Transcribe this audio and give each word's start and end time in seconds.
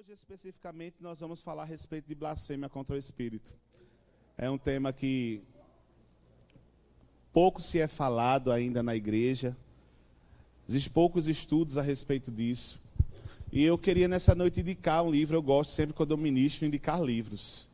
Hoje, 0.00 0.14
especificamente, 0.14 0.96
nós 0.98 1.20
vamos 1.20 1.42
falar 1.42 1.64
a 1.64 1.66
respeito 1.66 2.08
de 2.08 2.14
blasfêmia 2.14 2.70
contra 2.70 2.96
o 2.96 2.98
Espírito. 2.98 3.54
É 4.38 4.48
um 4.48 4.56
tema 4.56 4.94
que 4.94 5.42
pouco 7.34 7.60
se 7.60 7.78
é 7.78 7.86
falado 7.86 8.50
ainda 8.50 8.82
na 8.82 8.96
igreja. 8.96 9.54
Existem 10.66 10.90
poucos 10.90 11.28
estudos 11.28 11.76
a 11.76 11.82
respeito 11.82 12.30
disso. 12.30 12.80
E 13.52 13.62
eu 13.62 13.76
queria 13.76 14.08
nessa 14.08 14.34
noite 14.34 14.60
indicar 14.60 15.04
um 15.04 15.10
livro. 15.10 15.36
Eu 15.36 15.42
gosto 15.42 15.72
sempre, 15.72 15.92
quando 15.92 16.12
eu 16.12 16.16
ministro, 16.16 16.64
indicar 16.64 17.02
livros. 17.02 17.68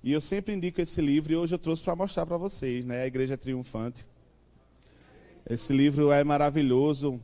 E 0.00 0.12
eu 0.12 0.20
sempre 0.20 0.54
indico 0.54 0.80
esse 0.80 1.00
livro 1.00 1.32
e 1.32 1.36
hoje 1.36 1.56
eu 1.56 1.58
trouxe 1.58 1.82
para 1.82 1.96
mostrar 1.96 2.24
para 2.24 2.36
vocês, 2.36 2.84
né? 2.84 3.02
A 3.02 3.06
Igreja 3.08 3.36
Triunfante. 3.36 4.06
Esse 5.44 5.72
livro 5.72 6.12
é 6.12 6.22
maravilhoso. 6.22 7.20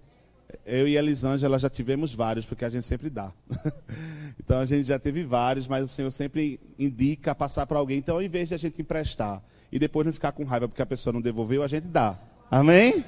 Eu 0.66 0.88
e 0.88 0.98
a 0.98 1.00
Elisângela 1.00 1.56
já 1.56 1.70
tivemos 1.70 2.12
vários, 2.12 2.44
porque 2.44 2.64
a 2.64 2.68
gente 2.68 2.84
sempre 2.84 3.08
dá. 3.08 3.32
então 4.38 4.58
a 4.58 4.64
gente 4.64 4.86
já 4.86 4.98
teve 4.98 5.24
vários, 5.24 5.66
mas 5.66 5.84
o 5.84 5.88
Senhor 5.88 6.10
sempre 6.10 6.60
indica 6.78 7.34
passar 7.34 7.66
para 7.66 7.78
alguém. 7.78 7.98
Então, 7.98 8.16
ao 8.16 8.22
invés 8.22 8.48
de 8.48 8.54
a 8.54 8.58
gente 8.58 8.80
emprestar 8.82 9.42
e 9.70 9.78
depois 9.78 10.04
não 10.04 10.12
ficar 10.12 10.32
com 10.32 10.44
raiva 10.44 10.68
porque 10.68 10.82
a 10.82 10.86
pessoa 10.86 11.12
não 11.12 11.20
devolveu, 11.20 11.62
a 11.62 11.68
gente 11.68 11.86
dá. 11.86 12.18
Amém? 12.50 13.04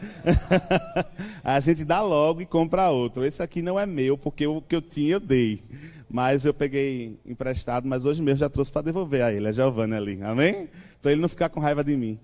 a 1.42 1.58
gente 1.58 1.84
dá 1.84 2.00
logo 2.00 2.40
e 2.40 2.46
compra 2.46 2.90
outro. 2.90 3.24
Esse 3.24 3.42
aqui 3.42 3.60
não 3.60 3.78
é 3.78 3.84
meu, 3.84 4.16
porque 4.16 4.46
o 4.46 4.62
que 4.62 4.76
eu 4.76 4.80
tinha 4.80 5.14
eu 5.14 5.20
dei. 5.20 5.60
Mas 6.08 6.44
eu 6.44 6.54
peguei 6.54 7.18
emprestado, 7.26 7.88
mas 7.88 8.04
hoje 8.04 8.22
mesmo 8.22 8.38
já 8.38 8.48
trouxe 8.48 8.70
para 8.70 8.82
devolver 8.82 9.22
a 9.22 9.32
ele, 9.32 9.48
a 9.48 9.52
Giovanna 9.52 9.96
ali. 9.96 10.22
Amém? 10.22 10.68
Para 11.00 11.10
ele 11.10 11.20
não 11.20 11.28
ficar 11.28 11.48
com 11.48 11.58
raiva 11.58 11.82
de 11.82 11.96
mim. 11.96 12.20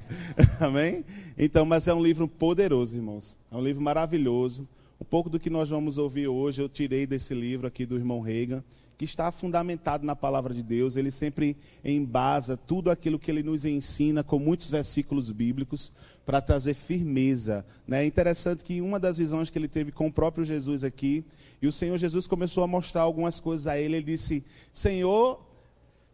Amém? 0.58 1.04
Então, 1.36 1.66
mas 1.66 1.86
é 1.86 1.92
um 1.92 2.02
livro 2.02 2.26
poderoso, 2.26 2.96
irmãos. 2.96 3.36
É 3.52 3.56
um 3.56 3.62
livro 3.62 3.82
maravilhoso. 3.82 4.66
Um 5.00 5.04
pouco 5.04 5.28
do 5.28 5.40
que 5.40 5.50
nós 5.50 5.70
vamos 5.70 5.98
ouvir 5.98 6.28
hoje, 6.28 6.62
eu 6.62 6.68
tirei 6.68 7.06
desse 7.06 7.34
livro 7.34 7.66
aqui 7.66 7.84
do 7.84 7.96
irmão 7.96 8.20
Reagan, 8.20 8.62
que 8.96 9.04
está 9.04 9.30
fundamentado 9.32 10.06
na 10.06 10.14
palavra 10.14 10.54
de 10.54 10.62
Deus. 10.62 10.96
Ele 10.96 11.10
sempre 11.10 11.56
embasa 11.84 12.56
tudo 12.56 12.90
aquilo 12.90 13.18
que 13.18 13.30
ele 13.30 13.42
nos 13.42 13.64
ensina 13.64 14.22
com 14.22 14.38
muitos 14.38 14.70
versículos 14.70 15.30
bíblicos 15.30 15.92
para 16.24 16.40
trazer 16.40 16.74
firmeza. 16.74 17.64
Né? 17.86 18.04
É 18.04 18.06
interessante 18.06 18.62
que 18.62 18.80
uma 18.80 18.98
das 19.00 19.18
visões 19.18 19.50
que 19.50 19.58
ele 19.58 19.68
teve 19.68 19.92
com 19.92 20.06
o 20.06 20.12
próprio 20.12 20.44
Jesus 20.44 20.84
aqui, 20.84 21.24
e 21.60 21.66
o 21.66 21.72
Senhor 21.72 21.96
Jesus 21.98 22.26
começou 22.26 22.62
a 22.62 22.66
mostrar 22.66 23.02
algumas 23.02 23.40
coisas 23.40 23.66
a 23.66 23.78
ele, 23.78 23.96
ele 23.96 24.04
disse: 24.04 24.44
Senhor, 24.72 25.44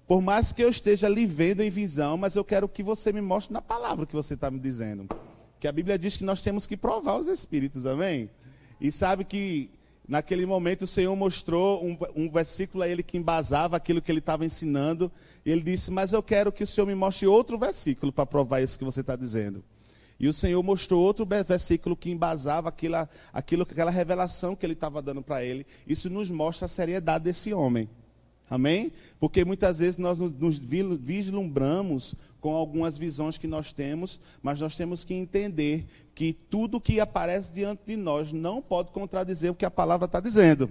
por 0.06 0.22
mais 0.22 0.52
que 0.52 0.62
eu 0.62 0.70
esteja 0.70 1.08
lhe 1.08 1.26
vendo 1.26 1.60
em 1.60 1.70
visão, 1.70 2.16
mas 2.16 2.34
eu 2.34 2.44
quero 2.44 2.68
que 2.68 2.82
você 2.82 3.12
me 3.12 3.20
mostre 3.20 3.52
na 3.52 3.62
palavra 3.62 4.06
que 4.06 4.14
você 4.14 4.34
está 4.34 4.50
me 4.50 4.58
dizendo. 4.58 5.06
Que 5.58 5.68
a 5.68 5.72
Bíblia 5.72 5.98
diz 5.98 6.16
que 6.16 6.24
nós 6.24 6.40
temos 6.40 6.66
que 6.66 6.76
provar 6.76 7.18
os 7.18 7.26
Espíritos, 7.26 7.84
amém? 7.84 8.30
E 8.80 8.90
sabe 8.90 9.24
que 9.24 9.70
naquele 10.08 10.44
momento 10.44 10.82
o 10.82 10.86
Senhor 10.86 11.14
mostrou 11.14 11.84
um, 11.84 11.96
um 12.16 12.30
versículo 12.30 12.82
a 12.82 12.88
ele 12.88 13.02
que 13.02 13.16
embasava 13.16 13.76
aquilo 13.76 14.02
que 14.02 14.10
ele 14.10 14.18
estava 14.18 14.44
ensinando. 14.44 15.10
E 15.44 15.50
ele 15.50 15.62
disse: 15.62 15.90
Mas 15.90 16.12
eu 16.12 16.22
quero 16.22 16.50
que 16.50 16.64
o 16.64 16.66
Senhor 16.66 16.86
me 16.86 16.94
mostre 16.94 17.26
outro 17.26 17.58
versículo 17.58 18.12
para 18.12 18.26
provar 18.26 18.60
isso 18.60 18.78
que 18.78 18.84
você 18.84 19.00
está 19.00 19.14
dizendo. 19.14 19.62
E 20.18 20.28
o 20.28 20.34
Senhor 20.34 20.62
mostrou 20.62 21.02
outro 21.02 21.24
versículo 21.24 21.96
que 21.96 22.10
embasava 22.10 22.68
aquilo, 22.68 23.08
aquilo, 23.32 23.62
aquela 23.62 23.90
revelação 23.90 24.54
que 24.54 24.66
ele 24.66 24.74
estava 24.74 25.00
dando 25.00 25.22
para 25.22 25.42
ele. 25.42 25.66
Isso 25.86 26.10
nos 26.10 26.30
mostra 26.30 26.66
a 26.66 26.68
seriedade 26.68 27.24
desse 27.24 27.54
homem. 27.54 27.88
Amém? 28.50 28.92
Porque 29.18 29.44
muitas 29.44 29.78
vezes 29.78 29.96
nós 29.96 30.18
nos 30.18 30.58
vislumbramos 30.58 32.14
com 32.40 32.54
algumas 32.54 32.96
visões 32.96 33.36
que 33.36 33.46
nós 33.46 33.72
temos, 33.72 34.20
mas 34.42 34.60
nós 34.60 34.74
temos 34.76 35.04
que 35.04 35.14
entender 35.14 35.86
que 36.14 36.32
tudo 36.32 36.80
que 36.80 37.00
aparece 37.00 37.52
diante 37.52 37.82
de 37.86 37.96
nós 37.96 38.32
não 38.32 38.62
pode 38.62 38.90
contradizer 38.92 39.50
o 39.50 39.54
que 39.54 39.64
a 39.64 39.70
palavra 39.70 40.06
está 40.06 40.20
dizendo. 40.20 40.70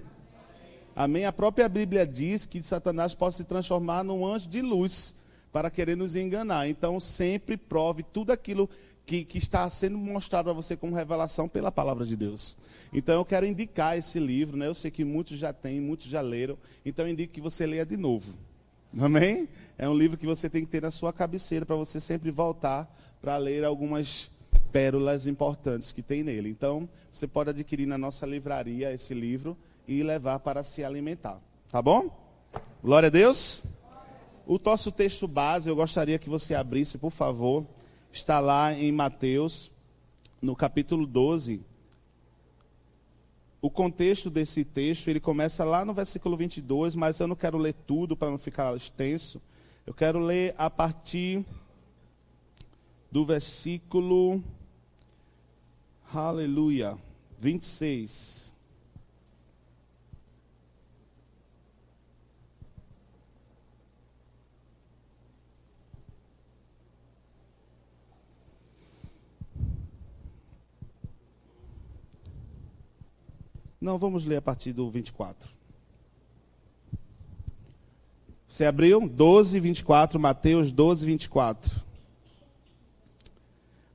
Amém? 0.96 1.26
A 1.26 1.32
própria 1.32 1.70
Bíblia 1.70 2.06
diz 2.06 2.46
que 2.46 2.62
Satanás 2.62 3.14
pode 3.14 3.36
se 3.36 3.44
transformar 3.44 4.04
num 4.04 4.26
anjo 4.26 4.50
de 4.50 4.62
luz 4.62 5.16
para 5.52 5.70
querer 5.70 5.96
nos 5.96 6.16
enganar. 6.16 6.68
Então, 6.68 7.00
sempre 7.00 7.56
prove 7.56 8.04
tudo 8.04 8.32
aquilo 8.32 8.70
que, 9.10 9.26
que 9.26 9.40
está 9.40 9.68
sendo 9.72 9.98
mostrado 9.98 10.52
a 10.52 10.54
você 10.54 10.78
como 10.78 10.96
revelação 10.96 11.48
pela 11.50 11.72
palavra 11.72 12.06
de 12.06 12.16
Deus. 12.16 12.58
Então 12.94 13.16
eu 13.16 13.26
quero 13.26 13.44
indicar 13.44 13.98
esse 13.98 14.20
livro, 14.20 14.56
né? 14.56 14.68
Eu 14.68 14.76
sei 14.76 14.92
que 14.92 15.04
muitos 15.04 15.40
já 15.40 15.52
têm, 15.52 15.82
muitos 15.82 16.08
já 16.08 16.22
leram, 16.22 16.56
então 16.86 17.06
eu 17.06 17.12
indico 17.12 17.34
que 17.34 17.42
você 17.42 17.66
leia 17.66 17.84
de 17.84 17.98
novo. 17.98 18.34
Amém? 18.98 19.48
É 19.78 19.88
um 19.88 19.94
livro 19.94 20.18
que 20.18 20.26
você 20.26 20.50
tem 20.50 20.66
que 20.66 20.72
ter 20.72 20.82
na 20.82 20.92
sua 20.92 21.14
cabeceira 21.14 21.66
para 21.66 21.76
você 21.76 22.00
sempre 22.00 22.32
voltar 22.32 22.90
para 23.22 23.38
ler 23.38 23.64
algumas 23.64 24.30
pérolas 24.72 25.28
importantes 25.28 25.92
que 25.92 26.02
tem 26.02 26.24
nele. 26.24 26.50
Então, 26.50 26.88
você 27.12 27.28
pode 27.28 27.50
adquirir 27.50 27.86
na 27.86 27.98
nossa 27.98 28.26
livraria 28.26 28.92
esse 28.94 29.14
livro 29.14 29.58
e 29.88 30.04
levar 30.04 30.40
para 30.40 30.64
se 30.64 30.84
alimentar. 30.84 31.40
Tá 31.70 31.82
bom? 31.82 32.10
Glória 32.84 33.08
a 33.08 33.12
Deus. 33.12 33.64
O 34.46 34.60
nosso 34.64 34.92
texto 34.92 35.28
base, 35.28 35.70
eu 35.70 35.76
gostaria 35.76 36.18
que 36.18 36.30
você 36.30 36.56
abrisse, 36.56 36.98
por 36.98 37.12
favor, 37.12 37.66
está 38.12 38.40
lá 38.40 38.74
em 38.74 38.92
Mateus, 38.92 39.72
no 40.42 40.56
capítulo 40.56 41.06
12. 41.06 41.62
O 43.62 43.70
contexto 43.70 44.30
desse 44.30 44.64
texto, 44.64 45.10
ele 45.10 45.20
começa 45.20 45.66
lá 45.66 45.84
no 45.84 45.94
versículo 45.94 46.38
22, 46.38 46.96
mas 46.96 47.20
eu 47.20 47.28
não 47.28 47.36
quero 47.36 47.58
ler 47.58 47.74
tudo 47.74 48.16
para 48.16 48.30
não 48.30 48.38
ficar 48.38 48.76
extenso. 48.76 49.42
Eu 49.86 49.94
quero 49.94 50.20
ler 50.20 50.56
a 50.58 50.70
partir 50.70 51.46
do 53.12 53.26
versículo 53.26 54.42
Aleluia, 56.12 56.98
26. 57.40 58.49
Não, 73.82 73.98
vamos 73.98 74.26
ler 74.26 74.38
a 74.38 74.42
partir 74.42 74.74
do 74.74 74.90
24. 74.90 75.50
Você 78.48 78.66
abriu? 78.66 79.08
12, 79.08 79.58
24, 79.60 80.20
Mateus 80.20 80.72
12, 80.72 81.06
24. 81.06 81.82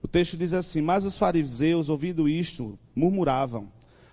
O 0.02 0.08
texto 0.08 0.38
diz 0.38 0.54
assim: 0.54 0.80
Mas 0.80 1.04
os 1.04 1.18
fariseus, 1.18 1.90
ouvindo 1.90 2.26
isto, 2.26 2.78
murmuravam, 2.94 3.68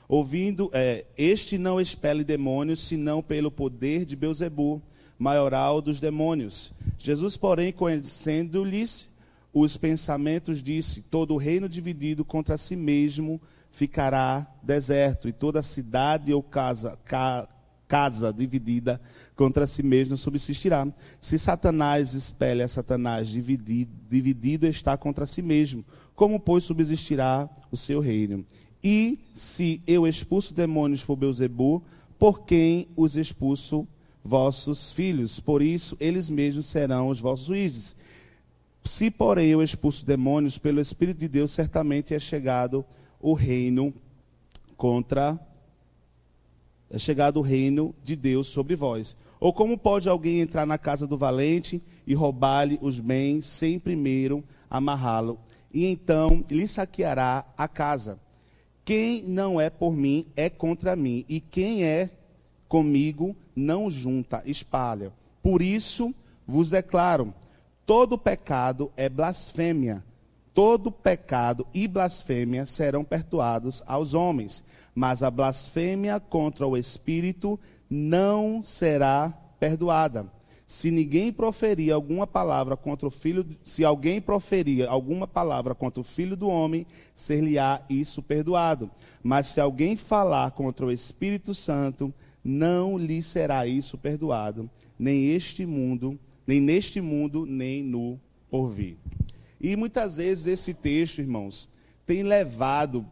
ouvindo, 0.10 0.70
é, 0.74 1.06
este 1.18 1.58
não 1.58 1.80
expele 1.80 2.24
demônios, 2.26 2.82
senão 2.82 3.22
pelo 3.22 3.50
poder 3.50 4.04
de 4.04 4.16
Beuzebu, 4.18 4.82
maioral 5.18 5.82
dos 5.82 6.02
demônios. 6.02 6.74
Jesus, 6.98 7.38
porém, 7.38 7.72
conhecendo-lhes 7.72 9.08
os 9.54 9.78
pensamentos, 9.78 10.62
disse: 10.62 11.04
Todo 11.04 11.38
reino 11.38 11.70
dividido 11.70 12.26
contra 12.26 12.58
si 12.58 12.76
mesmo 12.76 13.40
ficará 13.72 14.46
deserto, 14.62 15.28
e 15.28 15.32
toda 15.32 15.62
cidade 15.62 16.34
ou 16.34 16.44
casa, 16.44 16.98
ca, 17.06 17.48
casa 17.88 18.32
dividida 18.32 19.02
contra 19.36 19.66
si 19.66 19.82
mesma 19.82 20.16
subsistirá. 20.16 20.88
Se 21.20 21.40
Satanás 21.40 22.14
espelha 22.14 22.68
Satanás 22.68 23.30
dividido, 23.30 23.92
dividido 24.10 24.68
está 24.68 24.96
contra 24.98 25.26
si 25.26 25.42
mesmo, 25.42 25.84
como, 26.16 26.40
pois, 26.40 26.64
subsistirá 26.64 27.50
o 27.72 27.78
seu 27.78 28.00
reino? 28.00 28.46
E 28.84 29.20
se 29.34 29.82
eu 29.88 30.08
expulso 30.08 30.54
demônios 30.54 31.04
por 31.04 31.16
Beuzebu, 31.16 31.82
por 32.20 32.42
quem 32.42 32.88
os 32.96 33.18
expulso 33.18 33.88
vossos 34.24 34.92
filhos? 34.92 35.40
Por 35.40 35.62
isso, 35.62 35.98
eles 36.00 36.30
mesmos 36.30 36.68
serão 36.68 37.10
os 37.10 37.20
vossos 37.20 37.48
juízes. 37.48 37.96
Se, 38.84 39.10
porém, 39.10 39.48
eu 39.48 39.64
expulso 39.64 40.06
demônios 40.06 40.58
pelo 40.58 40.80
Espírito 40.80 41.20
de 41.20 41.28
Deus, 41.28 41.52
certamente 41.52 42.14
é 42.14 42.20
chegado 42.20 42.86
o 43.22 43.34
reino 43.34 43.94
contra 44.76 45.40
é 46.90 47.00
chegado 47.00 47.38
o 47.38 47.42
reino 47.42 47.96
de 48.04 48.18
Deus 48.18 48.48
sobre 48.48 48.76
vós. 48.76 49.16
Ou 49.40 49.54
como 49.54 49.78
pode 49.78 50.10
alguém 50.10 50.42
entrar 50.42 50.66
na 50.66 50.78
casa 50.78 51.08
do 51.08 51.18
valente 51.18 51.82
e 52.06 52.14
roubar-lhe 52.14 52.78
os 52.82 53.00
bens 53.00 53.46
sem 53.46 53.80
primeiro 53.80 54.44
amarrá-lo? 54.70 55.40
E 55.74 55.86
então 55.86 56.44
lhe 56.50 56.68
saqueará 56.68 57.46
a 57.58 57.68
casa. 57.68 58.20
Quem 58.84 59.24
não 59.24 59.60
é 59.60 59.70
por 59.70 59.94
mim 59.94 60.26
é 60.36 60.50
contra 60.50 60.96
mim, 60.96 61.24
e 61.30 61.40
quem 61.40 61.86
é 61.86 62.10
comigo 62.68 63.36
não 63.56 63.90
junta, 63.90 64.44
espalha. 64.46 65.14
Por 65.42 65.62
isso 65.62 66.14
vos 66.46 66.70
declaro: 66.70 67.34
todo 67.86 68.18
pecado 68.18 68.92
é 68.98 69.08
blasfêmia 69.08 70.04
todo 70.54 70.92
pecado 70.92 71.66
e 71.74 71.88
blasfêmia 71.88 72.66
serão 72.66 73.04
perdoados 73.04 73.82
aos 73.86 74.14
homens, 74.14 74.64
mas 74.94 75.24
a 75.24 75.32
blasfêmia 75.32 76.20
contra 76.20 76.68
o 76.68 76.76
Espírito 76.78 77.60
não 77.90 78.62
será 78.62 79.34
perdoada. 79.60 80.26
Se 80.66 80.90
ninguém 80.90 81.34
proferir 81.34 81.94
alguma 81.94 82.26
palavra 82.26 82.78
contra 82.78 83.06
o 83.06 83.12
filho, 83.12 83.46
se 83.62 83.84
alguém 83.84 84.22
proferir 84.22 84.88
alguma 84.88 85.28
palavra 85.28 85.76
contra 85.76 86.00
o 86.00 86.04
filho 86.04 86.38
do 86.38 86.48
homem, 86.48 86.88
ser-lhe-á 87.14 87.82
isso 87.90 88.24
perdoado. 88.24 88.90
Mas 89.22 89.48
se 89.48 89.60
alguém 89.60 89.98
falar 89.98 90.52
contra 90.52 90.86
o 90.86 90.92
Espírito 90.92 91.54
Santo, 91.54 92.14
não 92.42 92.98
lhe 92.98 93.22
será 93.22 93.68
isso 93.68 93.98
perdoado, 93.98 94.70
nem 94.98 95.32
este 95.32 95.66
mundo, 95.66 96.18
nem 96.48 96.62
neste 96.62 97.02
mundo, 97.02 97.46
nem 97.46 97.84
no 97.84 98.18
porvir. 98.50 98.96
E 99.62 99.76
muitas 99.76 100.18
vezes 100.18 100.48
esse 100.48 100.74
texto, 100.74 101.20
irmãos, 101.20 101.70
tem 102.06 102.24
levado 102.24 103.06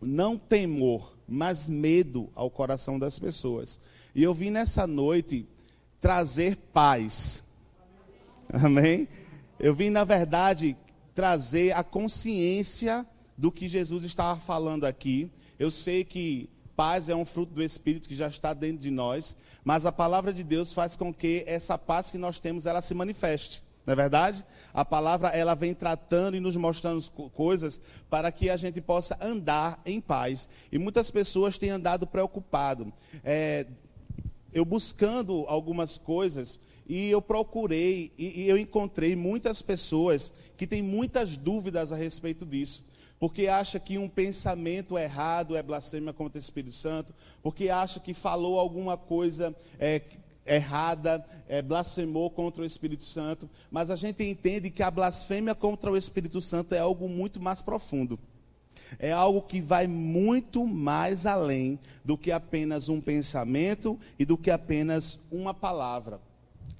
não 0.00 0.38
temor, 0.38 1.16
mas 1.26 1.66
medo 1.66 2.30
ao 2.34 2.48
coração 2.48 2.98
das 2.98 3.18
pessoas. 3.18 3.80
E 4.14 4.22
eu 4.22 4.32
vim 4.32 4.50
nessa 4.50 4.86
noite 4.86 5.46
trazer 6.00 6.56
paz. 6.72 7.42
Amém? 8.52 9.08
Eu 9.58 9.74
vim, 9.74 9.90
na 9.90 10.04
verdade, 10.04 10.76
trazer 11.14 11.72
a 11.72 11.82
consciência 11.82 13.06
do 13.36 13.50
que 13.50 13.68
Jesus 13.68 14.04
estava 14.04 14.38
falando 14.38 14.84
aqui. 14.84 15.30
Eu 15.58 15.70
sei 15.70 16.04
que 16.04 16.48
paz 16.76 17.08
é 17.08 17.14
um 17.14 17.24
fruto 17.24 17.54
do 17.54 17.62
Espírito 17.62 18.08
que 18.08 18.14
já 18.14 18.28
está 18.28 18.52
dentro 18.54 18.78
de 18.78 18.90
nós, 18.90 19.36
mas 19.64 19.86
a 19.86 19.92
palavra 19.92 20.32
de 20.32 20.42
Deus 20.42 20.72
faz 20.72 20.96
com 20.96 21.12
que 21.12 21.44
essa 21.46 21.78
paz 21.78 22.10
que 22.10 22.18
nós 22.18 22.38
temos, 22.38 22.66
ela 22.66 22.80
se 22.80 22.94
manifeste. 22.94 23.61
Não 23.84 23.92
é 23.92 23.96
verdade? 23.96 24.44
A 24.72 24.84
palavra 24.84 25.28
ela 25.30 25.54
vem 25.54 25.74
tratando 25.74 26.36
e 26.36 26.40
nos 26.40 26.56
mostrando 26.56 27.02
coisas 27.10 27.80
para 28.08 28.30
que 28.30 28.48
a 28.48 28.56
gente 28.56 28.80
possa 28.80 29.18
andar 29.20 29.80
em 29.84 30.00
paz. 30.00 30.48
E 30.70 30.78
muitas 30.78 31.10
pessoas 31.10 31.58
têm 31.58 31.70
andado 31.70 32.06
preocupado. 32.06 32.92
É, 33.24 33.66
eu 34.52 34.64
buscando 34.64 35.44
algumas 35.48 35.98
coisas 35.98 36.60
e 36.86 37.10
eu 37.10 37.20
procurei 37.20 38.12
e, 38.16 38.42
e 38.42 38.48
eu 38.48 38.56
encontrei 38.56 39.16
muitas 39.16 39.62
pessoas 39.62 40.30
que 40.56 40.66
têm 40.66 40.82
muitas 40.82 41.36
dúvidas 41.36 41.90
a 41.90 41.96
respeito 41.96 42.46
disso 42.46 42.92
porque 43.22 43.46
acha 43.46 43.78
que 43.78 43.98
um 43.98 44.08
pensamento 44.08 44.98
errado 44.98 45.54
é 45.54 45.62
blasfêmia 45.62 46.12
contra 46.12 46.36
o 46.36 46.40
Espírito 46.40 46.74
Santo, 46.74 47.14
porque 47.40 47.68
acha 47.68 48.00
que 48.00 48.12
falou 48.12 48.58
alguma 48.58 48.96
coisa 48.96 49.54
é, 49.78 50.02
errada, 50.46 51.24
é, 51.48 51.62
blasfemou 51.62 52.30
contra 52.30 52.62
o 52.62 52.66
Espírito 52.66 53.04
Santo, 53.04 53.48
mas 53.70 53.90
a 53.90 53.96
gente 53.96 54.24
entende 54.24 54.70
que 54.70 54.82
a 54.82 54.90
blasfêmia 54.90 55.54
contra 55.54 55.90
o 55.90 55.96
Espírito 55.96 56.40
Santo 56.40 56.74
é 56.74 56.78
algo 56.78 57.08
muito 57.08 57.40
mais 57.40 57.62
profundo. 57.62 58.18
É 58.98 59.10
algo 59.12 59.42
que 59.42 59.60
vai 59.60 59.86
muito 59.86 60.66
mais 60.66 61.24
além 61.24 61.78
do 62.04 62.18
que 62.18 62.30
apenas 62.30 62.88
um 62.88 63.00
pensamento 63.00 63.98
e 64.18 64.24
do 64.24 64.36
que 64.36 64.50
apenas 64.50 65.20
uma 65.30 65.54
palavra. 65.54 66.20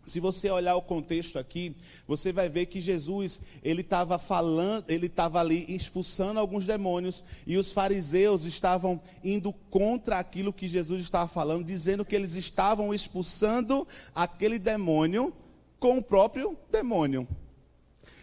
Se 0.04 0.18
você 0.18 0.50
olhar 0.50 0.74
o 0.74 0.82
contexto 0.82 1.38
aqui, 1.38 1.76
você 2.08 2.32
vai 2.32 2.48
ver 2.48 2.66
que 2.66 2.80
Jesus, 2.80 3.40
ele 3.62 3.82
estava 3.82 4.18
falando, 4.18 4.84
ele 4.88 5.06
estava 5.06 5.38
ali 5.38 5.64
expulsando 5.68 6.40
alguns 6.40 6.66
demônios 6.66 7.22
e 7.46 7.56
os 7.56 7.72
fariseus 7.72 8.44
estavam 8.44 9.00
indo 9.22 9.52
contra 9.52 10.18
aquilo 10.18 10.52
que 10.52 10.66
Jesus 10.66 11.00
estava 11.00 11.28
falando, 11.28 11.64
dizendo 11.64 12.04
que 12.04 12.16
eles 12.16 12.34
estavam 12.34 12.92
expulsando 12.92 13.86
aquele 14.14 14.58
demônio 14.58 15.32
com 15.78 15.98
o 15.98 16.02
próprio 16.02 16.58
demônio. 16.70 17.26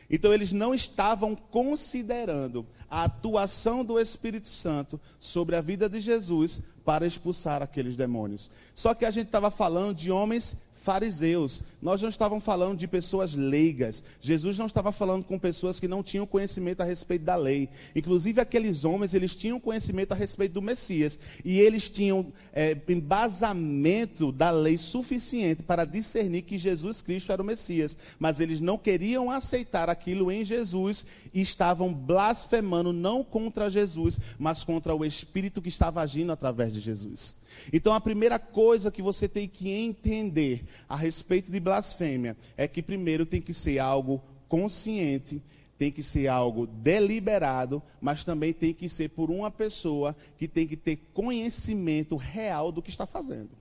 Então 0.09 0.33
eles 0.33 0.51
não 0.51 0.73
estavam 0.73 1.35
considerando 1.35 2.65
a 2.89 3.03
atuação 3.03 3.85
do 3.85 3.99
Espírito 3.99 4.47
Santo 4.47 4.99
sobre 5.19 5.55
a 5.55 5.61
vida 5.61 5.87
de 5.87 6.01
Jesus 6.01 6.61
para 6.83 7.05
expulsar 7.05 7.61
aqueles 7.61 7.95
demônios. 7.95 8.49
Só 8.73 8.95
que 8.95 9.05
a 9.05 9.11
gente 9.11 9.27
estava 9.27 9.51
falando 9.51 9.93
de 9.93 10.09
homens 10.09 10.57
fariseus. 10.81 11.61
Nós 11.81 12.01
não 12.01 12.09
estávamos 12.09 12.43
falando 12.43 12.77
de 12.77 12.87
pessoas 12.87 13.33
leigas. 13.35 14.03
Jesus 14.19 14.57
não 14.57 14.65
estava 14.65 14.91
falando 14.91 15.23
com 15.23 15.39
pessoas 15.39 15.79
que 15.79 15.87
não 15.87 16.03
tinham 16.03 16.25
conhecimento 16.25 16.81
a 16.81 16.85
respeito 16.85 17.23
da 17.23 17.35
lei. 17.35 17.69
Inclusive 17.95 18.41
aqueles 18.41 18.83
homens, 18.83 19.13
eles 19.13 19.35
tinham 19.35 19.59
conhecimento 19.59 20.11
a 20.11 20.15
respeito 20.15 20.53
do 20.53 20.61
Messias 20.61 21.17
e 21.43 21.59
eles 21.59 21.89
tinham 21.89 22.31
é, 22.53 22.77
embasamento 22.89 24.31
da 24.31 24.51
lei 24.51 24.77
suficiente 24.77 25.63
para 25.63 25.85
discernir 25.85 26.41
que 26.41 26.57
Jesus 26.57 27.01
Cristo 27.01 27.31
era 27.31 27.41
o 27.41 27.45
Messias. 27.45 27.95
Mas 28.17 28.39
eles 28.39 28.59
não 28.59 28.77
queriam 28.77 29.31
aceitar 29.31 29.89
aquilo 29.89 30.31
em 30.31 30.43
Jesus 30.43 31.05
e 31.33 31.41
estavam 31.41 31.93
blasfemando 31.93 32.91
não 32.91 33.23
contra 33.23 33.69
Jesus, 33.69 34.19
mas 34.37 34.63
contra 34.63 34.95
o 34.95 35.05
Espírito 35.05 35.61
que 35.61 35.69
estava 35.69 36.01
agindo 36.01 36.31
através 36.31 36.73
de 36.73 36.79
Jesus. 36.79 37.37
Então 37.71 37.93
a 37.93 38.01
primeira 38.01 38.39
coisa 38.39 38.91
que 38.91 39.01
você 39.01 39.27
tem 39.27 39.47
que 39.47 39.69
entender 39.69 40.65
a 40.87 40.95
respeito 40.95 41.51
de 41.51 41.59
blasfêmia 41.59 42.35
é 42.55 42.67
que 42.67 42.81
primeiro 42.81 43.25
tem 43.25 43.41
que 43.41 43.53
ser 43.53 43.79
algo 43.79 44.21
consciente, 44.47 45.41
tem 45.77 45.91
que 45.91 46.03
ser 46.03 46.27
algo 46.27 46.67
deliberado, 46.67 47.81
mas 48.01 48.23
também 48.23 48.51
tem 48.51 48.73
que 48.73 48.89
ser 48.89 49.09
por 49.09 49.31
uma 49.31 49.49
pessoa 49.49 50.15
que 50.37 50.47
tem 50.47 50.67
que 50.67 50.75
ter 50.75 50.97
conhecimento 51.13 52.17
real 52.17 52.71
do 52.71 52.81
que 52.81 52.89
está 52.89 53.05
fazendo. 53.05 53.51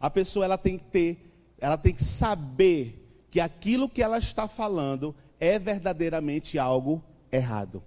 A 0.00 0.10
pessoa 0.10 0.44
ela 0.44 0.58
tem 0.58 0.76
que 0.76 0.84
ter, 0.84 1.18
ela 1.58 1.76
tem 1.76 1.94
que 1.94 2.04
saber 2.04 3.02
que 3.30 3.40
aquilo 3.40 3.88
que 3.88 4.02
ela 4.02 4.18
está 4.18 4.48
falando 4.48 5.14
é 5.38 5.58
verdadeiramente 5.58 6.58
algo 6.58 7.02
errado. 7.30 7.82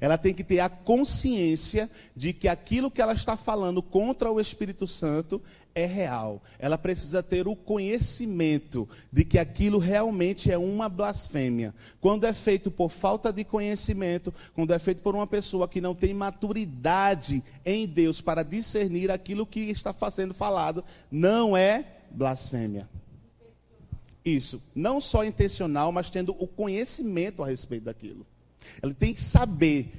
Ela 0.00 0.18
tem 0.18 0.34
que 0.34 0.44
ter 0.44 0.60
a 0.60 0.68
consciência 0.68 1.90
de 2.14 2.32
que 2.32 2.48
aquilo 2.48 2.90
que 2.90 3.00
ela 3.00 3.12
está 3.12 3.36
falando 3.36 3.82
contra 3.82 4.30
o 4.30 4.40
Espírito 4.40 4.86
Santo 4.86 5.40
é 5.74 5.86
real. 5.86 6.42
Ela 6.58 6.76
precisa 6.76 7.22
ter 7.22 7.46
o 7.46 7.56
conhecimento 7.56 8.88
de 9.12 9.24
que 9.24 9.38
aquilo 9.38 9.78
realmente 9.78 10.50
é 10.50 10.58
uma 10.58 10.88
blasfêmia. 10.88 11.74
Quando 12.00 12.24
é 12.24 12.32
feito 12.32 12.70
por 12.70 12.90
falta 12.90 13.32
de 13.32 13.44
conhecimento, 13.44 14.32
quando 14.54 14.72
é 14.72 14.78
feito 14.78 15.02
por 15.02 15.14
uma 15.14 15.26
pessoa 15.26 15.68
que 15.68 15.80
não 15.80 15.94
tem 15.94 16.12
maturidade 16.12 17.42
em 17.64 17.86
Deus 17.86 18.20
para 18.20 18.42
discernir 18.42 19.10
aquilo 19.10 19.46
que 19.46 19.60
está 19.60 19.94
sendo 20.10 20.34
falado, 20.34 20.84
não 21.10 21.56
é 21.56 21.84
blasfêmia. 22.10 22.88
Isso, 24.24 24.62
não 24.74 25.00
só 25.00 25.24
intencional, 25.24 25.90
mas 25.90 26.10
tendo 26.10 26.36
o 26.38 26.46
conhecimento 26.46 27.42
a 27.42 27.46
respeito 27.46 27.84
daquilo. 27.84 28.26
Ele 28.82 28.94
tem 28.94 29.14
que 29.14 29.22
saber. 29.22 29.92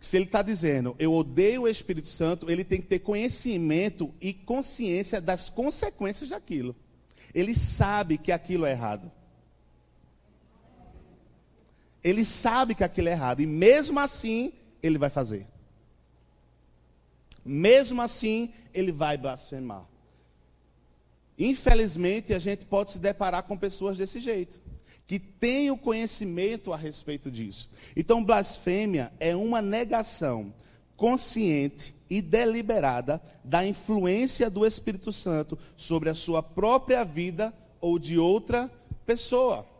Se 0.00 0.16
ele 0.16 0.26
está 0.26 0.42
dizendo, 0.42 0.94
eu 0.98 1.12
odeio 1.14 1.62
o 1.62 1.68
Espírito 1.68 2.08
Santo, 2.08 2.50
ele 2.50 2.62
tem 2.62 2.80
que 2.80 2.86
ter 2.86 2.98
conhecimento 2.98 4.14
e 4.20 4.34
consciência 4.34 5.20
das 5.20 5.48
consequências 5.48 6.28
daquilo. 6.28 6.76
Ele 7.34 7.54
sabe 7.54 8.18
que 8.18 8.30
aquilo 8.30 8.66
é 8.66 8.72
errado. 8.72 9.10
Ele 12.02 12.24
sabe 12.24 12.74
que 12.74 12.84
aquilo 12.84 13.08
é 13.08 13.12
errado. 13.12 13.40
E 13.40 13.46
mesmo 13.46 13.98
assim, 13.98 14.52
ele 14.82 14.98
vai 14.98 15.08
fazer. 15.08 15.46
Mesmo 17.42 18.02
assim, 18.02 18.52
ele 18.74 18.92
vai 18.92 19.16
blasfemar. 19.16 19.86
Infelizmente, 21.38 22.34
a 22.34 22.38
gente 22.38 22.64
pode 22.66 22.90
se 22.90 22.98
deparar 22.98 23.42
com 23.44 23.56
pessoas 23.56 23.96
desse 23.96 24.20
jeito 24.20 24.63
que 25.06 25.18
tem 25.18 25.70
o 25.70 25.76
conhecimento 25.76 26.72
a 26.72 26.76
respeito 26.76 27.30
disso. 27.30 27.70
Então, 27.96 28.24
blasfêmia 28.24 29.12
é 29.20 29.36
uma 29.36 29.60
negação 29.60 30.52
consciente 30.96 31.94
e 32.08 32.22
deliberada 32.22 33.20
da 33.42 33.66
influência 33.66 34.48
do 34.48 34.64
Espírito 34.64 35.12
Santo 35.12 35.58
sobre 35.76 36.08
a 36.08 36.14
sua 36.14 36.42
própria 36.42 37.04
vida 37.04 37.52
ou 37.80 37.98
de 37.98 38.18
outra 38.18 38.70
pessoa. 39.04 39.73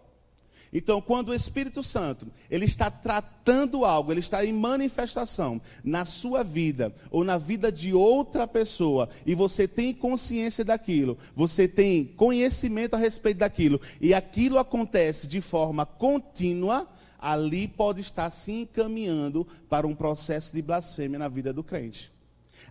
Então, 0.76 1.00
quando 1.00 1.28
o 1.28 1.34
Espírito 1.34 1.84
Santo, 1.84 2.26
ele 2.50 2.64
está 2.64 2.90
tratando 2.90 3.84
algo, 3.84 4.10
ele 4.12 4.18
está 4.18 4.44
em 4.44 4.52
manifestação 4.52 5.62
na 5.84 6.04
sua 6.04 6.42
vida 6.42 6.92
ou 7.12 7.22
na 7.22 7.38
vida 7.38 7.70
de 7.70 7.94
outra 7.94 8.44
pessoa, 8.44 9.08
e 9.24 9.36
você 9.36 9.68
tem 9.68 9.94
consciência 9.94 10.64
daquilo, 10.64 11.16
você 11.36 11.68
tem 11.68 12.04
conhecimento 12.04 12.94
a 12.94 12.98
respeito 12.98 13.38
daquilo, 13.38 13.80
e 14.00 14.12
aquilo 14.12 14.58
acontece 14.58 15.28
de 15.28 15.40
forma 15.40 15.86
contínua, 15.86 16.88
ali 17.20 17.68
pode 17.68 18.00
estar 18.00 18.28
se 18.30 18.50
encaminhando 18.50 19.46
para 19.70 19.86
um 19.86 19.94
processo 19.94 20.52
de 20.52 20.60
blasfêmia 20.60 21.20
na 21.20 21.28
vida 21.28 21.52
do 21.52 21.62
crente. 21.62 22.12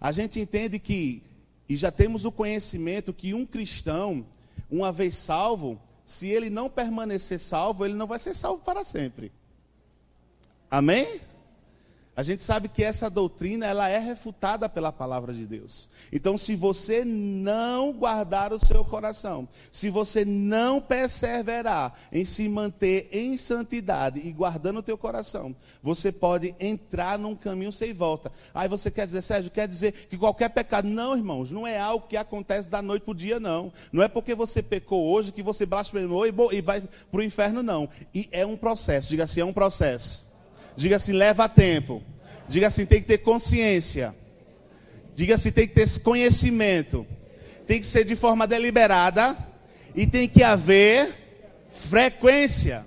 A 0.02 0.12
gente 0.12 0.42
entende 0.42 0.78
que, 0.78 1.24
e 1.70 1.78
já 1.78 1.90
temos 1.90 2.26
o 2.26 2.32
conhecimento 2.34 3.14
que 3.14 3.34
um 3.34 3.46
cristão, 3.46 4.26
uma 4.70 4.92
vez 4.92 5.16
salvo, 5.16 5.80
se 6.06 6.28
ele 6.28 6.50
não 6.50 6.70
permanecer 6.70 7.40
salvo, 7.40 7.86
ele 7.86 7.94
não 7.94 8.08
vai 8.08 8.20
ser 8.20 8.34
salvo 8.34 8.62
para 8.64 8.84
sempre. 8.84 9.32
Amém? 10.70 11.22
A 12.16 12.22
gente 12.22 12.44
sabe 12.44 12.70
que 12.70 12.84
essa 12.84 13.10
doutrina 13.10 13.66
ela 13.66 13.90
é 13.90 13.98
refutada 13.98 14.70
pela 14.70 14.92
palavra 14.92 15.34
de 15.34 15.48
Deus. 15.48 15.90
Então, 16.12 16.38
se 16.38 16.56
você 16.56 17.04
não 17.04 17.92
guardar 17.92 18.54
o 18.54 18.64
seu 18.64 18.86
coração, 18.86 19.50
se 19.72 19.90
você 19.90 20.24
não 20.24 20.80
perseverar 20.80 21.98
em 22.12 22.24
se 22.24 22.48
manter 22.48 23.10
em 23.12 23.36
santidade 23.36 24.20
e 24.20 24.32
guardando 24.32 24.78
o 24.78 24.84
teu 24.84 24.96
coração, 24.96 25.56
você 25.82 26.12
pode 26.12 26.54
entrar 26.60 27.18
num 27.18 27.36
caminho 27.36 27.72
sem 27.72 27.94
volta. 27.94 28.32
Aí 28.54 28.70
você 28.70 28.92
quer 28.92 29.08
dizer, 29.08 29.24
Sérgio, 29.24 29.50
quer 29.50 29.68
dizer 29.68 30.08
que 30.08 30.16
qualquer 30.16 30.50
pecado, 30.50 30.88
não, 30.88 31.18
irmãos, 31.18 31.52
não 31.52 31.66
é 31.66 31.80
algo 31.80 32.08
que 32.08 32.16
acontece 32.16 32.70
da 32.70 32.82
noite 32.82 33.02
para 33.02 33.12
o 33.12 33.16
dia, 33.16 33.40
não. 33.40 33.74
Não 33.92 34.04
é 34.04 34.08
porque 34.08 34.36
você 34.36 34.62
pecou 34.62 35.04
hoje 35.04 35.32
que 35.32 35.42
você 35.42 35.66
blasfemou 35.66 36.28
e 36.28 36.62
vai 36.62 36.82
para 36.82 37.20
o 37.20 37.24
inferno, 37.24 37.64
não. 37.64 37.90
E 38.14 38.30
é 38.32 38.46
um 38.46 38.56
processo, 38.56 39.10
diga 39.10 39.24
assim, 39.24 39.40
é 39.40 39.46
um 39.46 39.54
processo. 39.54 40.33
Diga 40.76 40.96
assim, 40.96 41.14
leva 41.14 41.48
tempo. 41.48 42.02
Diga 42.48 42.68
assim, 42.68 42.86
tem 42.86 43.02
que 43.02 43.08
ter 43.08 43.20
consciência. 43.20 44.16
Diga 45.16 45.38
se 45.38 45.52
tem 45.52 45.68
que 45.68 45.76
ter 45.76 46.00
conhecimento. 46.00 47.06
Tem 47.68 47.80
que 47.80 47.86
ser 47.88 48.04
de 48.04 48.16
forma 48.16 48.48
deliberada 48.48 49.38
e 49.96 50.08
tem 50.08 50.28
que 50.28 50.44
haver 50.44 51.14
frequência. 51.70 52.86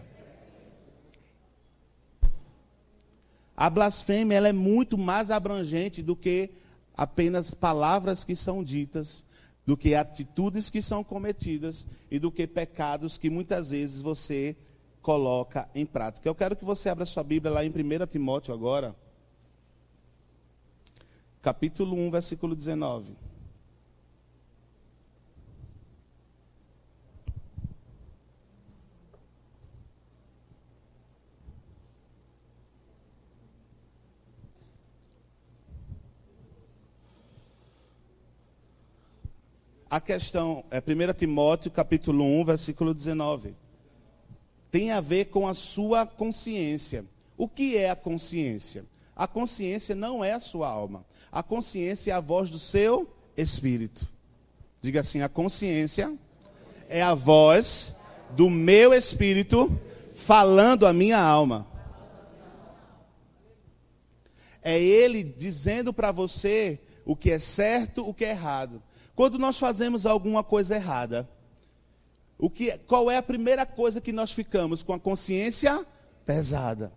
A 3.56 3.70
blasfêmia 3.70 4.36
ela 4.36 4.48
é 4.48 4.52
muito 4.52 4.98
mais 4.98 5.30
abrangente 5.30 6.02
do 6.02 6.14
que 6.14 6.50
apenas 6.94 7.54
palavras 7.54 8.22
que 8.22 8.36
são 8.36 8.62
ditas, 8.62 9.24
do 9.64 9.76
que 9.76 9.94
atitudes 9.94 10.68
que 10.68 10.82
são 10.82 11.02
cometidas 11.02 11.86
e 12.10 12.18
do 12.18 12.30
que 12.30 12.46
pecados 12.46 13.16
que 13.16 13.30
muitas 13.30 13.70
vezes 13.70 14.00
você 14.02 14.56
coloca 15.06 15.68
em 15.72 15.86
prática. 15.86 16.28
Eu 16.28 16.34
quero 16.34 16.56
que 16.56 16.64
você 16.64 16.88
abra 16.88 17.06
sua 17.06 17.22
Bíblia 17.22 17.54
lá 17.54 17.64
em 17.64 17.70
1 17.70 18.06
Timóteo 18.08 18.52
agora, 18.52 18.92
capítulo 21.40 21.96
1, 21.96 22.10
versículo 22.10 22.56
19. 22.56 23.16
a 39.88 40.00
questão, 40.00 40.64
é 40.68 40.78
1 40.80 41.12
Timóteo 41.16 41.70
capítulo 41.70 42.24
1, 42.24 42.44
versículo 42.44 42.92
19. 42.92 43.65
Tem 44.76 44.92
a 44.92 45.00
ver 45.00 45.30
com 45.30 45.48
a 45.48 45.54
sua 45.54 46.04
consciência. 46.04 47.02
O 47.34 47.48
que 47.48 47.78
é 47.78 47.88
a 47.88 47.96
consciência? 47.96 48.84
A 49.16 49.26
consciência 49.26 49.94
não 49.94 50.22
é 50.22 50.32
a 50.32 50.38
sua 50.38 50.68
alma. 50.68 51.02
A 51.32 51.42
consciência 51.42 52.10
é 52.10 52.14
a 52.14 52.20
voz 52.20 52.50
do 52.50 52.58
seu 52.58 53.10
espírito. 53.34 54.06
Diga 54.82 55.00
assim: 55.00 55.22
a 55.22 55.30
consciência 55.30 56.14
é 56.90 57.00
a 57.02 57.14
voz 57.14 57.96
do 58.32 58.50
meu 58.50 58.92
espírito 58.92 59.80
falando 60.12 60.86
a 60.86 60.92
minha 60.92 61.18
alma. 61.18 61.66
É 64.62 64.78
ele 64.78 65.24
dizendo 65.24 65.90
para 65.90 66.12
você 66.12 66.78
o 67.02 67.16
que 67.16 67.30
é 67.30 67.38
certo, 67.38 68.06
o 68.06 68.12
que 68.12 68.26
é 68.26 68.30
errado. 68.32 68.82
Quando 69.14 69.38
nós 69.38 69.58
fazemos 69.58 70.04
alguma 70.04 70.44
coisa 70.44 70.74
errada, 70.74 71.26
o 72.38 72.50
que, 72.50 72.76
qual 72.86 73.10
é 73.10 73.16
a 73.16 73.22
primeira 73.22 73.64
coisa 73.64 74.00
que 74.00 74.12
nós 74.12 74.32
ficamos 74.32 74.82
com 74.82 74.92
a 74.92 75.00
consciência 75.00 75.84
pesada? 76.24 76.92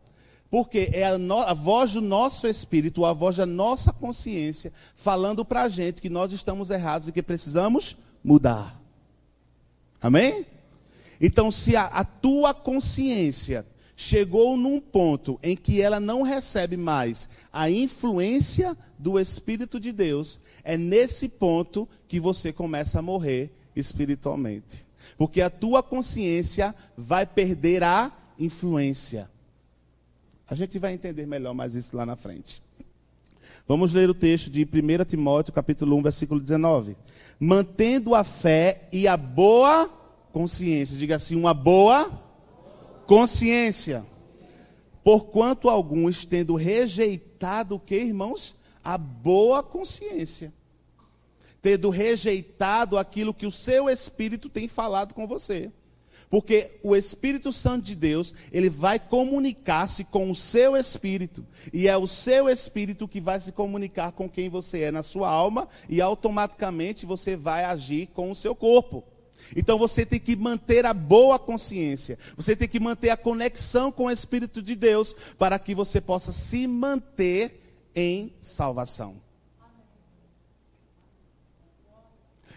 Porque 0.50 0.90
é 0.92 1.06
a, 1.06 1.18
no, 1.18 1.40
a 1.40 1.54
voz 1.54 1.94
do 1.94 2.02
nosso 2.02 2.48
espírito, 2.48 3.06
a 3.06 3.14
voz 3.14 3.38
da 3.38 3.46
nossa 3.46 3.94
consciência, 3.94 4.74
falando 4.96 5.46
para 5.46 5.64
a 5.64 5.70
gente 5.70 6.02
que 6.02 6.10
nós 6.10 6.34
estamos 6.34 6.70
errados 6.70 7.08
e 7.08 7.12
que 7.12 7.22
precisamos 7.22 7.96
mudar. 8.24 8.80
Amém? 10.02 10.46
Então, 11.22 11.52
se 11.52 11.76
a, 11.76 11.86
a 11.86 12.04
tua 12.04 12.54
consciência 12.54 13.66
chegou 13.96 14.58
num 14.58 14.80
ponto 14.80 15.40
em 15.44 15.56
que 15.56 15.82
ela 15.82 16.00
não 16.00 16.22
recebe 16.22 16.78
mais 16.78 17.30
a 17.52 17.70
influência 17.70 18.76
do 18.98 19.20
Espírito 19.20 19.80
de 19.80 19.92
Deus, 19.92 20.40
é 20.64 20.78
nesse 20.78 21.30
ponto 21.30 21.88
que 22.08 22.20
você 22.20 22.52
começa 22.52 23.00
a 23.00 23.02
morrer 23.02 23.52
espiritualmente. 23.76 24.89
Porque 25.18 25.42
a 25.42 25.50
tua 25.50 25.84
consciência 25.84 26.74
vai 26.98 27.26
perder 27.26 27.84
a 27.84 28.12
influência. 28.38 29.30
A 30.48 30.56
gente 30.56 30.80
vai 30.80 30.94
entender 30.94 31.26
melhor 31.26 31.54
mais 31.54 31.76
isso 31.76 31.96
lá 31.96 32.06
na 32.06 32.16
frente. 32.16 32.62
Vamos 33.68 33.94
ler 33.94 34.10
o 34.10 34.14
texto 34.14 34.50
de 34.50 34.64
1 34.64 35.06
Timóteo, 35.06 35.54
capítulo 35.54 35.96
1, 35.98 36.02
versículo 36.02 36.40
19. 36.40 36.96
Mantendo 37.40 38.16
a 38.16 38.24
fé 38.24 38.88
e 38.92 39.08
a 39.08 39.16
boa 39.16 39.90
consciência. 40.32 40.98
Diga 40.98 41.18
assim, 41.18 41.36
uma 41.36 41.54
boa 41.54 42.10
consciência. 43.06 44.04
Porquanto 45.04 45.70
alguns, 45.70 46.26
tendo 46.26 46.56
rejeitado 46.56 47.76
o 47.76 47.80
que, 47.80 47.96
irmãos? 47.96 48.60
a 48.84 48.98
boa 48.98 49.62
consciência, 49.62 50.54
tendo 51.62 51.90
rejeitado 51.90 52.98
aquilo 52.98 53.34
que 53.34 53.46
o 53.46 53.52
seu 53.52 53.90
espírito 53.90 54.50
tem 54.50 54.68
falado 54.68 55.14
com 55.14 55.28
você. 55.28 55.72
Porque 56.30 56.80
o 56.84 56.96
Espírito 56.96 57.52
Santo 57.52 57.86
de 57.86 57.96
Deus, 57.96 58.36
ele 58.52 58.70
vai 58.70 59.00
comunicar-se 59.00 60.04
com 60.04 60.30
o 60.30 60.36
seu 60.36 60.78
espírito. 60.78 61.44
E 61.74 61.88
é 61.88 61.98
o 61.98 62.08
seu 62.08 62.48
espírito 62.48 63.08
que 63.08 63.20
vai 63.20 63.42
se 63.42 63.52
comunicar 63.52 64.12
com 64.12 64.30
quem 64.30 64.48
você 64.48 64.82
é 64.82 64.92
na 64.92 65.02
sua 65.02 65.28
alma, 65.28 65.68
e 65.90 66.00
automaticamente 66.00 67.06
você 67.06 67.36
vai 67.36 67.64
agir 67.64 68.08
com 68.14 68.30
o 68.30 68.36
seu 68.36 68.54
corpo. 68.54 69.04
Então 69.56 69.80
você 69.80 70.06
tem 70.06 70.20
que 70.20 70.36
manter 70.36 70.86
a 70.86 70.94
boa 70.94 71.40
consciência, 71.40 72.20
você 72.38 72.56
tem 72.56 72.68
que 72.68 72.80
manter 72.80 73.10
a 73.10 73.18
conexão 73.18 73.92
com 73.92 74.06
o 74.06 74.12
Espírito 74.12 74.62
de 74.62 74.76
Deus, 74.76 75.16
para 75.40 75.58
que 75.58 75.74
você 75.74 76.00
possa 76.00 76.32
se 76.32 76.68
manter 76.68 77.60
em 77.96 78.32
salvação. 78.40 79.16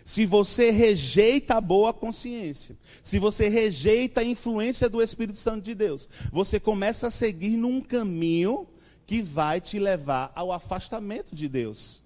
Se 0.05 0.27
você 0.27 0.71
rejeita 0.71 1.55
a 1.55 1.61
boa 1.61 1.93
consciência, 1.93 2.77
se 3.03 3.19
você 3.19 3.49
rejeita 3.49 4.21
a 4.21 4.25
influência 4.25 4.89
do 4.89 5.01
Espírito 5.01 5.39
Santo 5.39 5.63
de 5.63 5.75
Deus, 5.75 6.09
você 6.33 6.59
começa 6.59 7.09
a 7.09 7.11
seguir 7.11 7.57
num 7.57 7.81
caminho 7.81 8.67
que 9.07 9.23
vai 9.23 9.61
te 9.61 9.79
levar 9.79 10.33
ao 10.35 10.51
afastamento 10.53 11.35
de 11.35 11.49
Deus. 11.49 12.03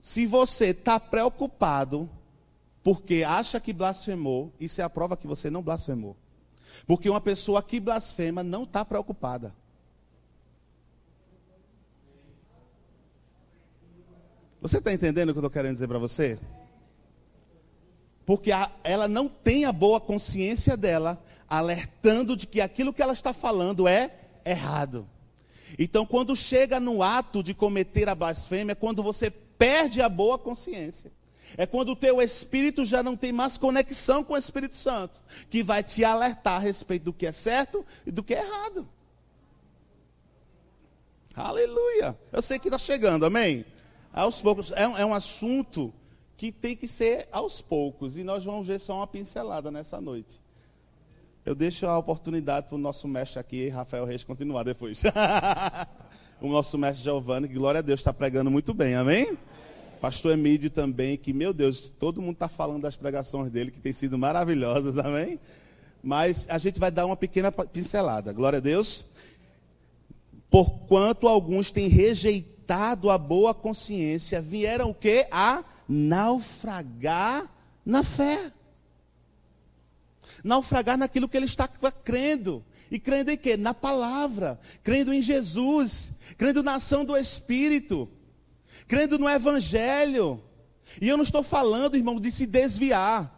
Se 0.00 0.26
você 0.26 0.66
está 0.66 1.00
preocupado 1.00 2.08
porque 2.82 3.24
acha 3.24 3.58
que 3.58 3.72
blasfemou, 3.72 4.52
isso 4.60 4.80
é 4.80 4.84
a 4.84 4.90
prova 4.90 5.16
que 5.16 5.26
você 5.26 5.50
não 5.50 5.62
blasfemou. 5.62 6.16
Porque 6.86 7.10
uma 7.10 7.20
pessoa 7.20 7.62
que 7.62 7.80
blasfema 7.80 8.42
não 8.42 8.62
está 8.62 8.84
preocupada. 8.84 9.52
Você 14.66 14.78
está 14.78 14.92
entendendo 14.92 15.28
o 15.28 15.32
que 15.32 15.38
eu 15.38 15.42
estou 15.42 15.50
querendo 15.50 15.74
dizer 15.74 15.86
para 15.86 15.96
você? 15.96 16.40
Porque 18.24 18.50
a, 18.50 18.68
ela 18.82 19.06
não 19.06 19.28
tem 19.28 19.64
a 19.64 19.70
boa 19.70 20.00
consciência 20.00 20.76
dela, 20.76 21.22
alertando 21.48 22.36
de 22.36 22.48
que 22.48 22.60
aquilo 22.60 22.92
que 22.92 23.00
ela 23.00 23.12
está 23.12 23.32
falando 23.32 23.86
é 23.86 24.12
errado. 24.44 25.08
Então, 25.78 26.04
quando 26.04 26.34
chega 26.34 26.80
no 26.80 27.00
ato 27.00 27.44
de 27.44 27.54
cometer 27.54 28.08
a 28.08 28.14
blasfêmia, 28.16 28.72
é 28.72 28.74
quando 28.74 29.04
você 29.04 29.30
perde 29.30 30.02
a 30.02 30.08
boa 30.08 30.36
consciência. 30.36 31.12
É 31.56 31.64
quando 31.64 31.90
o 31.90 31.96
teu 31.96 32.20
espírito 32.20 32.84
já 32.84 33.04
não 33.04 33.16
tem 33.16 33.30
mais 33.30 33.56
conexão 33.56 34.24
com 34.24 34.32
o 34.32 34.36
Espírito 34.36 34.74
Santo, 34.74 35.22
que 35.48 35.62
vai 35.62 35.84
te 35.84 36.02
alertar 36.02 36.56
a 36.56 36.58
respeito 36.58 37.04
do 37.04 37.12
que 37.12 37.24
é 37.24 37.30
certo 37.30 37.86
e 38.04 38.10
do 38.10 38.20
que 38.20 38.34
é 38.34 38.42
errado. 38.42 38.88
Aleluia. 41.36 42.18
Eu 42.32 42.42
sei 42.42 42.58
que 42.58 42.66
está 42.66 42.78
chegando, 42.78 43.24
amém? 43.24 43.64
Aos 44.16 44.40
poucos. 44.40 44.72
É, 44.72 44.82
é 44.82 45.04
um 45.04 45.12
assunto 45.12 45.92
que 46.36 46.50
tem 46.50 46.74
que 46.74 46.88
ser 46.88 47.28
aos 47.30 47.60
poucos. 47.60 48.16
E 48.16 48.24
nós 48.24 48.44
vamos 48.44 48.66
ver 48.66 48.80
só 48.80 48.96
uma 48.96 49.06
pincelada 49.06 49.70
nessa 49.70 50.00
noite. 50.00 50.40
Eu 51.44 51.54
deixo 51.54 51.86
a 51.86 51.96
oportunidade 51.96 52.66
para 52.66 52.74
o 52.74 52.78
nosso 52.78 53.06
mestre 53.06 53.38
aqui, 53.38 53.68
Rafael 53.68 54.04
Reis, 54.04 54.24
continuar 54.24 54.64
depois. 54.64 55.02
o 56.40 56.48
nosso 56.48 56.76
mestre 56.76 57.04
Giovanni, 57.04 57.46
que 57.46 57.54
glória 57.54 57.78
a 57.78 57.82
Deus, 57.82 58.00
está 58.00 58.12
pregando 58.12 58.50
muito 58.50 58.74
bem, 58.74 58.96
amém? 58.96 59.38
Pastor 60.00 60.32
Emílio 60.32 60.68
também, 60.70 61.16
que, 61.16 61.32
meu 61.32 61.52
Deus, 61.52 61.88
todo 61.88 62.20
mundo 62.20 62.34
está 62.34 62.48
falando 62.48 62.82
das 62.82 62.96
pregações 62.96 63.50
dele, 63.52 63.70
que 63.70 63.78
tem 63.78 63.92
sido 63.92 64.18
maravilhosas, 64.18 64.98
amém? 64.98 65.38
Mas 66.02 66.46
a 66.50 66.58
gente 66.58 66.80
vai 66.80 66.90
dar 66.90 67.06
uma 67.06 67.16
pequena 67.16 67.52
pincelada, 67.52 68.32
glória 68.32 68.58
a 68.58 68.60
Deus. 68.60 69.06
Porquanto 70.50 71.28
alguns 71.28 71.70
têm 71.70 71.88
rejeitado 71.88 72.55
rejeitado 72.66 73.10
a 73.10 73.16
boa 73.16 73.54
consciência, 73.54 74.42
vieram 74.42 74.90
o 74.90 74.94
quê? 74.94 75.26
A 75.30 75.64
naufragar 75.88 77.48
na 77.84 78.02
fé. 78.02 78.52
Naufragar 80.42 80.98
naquilo 80.98 81.28
que 81.28 81.36
ele 81.36 81.46
está 81.46 81.68
crendo. 81.68 82.64
E 82.90 82.98
crendo 82.98 83.30
em 83.30 83.36
quê? 83.36 83.56
Na 83.56 83.72
palavra, 83.72 84.60
crendo 84.82 85.12
em 85.12 85.22
Jesus, 85.22 86.10
crendo 86.36 86.62
na 86.62 86.76
ação 86.76 87.04
do 87.04 87.16
Espírito, 87.16 88.08
crendo 88.86 89.18
no 89.18 89.28
Evangelho. 89.28 90.40
E 91.00 91.08
eu 91.08 91.16
não 91.16 91.24
estou 91.24 91.42
falando, 91.42 91.96
irmão, 91.96 92.18
de 92.18 92.30
se 92.30 92.46
desviar. 92.46 93.32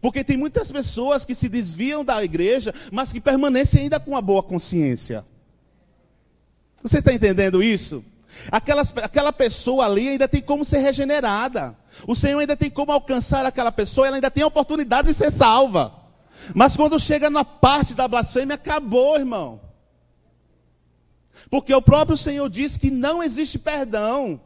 Porque 0.00 0.22
tem 0.22 0.36
muitas 0.36 0.70
pessoas 0.70 1.24
que 1.24 1.34
se 1.34 1.48
desviam 1.48 2.04
da 2.04 2.22
igreja, 2.22 2.72
mas 2.92 3.12
que 3.12 3.20
permanecem 3.20 3.82
ainda 3.82 3.98
com 3.98 4.16
a 4.16 4.20
boa 4.20 4.42
consciência. 4.42 5.24
Você 6.82 6.98
está 6.98 7.12
entendendo 7.12 7.62
isso? 7.62 8.04
Aquela, 8.50 8.82
aquela 9.02 9.32
pessoa 9.32 9.84
ali 9.84 10.08
ainda 10.08 10.26
tem 10.26 10.40
como 10.40 10.64
ser 10.64 10.78
regenerada. 10.78 11.76
O 12.06 12.14
Senhor 12.16 12.38
ainda 12.38 12.56
tem 12.56 12.70
como 12.70 12.92
alcançar 12.92 13.44
aquela 13.44 13.70
pessoa, 13.70 14.06
ela 14.06 14.16
ainda 14.16 14.30
tem 14.30 14.42
a 14.42 14.46
oportunidade 14.46 15.08
de 15.08 15.14
ser 15.14 15.30
salva. 15.30 15.92
Mas 16.54 16.76
quando 16.76 16.98
chega 16.98 17.30
na 17.30 17.44
parte 17.44 17.94
da 17.94 18.08
blasfêmia, 18.08 18.56
acabou, 18.56 19.16
irmão. 19.16 19.60
Porque 21.50 21.74
o 21.74 21.82
próprio 21.82 22.16
Senhor 22.16 22.48
diz 22.48 22.76
que 22.76 22.90
não 22.90 23.22
existe 23.22 23.58
perdão. 23.58 24.40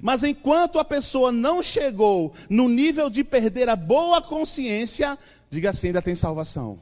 Mas 0.00 0.22
enquanto 0.22 0.78
a 0.78 0.84
pessoa 0.84 1.30
não 1.30 1.62
chegou 1.62 2.32
no 2.48 2.68
nível 2.68 3.10
de 3.10 3.22
perder 3.22 3.68
a 3.68 3.76
boa 3.76 4.20
consciência, 4.22 5.18
diga 5.50 5.70
assim: 5.70 5.88
ainda 5.88 6.02
tem 6.02 6.14
salvação. 6.14 6.78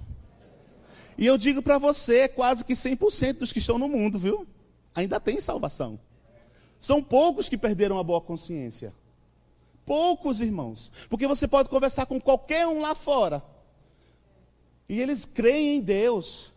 E 1.19 1.27
eu 1.27 1.37
digo 1.37 1.63
para 1.63 1.79
você, 1.79 2.29
quase 2.29 2.65
que 2.65 2.75
100% 2.75 3.39
dos 3.39 3.53
que 3.53 3.59
estão 3.59 3.79
no 3.79 3.89
mundo, 3.89 4.19
viu? 4.19 4.47
Ainda 4.95 5.19
tem 5.19 5.41
salvação. 5.41 5.99
São 6.81 7.03
poucos 7.03 7.49
que 7.49 7.57
perderam 7.57 7.99
a 7.99 8.03
boa 8.03 8.21
consciência. 8.21 8.93
Poucos, 9.85 10.41
irmãos. 10.41 10.93
Porque 11.09 11.27
você 11.27 11.47
pode 11.47 11.69
conversar 11.69 12.07
com 12.07 12.21
qualquer 12.21 12.67
um 12.67 12.81
lá 12.81 12.95
fora. 12.95 13.43
E 14.89 15.01
eles 15.01 15.25
creem 15.25 15.77
em 15.77 15.81
Deus. 15.81 16.53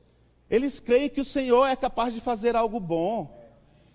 Eles 0.50 0.80
creem 0.80 1.10
que 1.10 1.22
o 1.22 1.26
Senhor 1.26 1.66
é 1.66 1.76
capaz 1.76 2.14
de 2.14 2.20
fazer 2.20 2.56
algo 2.56 2.80
bom. 2.80 3.34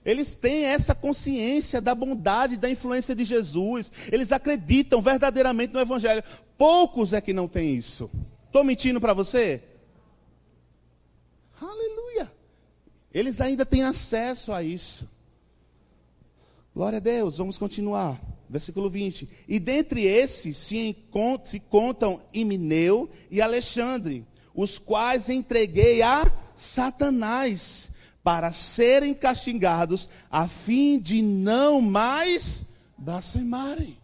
Eles 0.05 0.35
têm 0.35 0.65
essa 0.65 0.95
consciência 0.95 1.81
da 1.81 1.95
bondade, 1.95 2.57
da 2.57 2.71
influência 2.71 3.15
de 3.15 3.25
Jesus. 3.25 3.93
Eles 4.11 4.33
acreditam 4.33 5.03
verdadeiramente 5.03 5.75
no 5.75 5.81
Evangelho. 5.81 6.25
Poucos 6.57 7.13
é 7.13 7.21
que 7.21 7.33
não 7.33 7.47
têm 7.47 7.75
isso. 7.75 8.11
Estou 8.47 8.65
mentindo 8.65 9.01
para 9.01 9.13
você? 9.13 9.63
Aleluia. 11.61 12.33
Eles 13.13 13.41
ainda 13.41 13.67
têm 13.67 13.83
acesso 13.83 14.53
a 14.53 14.63
isso. 14.63 15.09
Glória 16.75 16.99
a 16.99 17.01
Deus, 17.01 17.39
vamos 17.39 17.59
continuar. 17.59 18.21
Versículo 18.49 18.89
20. 18.89 19.29
E 19.49 19.61
dentre 19.61 20.03
esses 20.05 20.57
se, 20.57 20.97
se 21.45 21.61
contam 21.61 22.21
Imineu 22.33 23.09
e 23.31 23.41
Alexandre, 23.41 24.25
os 24.55 24.79
quais 24.79 25.29
entreguei 25.29 26.03
a 26.03 26.31
Satanás 26.55 27.91
para 28.23 28.53
serem 28.53 29.15
castigados, 29.15 30.09
a 30.31 30.47
fim 30.47 30.99
de 30.99 31.23
não 31.23 31.81
mais 31.81 32.63
blasfemarem. 32.99 33.97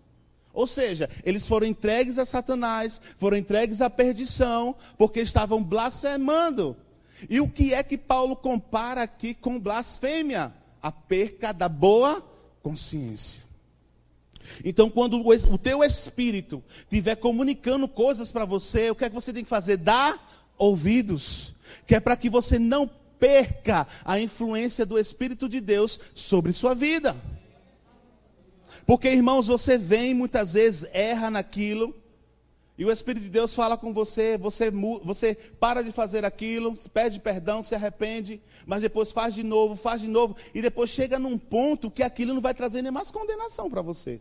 Ou 0.53 0.67
seja, 0.67 1.11
eles 1.23 1.47
foram 1.47 1.67
entregues 1.67 2.17
a 2.17 2.25
Satanás, 2.25 3.01
foram 3.19 3.37
entregues 3.37 3.83
à 3.83 3.91
perdição, 3.91 4.75
porque 4.97 5.21
estavam 5.21 5.63
blasfemando. 5.63 6.77
E 7.29 7.41
o 7.41 7.49
que 7.49 7.73
é 7.73 7.83
que 7.83 7.97
Paulo 7.97 8.37
compara 8.37 9.03
aqui 9.03 9.35
com 9.35 9.59
blasfêmia? 9.59 10.53
A 10.83 10.93
perca 10.93 11.53
da 11.53 11.69
boa 11.69 12.23
consciência. 12.63 13.43
Então, 14.65 14.89
quando 14.89 15.21
o 15.27 15.59
teu 15.59 15.83
espírito 15.83 16.63
estiver 16.83 17.17
comunicando 17.17 17.89
coisas 17.89 18.31
para 18.31 18.45
você, 18.45 18.91
o 18.91 18.95
que 18.95 19.05
é 19.05 19.09
que 19.09 19.15
você 19.15 19.33
tem 19.33 19.43
que 19.43 19.51
fazer? 19.51 19.77
Dar 19.77 20.53
ouvidos. 20.57 21.55
Que 21.87 21.97
é 21.97 22.01
para 22.01 22.17
que 22.17 22.31
você 22.31 22.59
não 22.59 22.89
perca 23.19 23.87
a 24.05 24.21
influência 24.21 24.85
do 24.87 24.99
Espírito 24.99 25.49
de 25.49 25.61
Deus 25.61 25.99
sobre 26.15 26.53
sua 26.53 26.75
vida. 26.75 27.17
Porque, 28.85 29.09
irmãos, 29.09 29.49
você 29.49 29.77
vem 29.79 30.15
muitas 30.15 30.53
vezes, 30.53 30.89
erra 30.93 31.31
naquilo, 31.31 31.95
e 32.79 32.85
o 32.85 32.93
Espírito 32.93 33.23
de 33.23 33.31
Deus 33.31 33.55
fala 33.55 33.77
com 33.77 33.93
você, 33.93 34.37
você, 34.37 34.71
você 35.03 35.35
para 35.59 35.83
de 35.83 35.93
fazer 35.93 36.27
aquilo, 36.27 36.75
pede 36.93 37.19
perdão, 37.19 37.63
se 37.63 37.75
arrepende, 37.75 38.41
mas 38.67 38.83
depois 38.83 39.13
faz 39.13 39.35
de 39.35 39.43
novo, 39.43 39.77
faz 39.77 40.03
de 40.03 40.09
novo, 40.09 40.37
e 40.55 40.61
depois 40.61 40.91
chega 40.91 41.19
num 41.19 41.39
ponto 41.39 41.91
que 41.91 42.03
aquilo 42.03 42.35
não 42.35 42.41
vai 42.41 42.53
trazer 42.53 42.83
nem 42.83 42.93
mais 42.93 43.11
condenação 43.11 43.71
para 43.71 43.81
você. 43.81 44.21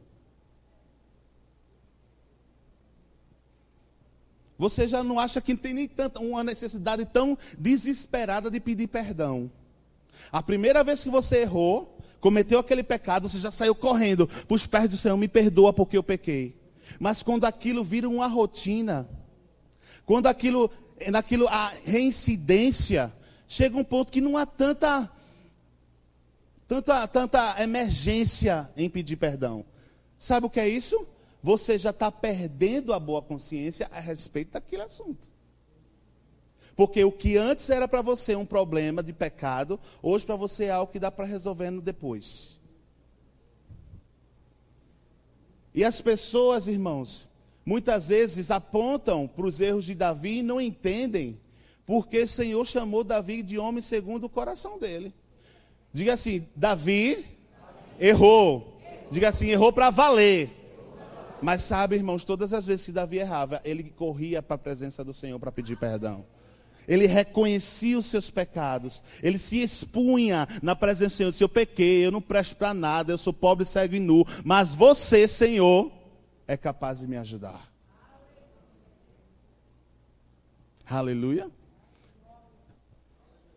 Você 4.58 4.88
já 4.88 5.04
não 5.04 5.20
acha 5.20 5.42
que 5.42 5.54
tem 5.54 5.74
nem 5.74 5.88
tanta 5.88 6.22
uma 6.22 6.42
necessidade 6.42 7.04
tão 7.06 7.38
desesperada 7.58 8.50
de 8.50 8.62
pedir 8.62 8.88
perdão. 8.88 9.52
A 10.32 10.42
primeira 10.42 10.82
vez 10.82 11.04
que 11.04 11.10
você 11.10 11.42
errou, 11.42 12.00
cometeu 12.22 12.58
aquele 12.60 12.84
pecado, 12.84 13.28
você 13.28 13.38
já 13.38 13.52
saiu 13.52 13.76
correndo 13.76 14.28
para 14.28 14.56
os 14.56 14.66
pés 14.66 14.90
do 14.90 14.96
Senhor, 14.96 15.18
me 15.18 15.28
perdoa 15.28 15.74
porque 15.74 15.98
eu 15.98 16.04
pequei. 16.04 16.56
Mas 17.00 17.24
quando 17.24 17.46
aquilo 17.46 17.84
vira 17.84 18.08
uma 18.08 18.28
rotina, 18.28 19.08
quando 20.06 20.28
aquilo, 20.28 20.70
naquilo 21.12 21.48
a 21.48 21.70
reincidência, 21.84 23.14
chega 23.48 23.78
um 23.78 23.84
ponto 23.84 24.12
que 24.12 24.22
não 24.22 24.38
há 24.38 24.46
tanta, 24.46 25.12
tanta, 26.68 27.08
tanta 27.08 27.62
emergência 27.62 28.70
em 28.76 28.90
pedir 28.90 29.16
perdão. 29.16 29.66
Sabe 30.18 30.46
o 30.46 30.50
que 30.50 30.60
é 30.60 30.68
isso? 30.68 31.08
Você 31.42 31.78
já 31.78 31.92
está 31.92 32.12
perdendo 32.12 32.94
a 32.94 33.00
boa 33.00 33.22
consciência 33.22 33.88
a 33.92 34.00
respeito 34.00 34.54
daquele 34.54 34.82
assunto. 34.82 35.30
Porque 36.76 37.04
o 37.04 37.12
que 37.12 37.38
antes 37.38 37.70
era 37.70 37.88
para 37.88 38.02
você 38.02 38.36
um 38.36 38.46
problema 38.46 39.02
de 39.02 39.14
pecado, 39.14 39.80
hoje 40.02 40.26
para 40.26 40.36
você 40.36 40.66
é 40.66 40.72
algo 40.72 40.92
que 40.92 41.00
dá 41.00 41.10
para 41.10 41.26
resolver 41.26 41.72
depois. 41.82 42.60
E 45.76 45.84
as 45.84 46.00
pessoas, 46.00 46.68
irmãos, 46.68 47.28
muitas 47.66 48.08
vezes 48.08 48.50
apontam 48.50 49.28
para 49.28 49.46
os 49.46 49.60
erros 49.60 49.84
de 49.84 49.94
Davi 49.94 50.40
e 50.40 50.44
não 50.44 50.62
entendem 50.62 51.38
porque 51.86 52.24
o 52.24 52.28
Senhor 52.28 52.66
chamou 52.66 53.04
Davi 53.04 53.44
de 53.44 53.60
homem 53.60 53.82
segundo 53.82 54.24
o 54.24 54.30
coração 54.30 54.80
dele. 54.80 55.14
Diga 55.92 56.14
assim: 56.14 56.48
Davi 56.56 57.26
errou. 58.00 58.80
Diga 59.12 59.30
assim: 59.30 59.50
errou 59.50 59.74
para 59.74 59.90
valer. 59.90 60.50
Mas 61.42 61.64
sabe, 61.64 61.98
irmãos, 61.98 62.24
todas 62.24 62.54
as 62.54 62.66
vezes 62.66 62.86
que 62.86 62.94
Davi 62.94 63.18
errava, 63.18 63.62
ele 63.66 63.84
corria 63.84 64.42
para 64.42 64.56
a 64.56 64.58
presença 64.58 65.04
do 65.04 65.14
Senhor 65.14 65.38
para 65.38 65.52
pedir 65.52 65.78
perdão. 65.78 66.26
Ele 66.88 67.08
reconhecia 67.08 67.98
os 67.98 68.06
seus 68.06 68.30
pecados. 68.30 69.02
Ele 69.22 69.40
se 69.40 69.62
expunha 69.62 70.48
na 70.62 70.76
presença 70.76 71.10
do 71.10 71.18
Senhor. 71.18 71.32
Se 71.34 71.44
eu 71.44 71.50
pequei, 71.50 72.06
eu 72.06 72.12
não 72.12 72.22
presto 72.22 72.56
para 72.56 72.74
nada, 72.74 73.12
eu 73.12 73.18
sou 73.18 73.34
pobre, 73.34 73.66
cego 73.66 73.96
e 73.96 74.00
nu. 74.00 74.26
Mas 74.44 74.74
você, 74.74 75.28
Senhor, 75.28 75.92
é 76.48 76.56
capaz 76.56 77.00
de 77.00 77.08
me 77.08 77.18
ajudar. 77.18 77.72
Aleluia. 80.88 81.50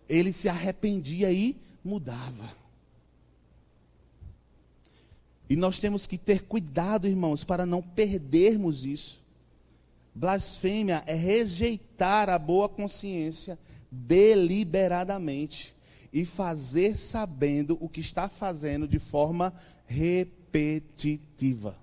Ele 0.09 0.33
se 0.33 0.49
arrependia 0.49 1.31
e 1.31 1.57
mudava. 1.85 2.57
E 5.51 5.57
nós 5.57 5.79
temos 5.79 6.07
que 6.07 6.19
ter 6.19 6.45
cuidado, 6.45 7.07
irmãos, 7.07 7.45
para 7.45 7.65
não 7.65 7.83
perdermos 7.83 8.85
isso. 8.85 9.21
Blasfêmia 10.19 11.05
é 11.07 11.15
rejeitar 11.15 12.29
a 12.29 12.37
boa 12.37 12.69
consciência 12.69 13.57
deliberadamente 13.89 15.73
e 16.13 16.25
fazer 16.25 16.97
sabendo 16.97 17.79
o 17.81 17.89
que 17.89 18.01
está 18.01 18.29
fazendo 18.29 18.89
de 18.89 18.99
forma 18.99 19.55
repetitiva. 19.87 21.79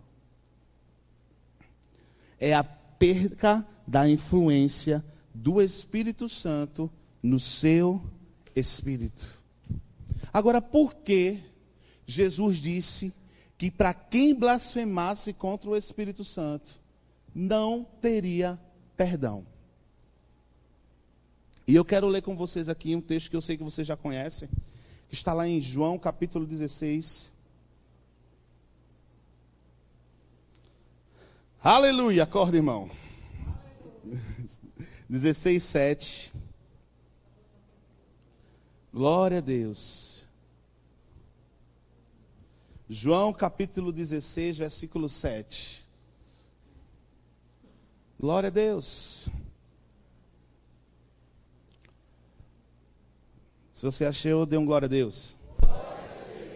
É 2.38 2.54
a 2.54 2.62
perca 2.62 3.66
da 3.88 4.10
influência 4.10 5.02
do 5.34 5.62
Espírito 5.62 6.28
Santo 6.28 6.92
no 7.24 7.40
seu 7.40 8.04
espírito. 8.54 9.42
Agora, 10.34 10.62
por 10.62 10.94
que 10.94 11.40
Jesus 12.06 12.58
disse 12.58 13.14
que 13.58 13.72
para 13.72 13.94
quem 13.94 14.36
blasfemasse 14.36 15.32
contra 15.32 15.70
o 15.70 15.78
Espírito 15.78 16.26
Santo, 16.26 16.84
não 17.36 17.84
teria 18.00 18.58
perdão. 18.96 19.46
E 21.68 21.76
eu 21.76 21.84
quero 21.84 22.08
ler 22.08 22.22
com 22.22 22.36
vocês 22.36 22.70
aqui 22.70 22.96
um 22.96 23.02
texto 23.02 23.30
que 23.30 23.36
eu 23.36 23.42
sei 23.42 23.58
que 23.58 23.64
vocês 23.64 23.86
já 23.86 23.98
conhecem, 23.98 24.48
que 25.10 25.16
está 25.16 25.34
lá 25.34 25.46
em 25.46 25.60
João 25.60 26.00
capítulo 26.00 26.46
16. 26.46 27.34
Aleluia, 31.62 32.24
acorda, 32.24 32.56
irmão. 32.56 32.90
16, 35.10 35.62
7. 35.62 36.34
Glória 38.94 39.40
a 39.40 39.42
Deus. 39.42 40.26
João 42.88 43.34
capítulo 43.34 43.92
16, 43.92 44.60
versículo 44.60 45.10
7. 45.10 45.85
Glória 48.20 48.48
a 48.48 48.52
Deus. 48.52 49.28
Se 53.74 53.86
você 53.86 54.06
achou, 54.06 54.46
dê 54.46 54.58
um 54.58 54.66
glória 54.66 54.86
a 54.86 54.90
Deus. 54.90 55.36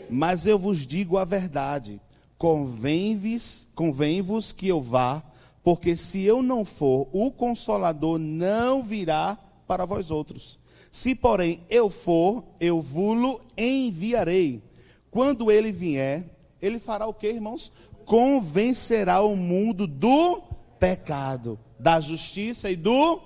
Mas 0.09 0.45
eu 0.45 0.57
vos 0.57 0.87
digo 0.87 1.17
a 1.17 1.25
verdade: 1.25 1.99
convém-vos 2.37 3.67
convém 3.75 4.23
que 4.55 4.69
eu 4.69 4.79
vá, 4.79 5.21
porque 5.61 5.97
se 5.97 6.23
eu 6.23 6.41
não 6.41 6.63
for, 6.63 7.09
o 7.11 7.29
consolador 7.29 8.17
não 8.17 8.81
virá 8.81 9.37
para 9.67 9.83
vós 9.83 10.09
outros. 10.09 10.57
Se, 10.89 11.13
porém, 11.13 11.63
eu 11.69 11.89
for, 11.89 12.43
eu 12.59 12.79
vulo 12.81 13.41
enviarei. 13.57 14.63
Quando 15.11 15.51
ele 15.51 15.73
vier, 15.73 16.25
ele 16.61 16.79
fará 16.79 17.05
o 17.05 17.13
que, 17.13 17.27
irmãos? 17.27 17.71
Convencerá 18.05 19.21
o 19.21 19.35
mundo 19.35 19.85
do 19.85 20.48
pecado, 20.79 21.59
da 21.77 21.99
justiça 21.99 22.69
e 22.69 22.75
do. 22.75 23.21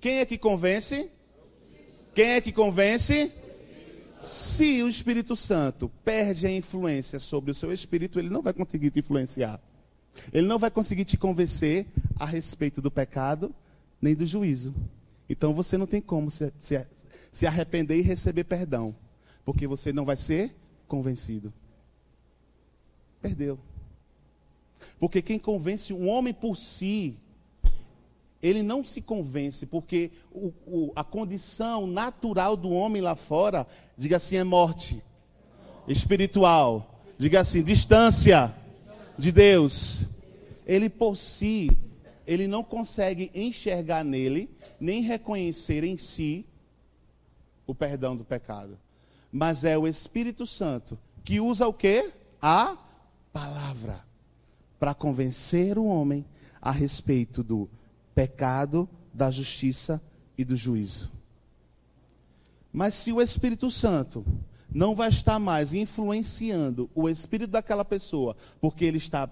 Quem 0.00 0.18
é 0.18 0.26
que 0.26 0.36
convence? 0.36 1.10
Quem 2.14 2.30
é 2.32 2.40
que 2.40 2.52
convence? 2.52 3.32
Se 4.20 4.82
o 4.82 4.88
Espírito 4.88 5.36
Santo 5.36 5.90
perde 6.04 6.46
a 6.46 6.50
influência 6.50 7.20
sobre 7.20 7.50
o 7.50 7.54
seu 7.54 7.72
espírito, 7.72 8.18
ele 8.18 8.28
não 8.28 8.42
vai 8.42 8.52
conseguir 8.52 8.90
te 8.90 8.98
influenciar. 8.98 9.60
Ele 10.32 10.46
não 10.46 10.58
vai 10.58 10.70
conseguir 10.70 11.04
te 11.04 11.16
convencer 11.16 11.86
a 12.18 12.24
respeito 12.26 12.82
do 12.82 12.90
pecado 12.90 13.54
nem 14.02 14.14
do 14.14 14.26
juízo. 14.26 14.74
Então 15.28 15.54
você 15.54 15.76
não 15.76 15.86
tem 15.86 16.00
como 16.00 16.30
se, 16.30 16.52
se, 16.58 16.84
se 17.30 17.46
arrepender 17.46 17.96
e 17.98 18.02
receber 18.02 18.44
perdão, 18.44 18.94
porque 19.44 19.66
você 19.66 19.92
não 19.92 20.04
vai 20.04 20.16
ser 20.16 20.54
convencido. 20.88 21.52
Perdeu. 23.20 23.58
Porque 24.98 25.22
quem 25.22 25.38
convence 25.38 25.92
um 25.92 26.08
homem 26.08 26.32
por 26.32 26.56
si, 26.56 27.16
ele 28.42 28.62
não 28.62 28.84
se 28.84 29.00
convence, 29.00 29.66
porque 29.66 30.10
o, 30.32 30.52
o, 30.66 30.92
a 30.94 31.02
condição 31.02 31.86
natural 31.86 32.56
do 32.56 32.70
homem 32.70 33.02
lá 33.02 33.16
fora, 33.16 33.66
diga 33.96 34.16
assim, 34.16 34.36
é 34.36 34.44
morte 34.44 35.02
espiritual. 35.86 37.02
Diga 37.18 37.40
assim, 37.40 37.62
distância 37.62 38.54
de 39.18 39.32
Deus. 39.32 40.04
Ele 40.66 40.88
por 40.88 41.16
si, 41.16 41.76
ele 42.26 42.46
não 42.46 42.62
consegue 42.62 43.30
enxergar 43.34 44.04
nele, 44.04 44.48
nem 44.78 45.02
reconhecer 45.02 45.82
em 45.82 45.96
si 45.98 46.46
o 47.66 47.74
perdão 47.74 48.16
do 48.16 48.24
pecado. 48.24 48.78
Mas 49.32 49.64
é 49.64 49.76
o 49.76 49.86
Espírito 49.86 50.46
Santo 50.46 50.98
que 51.24 51.40
usa 51.40 51.66
o 51.66 51.74
quê? 51.74 52.10
A 52.40 52.74
palavra 53.32 54.02
para 54.78 54.94
convencer 54.94 55.78
o 55.78 55.84
homem 55.84 56.24
a 56.60 56.70
respeito 56.70 57.42
do 57.42 57.68
pecado, 58.14 58.88
da 59.12 59.30
justiça 59.30 60.02
e 60.36 60.44
do 60.44 60.56
juízo. 60.56 61.10
Mas 62.72 62.94
se 62.94 63.12
o 63.12 63.20
Espírito 63.20 63.70
Santo 63.70 64.24
não 64.72 64.94
vai 64.94 65.08
estar 65.08 65.38
mais 65.38 65.72
influenciando 65.72 66.90
o 66.94 67.08
espírito 67.08 67.50
daquela 67.50 67.84
pessoa, 67.84 68.36
porque 68.60 68.84
ele 68.84 68.98
está 68.98 69.28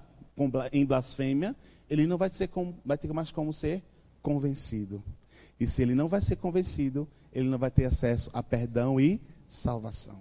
em 0.73 0.85
blasfêmia, 0.85 1.55
ele 1.89 2.07
não 2.07 2.17
vai, 2.17 2.31
ser 2.31 2.51
vai 2.85 2.99
ter 2.99 3.13
mais 3.13 3.31
como 3.31 3.53
ser 3.53 3.83
convencido. 4.23 5.03
E 5.61 5.67
se 5.67 5.83
ele 5.83 5.95
não 5.95 6.09
vai 6.09 6.21
ser 6.21 6.37
convencido, 6.37 7.07
ele 7.33 7.49
não 7.49 7.59
vai 7.59 7.71
ter 7.71 7.85
acesso 7.85 8.31
a 8.33 8.43
perdão 8.43 9.01
e 9.01 9.21
salvação. 9.47 10.19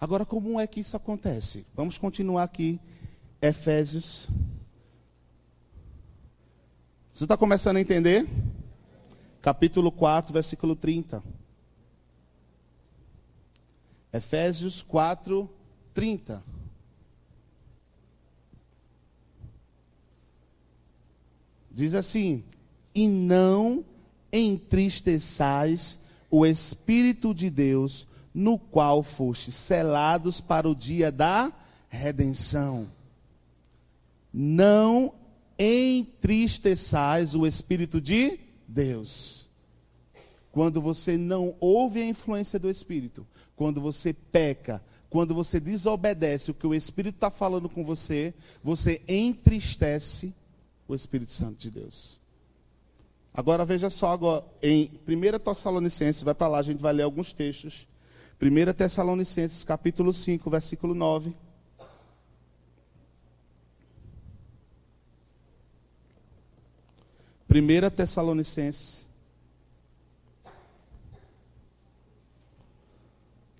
Agora, 0.00 0.26
como 0.26 0.60
é 0.60 0.66
que 0.66 0.80
isso 0.80 0.96
acontece? 0.96 1.66
Vamos 1.74 1.96
continuar 1.96 2.42
aqui, 2.42 2.78
Efésios. 3.40 4.28
Você 7.12 7.24
está 7.24 7.36
começando 7.36 7.76
a 7.76 7.80
entender? 7.80 8.26
Capítulo 9.40 9.92
4, 9.92 10.32
versículo 10.32 10.74
30. 10.74 11.22
Efésios 14.12 14.82
4, 14.82 15.48
30. 15.92 16.44
Diz 21.70 21.94
assim: 21.94 22.44
E 22.94 23.08
não 23.08 23.84
entristeçais 24.32 25.98
o 26.30 26.46
Espírito 26.46 27.34
de 27.34 27.50
Deus, 27.50 28.06
no 28.34 28.58
qual 28.58 29.02
foste 29.02 29.52
selados 29.52 30.40
para 30.40 30.68
o 30.68 30.74
dia 30.74 31.12
da 31.12 31.52
redenção. 31.88 32.90
Não 34.32 35.14
entristeçais 35.56 37.34
o 37.36 37.46
Espírito 37.46 38.00
de 38.00 38.40
Deus. 38.66 39.48
Quando 40.50 40.80
você 40.80 41.16
não 41.16 41.54
ouve 41.60 42.02
a 42.02 42.06
influência 42.06 42.58
do 42.58 42.68
Espírito, 42.68 43.26
quando 43.54 43.80
você 43.80 44.12
peca, 44.12 44.82
quando 45.08 45.32
você 45.32 45.60
desobedece 45.60 46.50
o 46.50 46.54
que 46.54 46.66
o 46.66 46.74
Espírito 46.74 47.14
está 47.14 47.30
falando 47.30 47.68
com 47.68 47.84
você, 47.84 48.34
você 48.62 49.00
entristece 49.06 50.34
o 50.88 50.94
Espírito 50.94 51.30
Santo 51.30 51.56
de 51.56 51.70
Deus. 51.70 52.20
Agora 53.32 53.64
veja 53.64 53.90
só, 53.90 54.08
agora, 54.12 54.44
em 54.62 54.90
1 55.08 55.38
Tessalonicenses, 55.38 56.22
vai 56.22 56.34
para 56.34 56.48
lá, 56.48 56.58
a 56.58 56.62
gente 56.62 56.80
vai 56.80 56.92
ler 56.92 57.02
alguns 57.02 57.32
textos. 57.32 57.86
1 58.44 58.74
Tessalonicenses, 58.74 59.64
capítulo 59.64 60.12
5, 60.12 60.50
versículo 60.50 60.94
9. 60.94 61.32
Primeira 67.48 67.90
Tessalonicenses. 67.90 69.08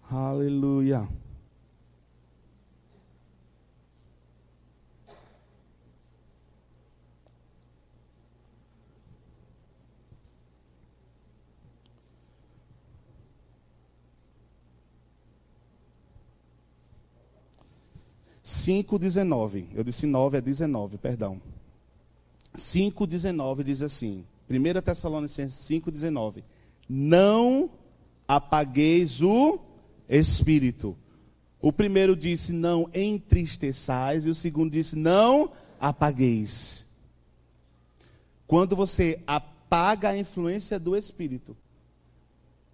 Aleluia. 0.06 1.08
5,19. 18.44 19.66
Eu 19.74 19.82
disse 19.82 20.06
9, 20.06 20.38
é 20.38 20.40
19, 20.40 20.98
perdão. 20.98 21.40
5,19 22.56 23.62
diz 23.64 23.80
assim. 23.80 24.24
1 24.50 24.82
Tessalonicenses 24.82 25.58
5,19. 25.66 26.44
Não 26.88 27.70
apagueis 28.28 29.22
o 29.22 29.58
espírito. 30.08 30.96
O 31.60 31.72
primeiro 31.72 32.14
disse: 32.14 32.52
Não 32.52 32.90
entristeçais. 32.94 34.26
E 34.26 34.28
o 34.28 34.34
segundo 34.34 34.72
disse: 34.72 34.94
Não 34.94 35.50
apagueis. 35.80 36.84
Quando 38.46 38.76
você 38.76 39.22
apaga 39.26 40.10
a 40.10 40.18
influência 40.18 40.78
do 40.78 40.94
espírito, 40.94 41.56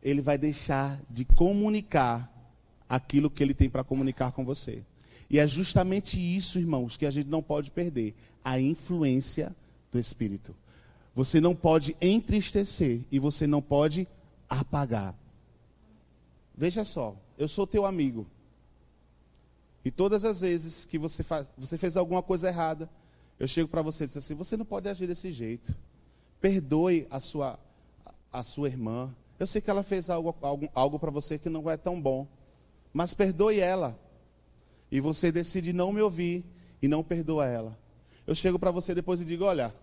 ele 0.02 0.20
vai 0.20 0.36
deixar 0.36 1.00
de 1.08 1.24
comunicar 1.24 2.28
aquilo 2.88 3.30
que 3.30 3.40
ele 3.40 3.54
tem 3.54 3.70
para 3.70 3.84
comunicar 3.84 4.32
com 4.32 4.44
você. 4.44 4.82
E 5.30 5.38
é 5.38 5.46
justamente 5.46 6.18
isso, 6.18 6.58
irmãos, 6.58 6.96
que 6.96 7.06
a 7.06 7.10
gente 7.10 7.28
não 7.28 7.40
pode 7.40 7.70
perder: 7.70 8.14
a 8.44 8.60
influência 8.60 9.54
do 9.92 9.98
Espírito. 9.98 10.54
Você 11.14 11.40
não 11.40 11.54
pode 11.54 11.96
entristecer 12.00 13.00
e 13.10 13.18
você 13.18 13.46
não 13.46 13.62
pode 13.62 14.08
apagar. 14.48 15.14
Veja 16.56 16.84
só, 16.84 17.16
eu 17.38 17.48
sou 17.48 17.66
teu 17.66 17.86
amigo. 17.86 18.26
E 19.84 19.90
todas 19.90 20.24
as 20.24 20.40
vezes 20.40 20.84
que 20.84 20.98
você, 20.98 21.22
faz, 21.22 21.48
você 21.56 21.78
fez 21.78 21.96
alguma 21.96 22.22
coisa 22.22 22.48
errada, 22.48 22.88
eu 23.38 23.48
chego 23.48 23.68
para 23.68 23.82
você 23.82 24.04
e 24.04 24.06
digo 24.08 24.18
assim: 24.18 24.34
você 24.34 24.56
não 24.56 24.64
pode 24.64 24.88
agir 24.88 25.06
desse 25.06 25.30
jeito. 25.30 25.74
Perdoe 26.40 27.06
a 27.08 27.20
sua, 27.20 27.58
a 28.32 28.42
sua 28.42 28.68
irmã. 28.68 29.14
Eu 29.38 29.46
sei 29.46 29.60
que 29.60 29.70
ela 29.70 29.82
fez 29.82 30.10
algo, 30.10 30.34
algo, 30.42 30.68
algo 30.74 30.98
para 30.98 31.10
você 31.10 31.38
que 31.38 31.48
não 31.48 31.70
é 31.70 31.76
tão 31.76 32.00
bom. 32.00 32.26
Mas 32.92 33.14
perdoe 33.14 33.60
ela 33.60 33.98
e 34.90 35.00
você 35.00 35.30
decide 35.30 35.72
não 35.72 35.92
me 35.92 36.00
ouvir 36.00 36.44
e 36.82 36.88
não 36.88 37.02
perdoa 37.02 37.46
ela. 37.46 37.78
Eu 38.26 38.34
chego 38.34 38.58
para 38.58 38.70
você 38.70 38.94
depois 38.94 39.20
e 39.20 39.24
digo: 39.24 39.44
olha, 39.44 39.74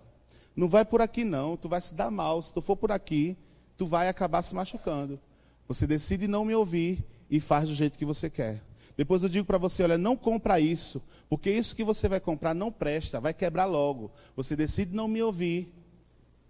não 0.56 0.67
vai 0.67 0.84
por 0.84 1.02
aqui 1.02 1.24
não, 1.24 1.56
tu 1.56 1.70
vai 1.70 1.82
se 1.82 1.93
dar 1.93 2.12
mal. 2.12 2.41
Se 2.41 2.54
tu 2.54 2.62
for 2.62 2.76
por 2.76 2.91
aqui, 2.91 3.38
tu 3.78 3.86
vai 3.86 4.10
acabar 4.10 4.41
se 4.41 4.56
machucando. 4.56 5.20
Você 5.67 5.86
decide 5.86 6.28
não 6.28 6.46
me 6.46 6.56
ouvir 6.56 7.06
e 7.30 7.39
faz 7.39 7.67
do 7.67 7.76
jeito 7.76 7.98
que 7.98 8.06
você 8.06 8.30
quer. 8.30 8.63
Depois 8.96 9.22
eu 9.22 9.30
digo 9.30 9.46
para 9.46 9.58
você: 9.58 9.84
olha, 9.84 9.98
não 9.98 10.15
compra 10.15 10.60
isso, 10.60 11.04
porque 11.30 11.52
isso 11.52 11.76
que 11.76 11.84
você 11.84 12.08
vai 12.08 12.20
comprar 12.20 12.54
não 12.54 12.72
presta, 12.72 13.22
vai 13.22 13.34
quebrar 13.34 13.65
logo. 13.65 14.12
Você 14.36 14.56
decide 14.56 14.96
não 14.96 15.08
me 15.08 15.22
ouvir 15.22 15.72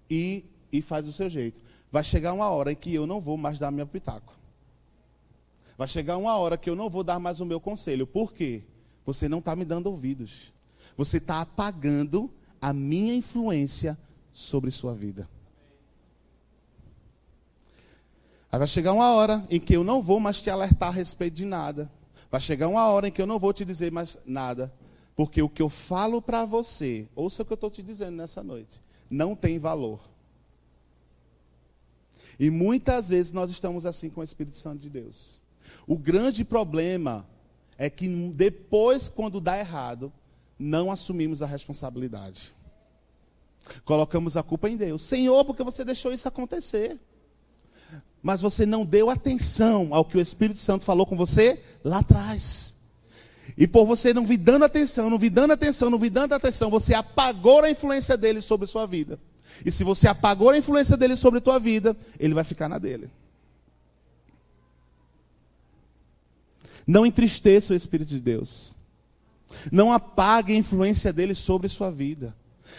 e, 0.10 0.46
e 0.72 0.82
faz 0.82 1.06
do 1.06 1.12
seu 1.12 1.30
jeito. 1.30 1.62
Vai 1.92 2.04
chegar 2.04 2.34
uma 2.34 2.50
hora 2.50 2.72
em 2.72 2.76
que 2.76 2.94
eu 2.94 3.06
não 3.06 3.20
vou 3.20 3.38
mais 3.38 3.60
dar 3.60 3.72
meu 3.72 3.88
pitaco. 3.88 4.34
Vai 5.78 5.88
chegar 5.88 6.18
uma 6.18 6.36
hora 6.36 6.58
que 6.58 6.70
eu 6.70 6.76
não 6.76 6.90
vou 6.90 7.04
dar 7.04 7.20
mais 7.20 7.40
o 7.40 7.46
meu 7.46 7.60
conselho. 7.60 8.08
Por 8.08 8.34
quê? 8.34 8.64
Você 9.06 9.30
não 9.30 9.40
está 9.40 9.56
me 9.56 9.64
dando 9.64 9.88
ouvidos. 9.88 10.52
Você 10.98 11.18
está 11.18 11.42
apagando 11.42 12.32
a 12.60 12.74
minha 12.74 13.14
influência 13.14 13.98
sobre 14.34 14.72
sua 14.72 14.96
vida. 14.96 15.30
Aí 18.52 18.58
vai 18.58 18.68
chegar 18.68 18.94
uma 18.94 19.12
hora 19.12 19.46
em 19.50 19.60
que 19.60 19.76
eu 19.76 19.84
não 19.84 20.02
vou 20.02 20.20
mais 20.20 20.42
te 20.42 20.50
alertar 20.50 20.90
a 20.90 20.92
respeito 20.92 21.36
de 21.36 21.46
nada. 21.46 21.92
Vai 22.32 22.42
chegar 22.42 22.68
uma 22.68 22.88
hora 22.88 23.08
em 23.08 23.12
que 23.12 23.22
eu 23.22 23.28
não 23.28 23.38
vou 23.38 23.54
te 23.54 23.64
dizer 23.64 23.92
mais 23.92 24.18
nada. 24.26 24.74
Porque 25.16 25.42
o 25.42 25.50
que 25.50 25.62
eu 25.62 25.70
falo 25.70 26.22
para 26.22 26.44
você, 26.46 27.08
ouça 27.16 27.44
o 27.44 27.46
que 27.46 27.54
eu 27.54 27.56
estou 27.56 27.70
te 27.70 27.84
dizendo 27.84 28.16
nessa 28.16 28.44
noite, 28.44 28.82
não 29.10 29.36
tem 29.36 29.60
valor. 29.60 30.00
E 32.40 32.50
muitas 32.50 33.10
vezes 33.10 33.32
nós 33.32 33.50
estamos 33.50 33.86
assim 33.86 34.10
com 34.10 34.22
o 34.22 34.24
Espírito 34.24 34.58
Santo 34.58 34.80
de 34.80 34.90
Deus. 34.90 35.42
O 35.86 35.98
grande 35.98 36.44
problema 36.44 37.26
é 37.78 37.90
que 37.90 38.08
depois, 38.34 39.08
quando 39.08 39.40
dá 39.40 39.58
errado, 39.58 40.12
não 40.58 40.92
assumimos 40.92 41.42
a 41.42 41.46
responsabilidade. 41.46 42.52
Colocamos 43.86 44.36
a 44.38 44.44
culpa 44.44 44.70
em 44.70 44.78
Deus. 44.78 45.02
Senhor, 45.02 45.44
porque 45.46 45.64
você 45.64 45.84
deixou 45.84 46.12
isso 46.12 46.28
acontecer? 46.28 46.98
Mas 48.22 48.42
você 48.42 48.66
não 48.66 48.86
deu 48.86 49.10
atenção 49.10 49.90
ao 49.92 50.04
que 50.04 50.18
o 50.18 50.22
Espírito 50.22 50.60
Santo 50.60 50.84
falou 50.84 51.06
com 51.06 51.16
você 51.16 51.62
lá 51.84 52.00
atrás. 52.00 52.76
E 53.58 53.68
por 53.68 53.86
você 53.86 54.14
não 54.14 54.26
vir 54.26 54.38
dando 54.38 54.66
atenção, 54.66 55.10
não 55.10 55.20
vir 55.20 55.30
dando 55.30 55.54
atenção, 55.54 55.90
não 55.90 56.00
vir 56.00 56.10
dando 56.10 56.34
atenção, 56.34 56.70
você 56.70 56.94
apagou 56.94 57.64
a 57.64 57.70
influência 57.70 58.18
dele 58.18 58.42
sobre 58.42 58.68
sua 58.68 58.86
vida. 58.86 59.20
E 59.66 59.72
se 59.72 59.84
você 59.84 60.08
apagou 60.08 60.50
a 60.50 60.58
influência 60.58 60.98
dele 60.98 61.16
sobre 61.16 61.38
a 61.40 61.42
tua 61.42 61.60
vida, 61.60 61.96
ele 62.20 62.34
vai 62.34 62.44
ficar 62.44 62.68
na 62.68 62.78
dele. 62.78 63.10
Não 66.88 67.06
entristeça 67.06 67.74
o 67.74 67.76
Espírito 67.76 68.08
de 68.08 68.20
Deus. 68.20 68.74
Não 69.70 69.92
apague 69.92 70.54
a 70.54 70.58
influência 70.58 71.12
dele 71.12 71.36
sobre 71.36 71.68
sua 71.68 71.92
vida. 71.92 72.34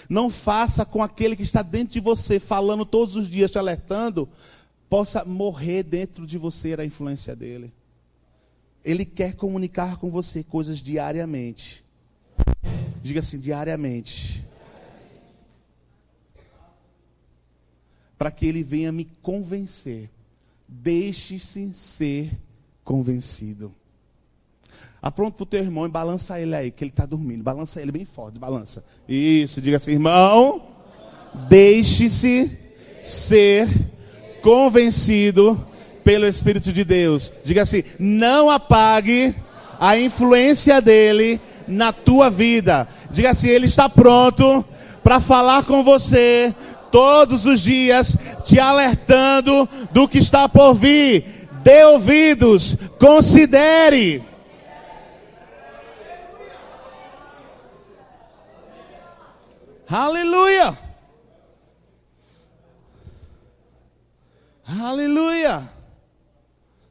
Não 0.08 0.30
faça 0.30 0.84
com 0.84 1.02
aquele 1.02 1.36
que 1.36 1.42
está 1.42 1.60
dentro 1.60 1.92
de 1.92 2.00
você, 2.00 2.40
falando 2.40 2.86
todos 2.86 3.16
os 3.16 3.28
dias, 3.28 3.50
te 3.50 3.58
alertando, 3.58 4.26
possa 4.88 5.24
morrer 5.24 5.82
dentro 5.82 6.26
de 6.26 6.38
você 6.38 6.74
a 6.78 6.84
influência 6.84 7.36
dele. 7.36 7.72
Ele 8.84 9.04
quer 9.04 9.34
comunicar 9.34 9.98
com 9.98 10.10
você 10.10 10.42
coisas 10.42 10.78
diariamente. 10.78 11.84
Diga 13.02 13.20
assim, 13.20 13.38
diariamente. 13.38 14.44
Para 18.16 18.30
que 18.30 18.46
ele 18.46 18.62
venha 18.62 18.90
me 18.90 19.04
convencer. 19.22 20.08
Deixe-se 20.66 21.72
ser 21.74 22.32
convencido. 22.84 23.74
Apronto 25.00 25.34
para 25.34 25.42
o 25.44 25.46
teu 25.46 25.60
irmão 25.60 25.86
e 25.86 25.88
balança 25.88 26.40
ele 26.40 26.54
aí, 26.54 26.70
que 26.70 26.82
ele 26.82 26.90
está 26.90 27.06
dormindo. 27.06 27.42
Balança 27.42 27.80
ele 27.80 27.92
bem 27.92 28.04
forte, 28.04 28.38
balança. 28.38 28.84
Isso, 29.08 29.60
diga 29.60 29.76
assim, 29.76 29.92
irmão, 29.92 30.62
deixe-se 31.48 32.50
ser 33.00 33.68
convencido 34.42 35.64
pelo 36.02 36.26
Espírito 36.26 36.72
de 36.72 36.84
Deus. 36.84 37.32
Diga 37.44 37.62
assim, 37.62 37.84
não 37.98 38.50
apague 38.50 39.34
a 39.78 39.98
influência 39.98 40.80
dele 40.80 41.40
na 41.68 41.92
tua 41.92 42.28
vida. 42.30 42.88
Diga 43.10 43.30
assim, 43.30 43.48
ele 43.48 43.66
está 43.66 43.88
pronto 43.88 44.64
para 45.02 45.20
falar 45.20 45.64
com 45.64 45.84
você 45.84 46.54
todos 46.90 47.44
os 47.44 47.60
dias, 47.60 48.16
te 48.42 48.58
alertando 48.58 49.68
do 49.92 50.08
que 50.08 50.18
está 50.18 50.48
por 50.48 50.74
vir. 50.74 51.24
Dê 51.62 51.84
ouvidos, 51.84 52.76
considere. 52.98 54.22
Aleluia! 59.88 60.78
Aleluia! 64.66 65.70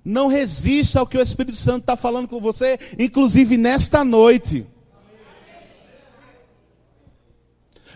Não 0.03 0.27
resista 0.27 0.99
ao 0.99 1.05
que 1.05 1.17
o 1.17 1.21
Espírito 1.21 1.57
Santo 1.57 1.81
está 1.81 1.95
falando 1.95 2.27
com 2.27 2.39
você, 2.39 2.79
inclusive 2.97 3.55
nesta 3.55 4.03
noite. 4.03 4.65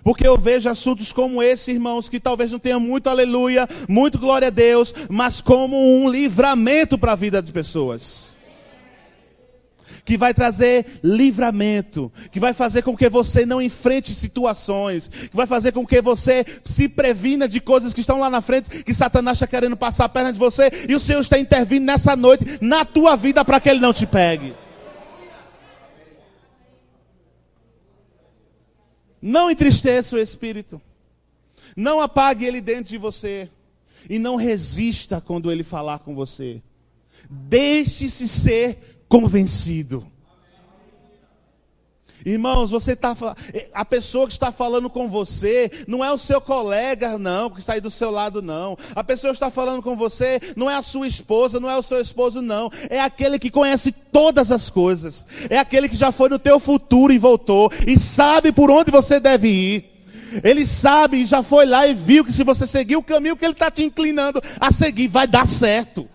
Porque 0.03 0.27
eu 0.27 0.37
vejo 0.37 0.69
assuntos 0.69 1.11
como 1.11 1.41
esse, 1.41 1.71
irmãos, 1.71 2.07
que 2.07 2.19
talvez 2.19 2.51
não 2.51 2.59
tenham 2.59 2.79
muito 2.79 3.07
aleluia, 3.07 3.67
muito 3.87 4.19
glória 4.19 4.49
a 4.49 4.51
Deus, 4.51 4.93
mas 5.09 5.41
como 5.41 5.77
um 5.77 6.09
livramento 6.09 6.97
para 6.97 7.13
a 7.13 7.15
vida 7.15 7.41
de 7.41 7.51
pessoas 7.51 8.35
que 10.11 10.17
vai 10.17 10.33
trazer 10.33 10.99
livramento, 11.01 12.11
que 12.33 12.37
vai 12.37 12.53
fazer 12.53 12.81
com 12.81 12.97
que 12.97 13.07
você 13.07 13.45
não 13.45 13.61
enfrente 13.61 14.13
situações, 14.13 15.07
que 15.07 15.33
vai 15.33 15.47
fazer 15.47 15.71
com 15.71 15.87
que 15.87 16.01
você 16.01 16.45
se 16.65 16.89
previna 16.89 17.47
de 17.47 17.61
coisas 17.61 17.93
que 17.93 18.01
estão 18.01 18.19
lá 18.19 18.29
na 18.29 18.41
frente, 18.41 18.83
que 18.83 18.93
Satanás 18.93 19.37
está 19.37 19.47
querendo 19.47 19.77
passar 19.77 20.03
a 20.03 20.09
perna 20.09 20.33
de 20.33 20.37
você, 20.37 20.69
e 20.89 20.93
o 20.93 20.99
Senhor 20.99 21.21
está 21.21 21.39
intervindo 21.39 21.85
nessa 21.85 22.13
noite 22.13 22.43
na 22.59 22.83
tua 22.83 23.15
vida 23.15 23.45
para 23.45 23.57
que 23.61 23.69
ele 23.69 23.79
não 23.79 23.93
te 23.93 24.05
pegue. 24.05 24.53
Não 29.21 29.49
entristeça 29.49 30.17
o 30.17 30.19
espírito. 30.19 30.81
Não 31.73 32.01
apague 32.01 32.43
ele 32.43 32.59
dentro 32.59 32.89
de 32.89 32.97
você. 32.97 33.49
E 34.09 34.19
não 34.19 34.35
resista 34.35 35.21
quando 35.21 35.49
ele 35.49 35.63
falar 35.63 35.99
com 35.99 36.13
você. 36.13 36.61
Deixe-se 37.29 38.27
ser 38.27 38.90
convencido. 39.11 40.07
Irmãos, 42.25 42.71
você 42.71 42.95
tá 42.95 43.13
a 43.73 43.83
pessoa 43.83 44.27
que 44.27 44.31
está 44.31 44.51
falando 44.51 44.89
com 44.89 45.09
você 45.09 45.69
não 45.85 46.05
é 46.05 46.13
o 46.13 46.19
seu 46.19 46.39
colega 46.39 47.17
não, 47.17 47.49
que 47.49 47.59
está 47.59 47.73
aí 47.73 47.81
do 47.81 47.91
seu 47.91 48.09
lado 48.09 48.41
não. 48.41 48.77
A 48.95 49.03
pessoa 49.03 49.31
que 49.33 49.37
está 49.37 49.51
falando 49.51 49.81
com 49.81 49.97
você 49.97 50.39
não 50.55 50.69
é 50.69 50.75
a 50.75 50.81
sua 50.81 51.07
esposa, 51.07 51.59
não 51.59 51.69
é 51.69 51.77
o 51.77 51.83
seu 51.83 51.99
esposo 51.99 52.41
não. 52.41 52.71
É 52.89 53.01
aquele 53.01 53.37
que 53.37 53.49
conhece 53.49 53.91
todas 53.91 54.49
as 54.49 54.69
coisas. 54.69 55.25
É 55.49 55.57
aquele 55.57 55.89
que 55.89 55.95
já 55.97 56.11
foi 56.11 56.29
no 56.29 56.39
teu 56.39 56.57
futuro 56.57 57.11
e 57.11 57.17
voltou 57.17 57.69
e 57.85 57.99
sabe 57.99 58.53
por 58.53 58.71
onde 58.71 58.91
você 58.91 59.19
deve 59.19 59.49
ir. 59.49 59.85
Ele 60.41 60.65
sabe 60.65 61.17
e 61.17 61.25
já 61.25 61.43
foi 61.43 61.65
lá 61.65 61.85
e 61.85 61.93
viu 61.93 62.23
que 62.23 62.31
se 62.31 62.43
você 62.45 62.65
seguir 62.65 62.95
o 62.95 63.03
caminho 63.03 63.35
que 63.35 63.43
ele 63.43 63.53
está 63.53 63.69
te 63.69 63.83
inclinando 63.83 64.41
a 64.57 64.71
seguir, 64.71 65.09
vai 65.09 65.27
dar 65.27 65.47
certo. 65.47 66.07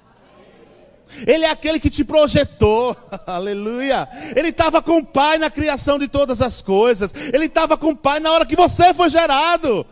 Ele 1.27 1.45
é 1.45 1.51
aquele 1.51 1.79
que 1.79 1.91
te 1.91 2.05
projetou, 2.05 2.97
aleluia. 3.27 4.09
Ele 4.35 4.49
estava 4.49 4.83
com 4.83 4.99
o 4.99 5.05
Pai 5.05 5.39
na 5.39 5.51
criação 5.51 5.99
de 5.99 6.09
todas 6.09 6.43
as 6.43 6.61
coisas. 6.61 7.15
Ele 7.33 7.47
estava 7.47 7.77
com 7.77 7.91
o 7.91 7.97
Pai 7.97 8.19
na 8.19 8.33
hora 8.33 8.47
que 8.47 8.57
você 8.57 8.93
foi 8.93 9.09
gerado. 9.09 9.87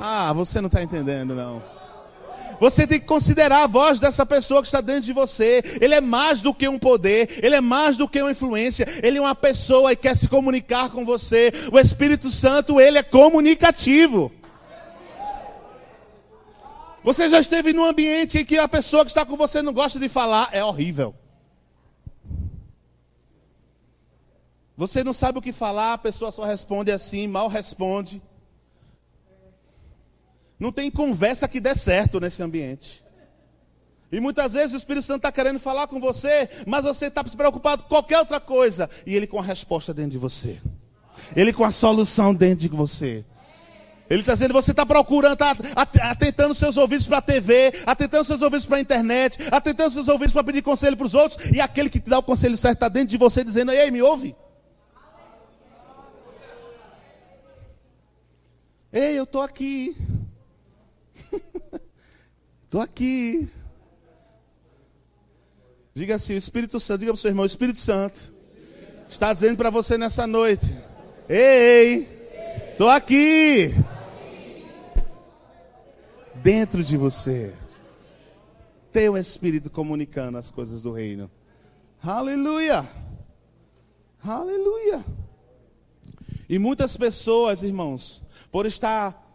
Ah, 0.00 0.32
você 0.32 0.60
não 0.60 0.68
está 0.68 0.82
entendendo, 0.82 1.34
não. 1.34 1.62
Você 2.60 2.86
tem 2.86 2.98
que 2.98 3.06
considerar 3.06 3.64
a 3.64 3.66
voz 3.66 4.00
dessa 4.00 4.26
pessoa 4.26 4.60
que 4.60 4.68
está 4.68 4.80
dentro 4.80 5.02
de 5.02 5.12
você. 5.12 5.62
Ele 5.80 5.94
é 5.94 6.00
mais 6.00 6.42
do 6.42 6.52
que 6.52 6.68
um 6.68 6.78
poder, 6.78 7.38
ele 7.42 7.54
é 7.54 7.60
mais 7.60 7.96
do 7.96 8.08
que 8.08 8.20
uma 8.20 8.30
influência. 8.30 8.86
Ele 9.02 9.18
é 9.18 9.20
uma 9.20 9.34
pessoa 9.34 9.92
e 9.92 9.96
quer 9.96 10.16
se 10.16 10.28
comunicar 10.28 10.90
com 10.90 11.04
você. 11.04 11.52
O 11.72 11.78
Espírito 11.78 12.30
Santo, 12.30 12.80
ele 12.80 12.98
é 12.98 13.02
comunicativo. 13.02 14.32
Você 17.08 17.30
já 17.30 17.40
esteve 17.40 17.72
num 17.72 17.86
ambiente 17.86 18.36
em 18.36 18.44
que 18.44 18.58
a 18.58 18.68
pessoa 18.68 19.02
que 19.02 19.10
está 19.10 19.24
com 19.24 19.34
você 19.34 19.62
não 19.62 19.72
gosta 19.72 19.98
de 19.98 20.10
falar? 20.10 20.50
É 20.52 20.62
horrível. 20.62 21.14
Você 24.76 25.02
não 25.02 25.14
sabe 25.14 25.38
o 25.38 25.40
que 25.40 25.50
falar, 25.50 25.94
a 25.94 25.98
pessoa 25.98 26.30
só 26.30 26.44
responde 26.44 26.92
assim, 26.92 27.26
mal 27.26 27.48
responde. 27.48 28.20
Não 30.60 30.70
tem 30.70 30.90
conversa 30.90 31.48
que 31.48 31.60
dê 31.60 31.74
certo 31.74 32.20
nesse 32.20 32.42
ambiente. 32.42 33.02
E 34.12 34.20
muitas 34.20 34.52
vezes 34.52 34.74
o 34.74 34.76
Espírito 34.76 35.06
Santo 35.06 35.20
está 35.20 35.32
querendo 35.32 35.58
falar 35.58 35.86
com 35.86 35.98
você, 35.98 36.46
mas 36.66 36.84
você 36.84 37.06
está 37.06 37.26
se 37.26 37.34
preocupado 37.34 37.84
com 37.84 37.88
qualquer 37.88 38.18
outra 38.18 38.38
coisa. 38.38 38.90
E 39.06 39.16
ele 39.16 39.26
com 39.26 39.38
a 39.38 39.42
resposta 39.42 39.94
dentro 39.94 40.10
de 40.10 40.18
você. 40.18 40.60
Ele 41.34 41.54
com 41.54 41.64
a 41.64 41.70
solução 41.70 42.34
dentro 42.34 42.58
de 42.58 42.68
você. 42.68 43.24
Ele 44.10 44.20
está 44.20 44.32
dizendo, 44.32 44.54
você 44.54 44.70
está 44.70 44.86
procurando, 44.86 45.34
está 45.34 45.54
atentando 46.10 46.54
seus 46.54 46.76
ouvidos 46.76 47.06
para 47.06 47.18
a 47.18 47.22
TV, 47.22 47.72
atentando 47.84 48.24
seus 48.24 48.40
ouvidos 48.40 48.66
para 48.66 48.78
a 48.78 48.80
internet, 48.80 49.38
atentando 49.50 49.90
seus 49.90 50.08
ouvidos 50.08 50.32
para 50.32 50.44
pedir 50.44 50.62
conselho 50.62 50.96
para 50.96 51.06
os 51.06 51.14
outros, 51.14 51.50
e 51.50 51.60
aquele 51.60 51.90
que 51.90 52.00
te 52.00 52.08
dá 52.08 52.18
o 52.18 52.22
conselho 52.22 52.56
certo 52.56 52.76
está 52.76 52.88
dentro 52.88 53.08
de 53.08 53.18
você 53.18 53.44
dizendo, 53.44 53.70
ei, 53.70 53.90
me 53.90 54.00
ouve. 54.00 54.34
Ei, 58.90 59.18
eu 59.18 59.24
estou 59.24 59.42
aqui. 59.42 59.94
Estou 62.64 62.82
aqui. 62.82 63.48
Diga 65.94 66.16
assim, 66.16 66.34
o 66.34 66.36
Espírito 66.36 66.78
Santo, 66.78 67.00
diga 67.00 67.12
para 67.12 67.16
o 67.16 67.20
seu 67.20 67.30
irmão, 67.30 67.42
o 67.42 67.46
Espírito 67.46 67.78
Santo 67.78 68.30
está 69.08 69.32
dizendo 69.32 69.56
para 69.56 69.70
você 69.70 69.96
nessa 69.96 70.26
noite. 70.26 70.70
Ei, 71.28 72.08
estou 72.72 72.90
aqui 72.90 73.74
dentro 76.42 76.82
de 76.82 76.96
você. 76.96 77.54
Tem 78.92 79.08
o 79.08 79.16
Espírito 79.16 79.70
comunicando 79.70 80.38
as 80.38 80.50
coisas 80.50 80.80
do 80.80 80.92
reino. 80.92 81.30
Aleluia! 82.02 82.88
Aleluia! 84.22 85.04
E 86.48 86.58
muitas 86.58 86.96
pessoas, 86.96 87.62
irmãos, 87.62 88.22
por 88.50 88.66
estar 88.66 89.26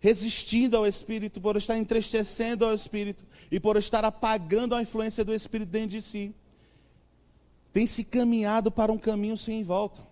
resistindo 0.00 0.76
ao 0.76 0.86
Espírito, 0.86 1.40
por 1.40 1.56
estar 1.56 1.76
entristecendo 1.76 2.64
ao 2.64 2.74
Espírito 2.74 3.24
e 3.50 3.60
por 3.60 3.76
estar 3.76 4.04
apagando 4.04 4.74
a 4.74 4.82
influência 4.82 5.24
do 5.24 5.32
Espírito 5.32 5.70
dentro 5.70 5.90
de 5.90 6.02
si, 6.02 6.34
tem 7.72 7.86
se 7.86 8.04
caminhado 8.04 8.70
para 8.70 8.90
um 8.90 8.98
caminho 8.98 9.36
sem 9.36 9.62
volta. 9.62 10.02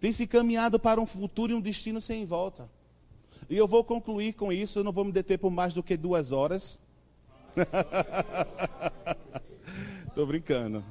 Tem 0.00 0.12
se 0.12 0.26
caminhado 0.26 0.78
para 0.78 1.00
um 1.00 1.06
futuro 1.06 1.52
e 1.52 1.54
um 1.54 1.60
destino 1.60 2.00
sem 2.00 2.24
volta. 2.24 2.68
E 3.52 3.56
eu 3.58 3.68
vou 3.68 3.84
concluir 3.84 4.32
com 4.32 4.50
isso, 4.50 4.78
eu 4.78 4.82
não 4.82 4.92
vou 4.92 5.04
me 5.04 5.12
deter 5.12 5.38
por 5.38 5.50
mais 5.50 5.74
do 5.74 5.82
que 5.82 5.94
duas 5.94 6.32
horas. 6.32 6.80
Estou 10.08 10.26
brincando. 10.26 10.82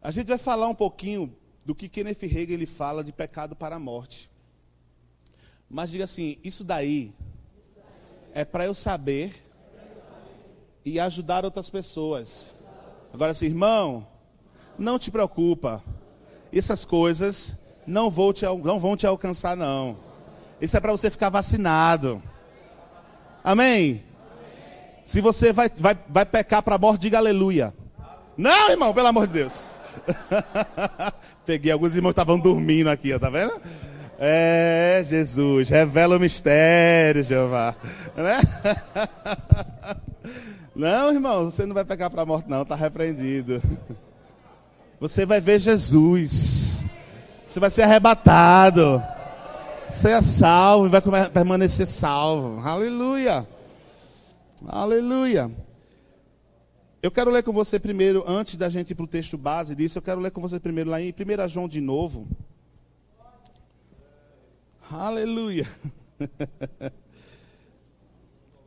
A 0.00 0.10
gente 0.10 0.28
vai 0.28 0.38
falar 0.38 0.68
um 0.68 0.74
pouquinho 0.74 1.36
do 1.66 1.74
que 1.74 1.86
Kenneth 1.86 2.22
Hagin 2.22 2.54
ele 2.54 2.64
fala 2.64 3.04
de 3.04 3.12
pecado 3.12 3.54
para 3.54 3.76
a 3.76 3.78
morte. 3.78 4.30
Mas 5.68 5.90
diga 5.90 6.04
assim, 6.04 6.38
isso 6.42 6.64
daí 6.64 7.12
é 8.32 8.42
para 8.42 8.64
eu 8.64 8.74
saber 8.74 9.44
e 10.82 10.98
ajudar 10.98 11.44
outras 11.44 11.68
pessoas. 11.68 12.54
Agora, 13.12 13.32
assim, 13.32 13.44
irmão, 13.44 14.08
não 14.78 14.98
te 14.98 15.10
preocupa. 15.10 15.84
Essas 16.50 16.86
coisas 16.86 17.54
não, 17.86 18.08
vou 18.08 18.32
te, 18.32 18.46
não 18.46 18.80
vão 18.80 18.96
te 18.96 19.06
alcançar, 19.06 19.54
não. 19.54 20.05
Isso 20.60 20.76
é 20.76 20.80
para 20.80 20.92
você 20.92 21.10
ficar 21.10 21.28
vacinado. 21.28 22.22
Amém? 23.44 24.02
Se 25.04 25.20
você 25.20 25.52
vai, 25.52 25.70
vai, 25.78 25.96
vai 26.08 26.24
pecar 26.24 26.62
para 26.62 26.74
a 26.74 26.78
morte, 26.78 27.02
diga 27.02 27.18
aleluia. 27.18 27.72
Não, 28.36 28.70
irmão, 28.70 28.92
pelo 28.92 29.08
amor 29.08 29.26
de 29.26 29.34
Deus. 29.34 29.64
Peguei 31.46 31.70
alguns 31.70 31.94
irmãos 31.94 32.10
que 32.10 32.20
estavam 32.20 32.38
dormindo 32.38 32.90
aqui, 32.90 33.16
tá 33.18 33.30
vendo? 33.30 33.60
É, 34.18 35.02
Jesus, 35.04 35.68
revela 35.68 36.16
o 36.16 36.20
mistério, 36.20 37.22
Jeová. 37.22 37.76
Né? 38.16 38.40
Não, 40.74 41.10
irmão, 41.10 41.44
você 41.46 41.64
não 41.64 41.74
vai 41.74 41.86
pecar 41.86 42.10
para 42.10 42.20
a 42.20 42.26
morte, 42.26 42.50
não, 42.50 42.60
está 42.60 42.74
repreendido. 42.74 43.62
Você 45.00 45.24
vai 45.24 45.40
ver 45.40 45.58
Jesus. 45.58 46.84
Você 47.46 47.58
vai 47.58 47.70
ser 47.70 47.82
arrebatado. 47.82 49.02
Você 49.88 50.10
é 50.10 50.22
salvo 50.22 50.86
e 50.86 50.88
vai 50.90 51.30
permanecer 51.30 51.86
salvo. 51.86 52.60
Aleluia. 52.60 53.46
Aleluia. 54.66 55.50
Eu 57.02 57.10
quero 57.10 57.30
ler 57.30 57.42
com 57.42 57.52
você 57.52 57.78
primeiro, 57.78 58.24
antes 58.26 58.56
da 58.56 58.68
gente 58.68 58.90
ir 58.90 58.94
para 58.94 59.04
o 59.04 59.08
texto 59.08 59.38
base 59.38 59.74
disso, 59.74 59.98
eu 59.98 60.02
quero 60.02 60.20
ler 60.20 60.30
com 60.30 60.40
você 60.40 60.58
primeiro 60.58 60.90
lá 60.90 61.00
em 61.00 61.12
1 61.12 61.48
João 61.48 61.68
de 61.68 61.80
novo. 61.80 62.26
Aleluia. 64.90 65.68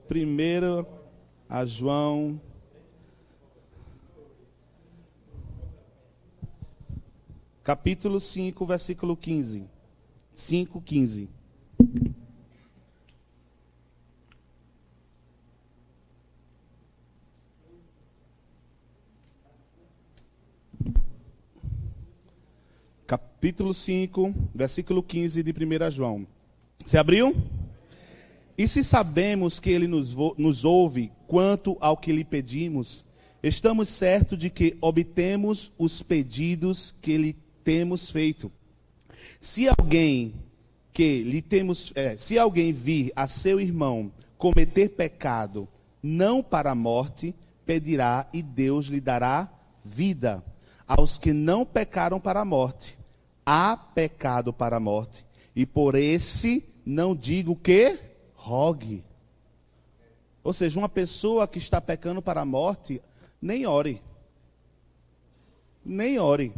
primeiro 0.07 0.87
a 1.49 1.65
João. 1.65 2.39
Capítulo 7.63 8.19
5, 8.19 8.65
versículo 8.65 9.15
15. 9.15 9.78
5, 10.39 10.81
15. 10.81 11.29
Capítulo 23.05 23.73
5, 23.73 24.33
versículo 24.55 25.03
15 25.03 25.43
de 25.43 25.51
1 25.51 25.91
João. 25.91 26.25
Você 26.83 26.97
abriu? 26.97 27.35
E 28.57 28.67
se 28.67 28.83
sabemos 28.83 29.59
que 29.59 29.69
ele 29.69 29.87
nos, 29.87 30.15
nos 30.37 30.63
ouve 30.63 31.11
quanto 31.27 31.77
ao 31.81 31.97
que 31.97 32.13
lhe 32.13 32.23
pedimos, 32.23 33.03
estamos 33.43 33.89
certos 33.89 34.37
de 34.37 34.49
que 34.49 34.77
obtemos 34.79 35.71
os 35.77 36.01
pedidos 36.01 36.93
que 37.01 37.17
lhe 37.17 37.33
temos 37.63 38.09
feito. 38.09 38.51
Se 39.39 39.67
alguém 39.67 40.33
que 40.93 41.23
lhe 41.23 41.41
temos, 41.41 41.93
é, 41.95 42.17
se 42.17 42.37
alguém 42.37 42.73
vir 42.73 43.11
a 43.15 43.27
seu 43.27 43.59
irmão 43.59 44.11
cometer 44.37 44.89
pecado, 44.89 45.67
não 46.01 46.41
para 46.41 46.71
a 46.71 46.75
morte, 46.75 47.35
pedirá 47.65 48.27
e 48.33 48.41
Deus 48.41 48.87
lhe 48.87 48.99
dará 48.99 49.49
vida. 49.83 50.43
Aos 50.87 51.17
que 51.17 51.31
não 51.33 51.65
pecaram 51.65 52.19
para 52.19 52.41
a 52.41 52.45
morte, 52.45 52.97
há 53.45 53.77
pecado 53.77 54.51
para 54.51 54.77
a 54.77 54.79
morte, 54.79 55.25
e 55.55 55.65
por 55.65 55.95
esse 55.95 56.65
não 56.85 57.15
digo 57.15 57.55
que 57.55 57.99
rogue. 58.33 59.03
Ou 60.43 60.53
seja, 60.53 60.79
uma 60.79 60.89
pessoa 60.89 61.47
que 61.47 61.59
está 61.59 61.79
pecando 61.79 62.21
para 62.21 62.41
a 62.41 62.45
morte, 62.45 63.01
nem 63.41 63.67
ore. 63.67 64.01
Nem 65.85 66.17
ore. 66.17 66.53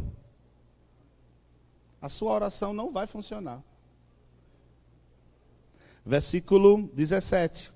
A 2.02 2.08
sua 2.08 2.32
oração 2.32 2.74
não 2.74 2.92
vai 2.92 3.06
funcionar. 3.06 3.62
Versículo 6.04 6.90
17. 6.92 7.70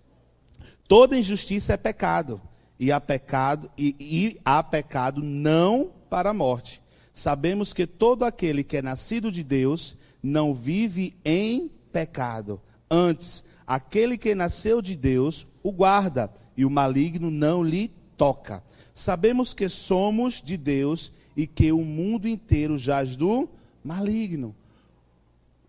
Toda 0.89 1.17
injustiça 1.17 1.73
é 1.73 1.77
pecado, 1.77 2.43
e 2.79 2.93
há 2.93 3.01
pecado 3.01 3.71
e, 3.79 3.97
e 3.99 4.41
há 4.45 4.63
pecado 4.63 5.23
não 5.23 5.93
para 6.11 6.31
a 6.31 6.35
morte. 6.35 6.83
Sabemos 7.15 7.73
que 7.73 7.87
todo 7.87 8.25
aquele 8.25 8.63
que 8.63 8.77
é 8.77 8.83
nascido 8.83 9.33
de 9.33 9.43
Deus 9.43 9.97
não 10.23 10.53
vive 10.53 11.17
em 11.25 11.71
pecado. 11.93 12.61
Antes, 12.91 13.45
Aquele 13.67 14.17
que 14.17 14.35
nasceu 14.35 14.81
de 14.81 14.95
Deus 14.95 15.47
o 15.63 15.73
guarda, 15.73 16.33
e 16.57 16.65
o 16.65 16.71
maligno 16.71 17.31
não 17.31 17.65
lhe 17.65 17.91
toca. 18.17 18.63
Sabemos 18.95 19.53
que 19.53 19.69
somos 19.69 20.41
de 20.41 20.57
Deus 20.57 21.13
e 21.37 21.47
que 21.47 21.73
o 21.73 21.85
mundo 21.85 22.29
inteiro 22.29 22.79
jaz 22.79 23.17
do 23.17 23.49
maligno. 23.87 24.55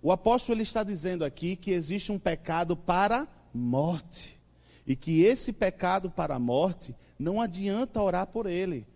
O 0.01 0.11
apóstolo 0.11 0.55
ele 0.55 0.63
está 0.63 0.83
dizendo 0.83 1.23
aqui 1.23 1.55
que 1.55 1.71
existe 1.71 2.11
um 2.11 2.19
pecado 2.19 2.75
para 2.75 3.27
morte. 3.53 4.37
E 4.85 4.95
que 4.95 5.21
esse 5.21 5.51
pecado 5.51 6.09
para 6.09 6.35
a 6.35 6.39
morte 6.39 6.95
não 7.19 7.41
adianta 7.41 8.01
orar 8.01 8.27
por 8.27 8.45
ele, 8.45 8.87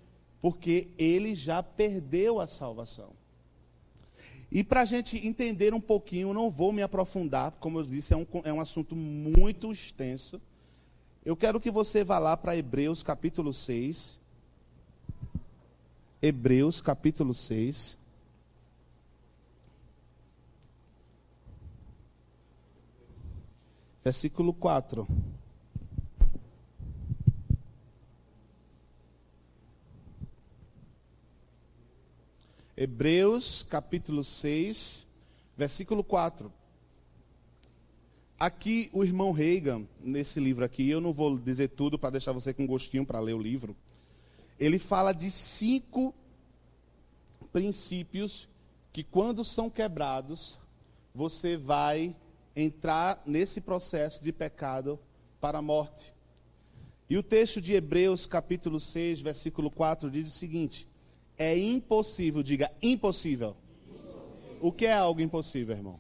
porque 0.41 0.89
ele 0.97 1.35
já 1.35 1.61
perdeu 1.61 2.39
a 2.39 2.47
salvação. 2.47 3.09
E 4.51 4.63
para 4.63 4.81
a 4.81 4.85
gente 4.85 5.17
entender 5.25 5.73
um 5.73 5.79
pouquinho, 5.79 6.33
não 6.33 6.49
vou 6.49 6.71
me 6.71 6.81
aprofundar, 6.81 7.51
como 7.59 7.79
eu 7.79 7.83
disse, 7.83 8.13
é 8.13 8.17
um, 8.17 8.25
é 8.43 8.51
um 8.51 8.59
assunto 8.59 8.95
muito 8.95 9.71
extenso. 9.71 10.41
Eu 11.23 11.35
quero 11.35 11.59
que 11.59 11.71
você 11.71 12.03
vá 12.03 12.19
lá 12.19 12.35
para 12.35 12.55
Hebreus 12.55 13.03
capítulo 13.03 13.53
6. 13.53 14.19
Hebreus 16.21 16.81
capítulo 16.81 17.33
6. 17.33 18.00
Versículo 24.03 24.51
4. 24.51 25.07
Hebreus 32.75 33.61
capítulo 33.61 34.23
6, 34.23 35.05
versículo 35.55 36.03
4. 36.03 36.51
Aqui 38.39 38.89
o 38.91 39.03
irmão 39.03 39.31
Reagan, 39.31 39.83
nesse 39.99 40.39
livro 40.39 40.65
aqui, 40.65 40.89
eu 40.89 40.99
não 40.99 41.13
vou 41.13 41.37
dizer 41.37 41.67
tudo 41.67 41.99
para 41.99 42.09
deixar 42.09 42.31
você 42.31 42.51
com 42.51 42.65
gostinho 42.65 43.05
para 43.05 43.19
ler 43.19 43.35
o 43.35 43.41
livro. 43.41 43.75
Ele 44.59 44.79
fala 44.79 45.13
de 45.13 45.29
cinco 45.29 46.11
princípios 47.53 48.49
que 48.91 49.03
quando 49.03 49.45
são 49.45 49.69
quebrados, 49.69 50.59
você 51.13 51.55
vai 51.55 52.15
entrar 52.55 53.21
nesse 53.25 53.61
processo 53.61 54.23
de 54.23 54.31
pecado 54.31 54.99
para 55.39 55.59
a 55.59 55.61
morte. 55.61 56.13
E 57.09 57.17
o 57.17 57.23
texto 57.23 57.59
de 57.59 57.73
Hebreus, 57.73 58.25
capítulo 58.25 58.79
6, 58.79 59.21
versículo 59.21 59.69
4, 59.69 60.09
diz 60.09 60.27
o 60.29 60.31
seguinte: 60.31 60.87
é 61.37 61.57
impossível, 61.57 62.41
diga 62.43 62.71
impossível. 62.81 63.55
impossível. 63.89 64.57
O 64.61 64.71
que 64.71 64.85
é 64.85 64.93
algo 64.93 65.21
impossível, 65.21 65.75
irmão? 65.75 65.99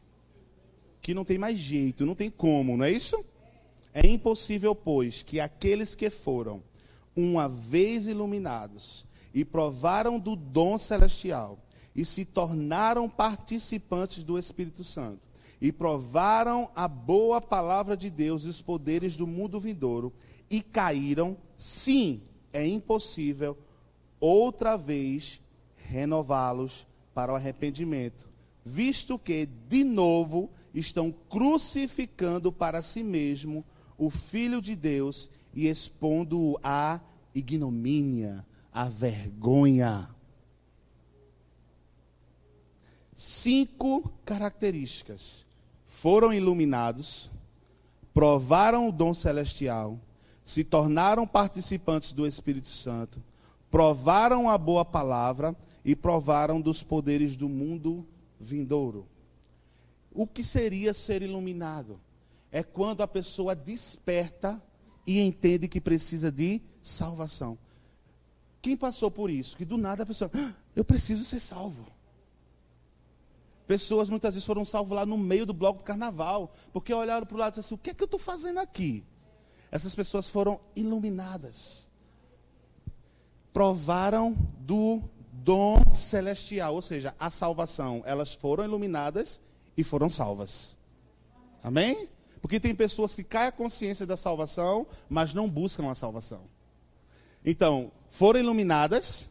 Que 1.01 1.13
não 1.13 1.25
tem 1.25 1.37
mais 1.37 1.57
jeito, 1.57 2.05
não 2.05 2.15
tem 2.15 2.29
como, 2.29 2.77
não 2.77 2.85
é 2.85 2.91
isso? 2.91 3.25
É 3.93 4.07
impossível, 4.07 4.73
pois, 4.73 5.21
que 5.21 5.39
aqueles 5.39 5.95
que 5.95 6.09
foram 6.09 6.63
uma 7.15 7.49
vez 7.49 8.07
iluminados 8.07 9.05
e 9.33 9.43
provaram 9.43 10.17
do 10.17 10.35
dom 10.35 10.77
celestial 10.77 11.59
e 11.93 12.05
se 12.05 12.23
tornaram 12.23 13.09
participantes 13.09 14.23
do 14.23 14.39
Espírito 14.39 14.83
Santo 14.83 15.30
e 15.61 15.71
provaram 15.71 16.71
a 16.75 16.87
boa 16.87 17.39
palavra 17.39 17.95
de 17.95 18.09
Deus 18.09 18.43
e 18.43 18.47
os 18.47 18.61
poderes 18.61 19.15
do 19.15 19.27
mundo 19.27 19.59
vindouro 19.59 20.11
e 20.49 20.61
caíram, 20.61 21.37
sim, 21.55 22.21
é 22.51 22.67
impossível 22.67 23.57
outra 24.19 24.75
vez 24.75 25.39
renová-los 25.75 26.87
para 27.13 27.31
o 27.31 27.35
arrependimento, 27.35 28.29
visto 28.65 29.19
que, 29.19 29.45
de 29.45 29.83
novo, 29.83 30.49
estão 30.73 31.11
crucificando 31.11 32.51
para 32.51 32.81
si 32.81 33.03
mesmo 33.03 33.63
o 33.97 34.09
Filho 34.09 34.61
de 34.61 34.75
Deus 34.75 35.29
e 35.53 35.67
expondo-o 35.67 36.57
à 36.63 36.99
ignomínia, 37.35 38.45
à 38.71 38.89
vergonha. 38.89 40.09
Cinco 43.13 44.11
características. 44.25 45.45
Foram 46.01 46.33
iluminados, 46.33 47.29
provaram 48.11 48.89
o 48.89 48.91
dom 48.91 49.13
celestial, 49.13 49.99
se 50.43 50.63
tornaram 50.63 51.27
participantes 51.27 52.11
do 52.11 52.25
Espírito 52.25 52.69
Santo, 52.69 53.21
provaram 53.69 54.49
a 54.49 54.57
boa 54.57 54.83
palavra 54.83 55.55
e 55.85 55.95
provaram 55.95 56.59
dos 56.59 56.81
poderes 56.81 57.35
do 57.35 57.47
mundo 57.47 58.03
vindouro. 58.39 59.05
O 60.11 60.25
que 60.25 60.43
seria 60.43 60.91
ser 60.91 61.21
iluminado? 61.21 61.99
É 62.51 62.63
quando 62.63 63.01
a 63.01 63.07
pessoa 63.07 63.53
desperta 63.53 64.59
e 65.05 65.19
entende 65.19 65.67
que 65.67 65.79
precisa 65.79 66.31
de 66.31 66.63
salvação. 66.81 67.59
Quem 68.59 68.75
passou 68.75 69.11
por 69.11 69.29
isso? 69.29 69.55
Que 69.55 69.65
do 69.65 69.77
nada 69.77 70.01
a 70.01 70.07
pessoa, 70.07 70.31
ah, 70.33 70.51
eu 70.75 70.83
preciso 70.83 71.23
ser 71.23 71.39
salvo. 71.39 71.85
Pessoas 73.71 74.09
muitas 74.09 74.33
vezes 74.33 74.45
foram 74.45 74.65
salvas 74.65 74.97
lá 74.97 75.05
no 75.05 75.17
meio 75.17 75.45
do 75.45 75.53
bloco 75.53 75.79
do 75.79 75.85
carnaval, 75.85 76.53
porque 76.73 76.93
olharam 76.93 77.25
para 77.25 77.35
o 77.35 77.39
lado 77.39 77.53
e 77.53 77.55
disseram 77.55 77.67
assim: 77.67 77.75
o 77.75 77.77
que 77.77 77.91
é 77.91 77.93
que 77.93 78.03
eu 78.03 78.05
estou 78.05 78.19
fazendo 78.19 78.59
aqui? 78.59 79.01
Essas 79.71 79.95
pessoas 79.95 80.27
foram 80.27 80.59
iluminadas. 80.75 81.89
Provaram 83.53 84.35
do 84.59 85.01
dom 85.31 85.77
celestial, 85.95 86.75
ou 86.75 86.81
seja, 86.81 87.15
a 87.17 87.29
salvação. 87.29 88.03
Elas 88.05 88.33
foram 88.33 88.65
iluminadas 88.65 89.39
e 89.77 89.85
foram 89.85 90.09
salvas. 90.09 90.77
Amém? 91.63 92.09
Porque 92.41 92.59
tem 92.59 92.75
pessoas 92.75 93.15
que 93.15 93.23
caem 93.23 93.47
a 93.47 93.51
consciência 93.53 94.05
da 94.05 94.17
salvação, 94.17 94.85
mas 95.07 95.33
não 95.33 95.49
buscam 95.49 95.89
a 95.89 95.95
salvação. 95.95 96.41
Então, 97.45 97.89
foram 98.09 98.41
iluminadas 98.41 99.29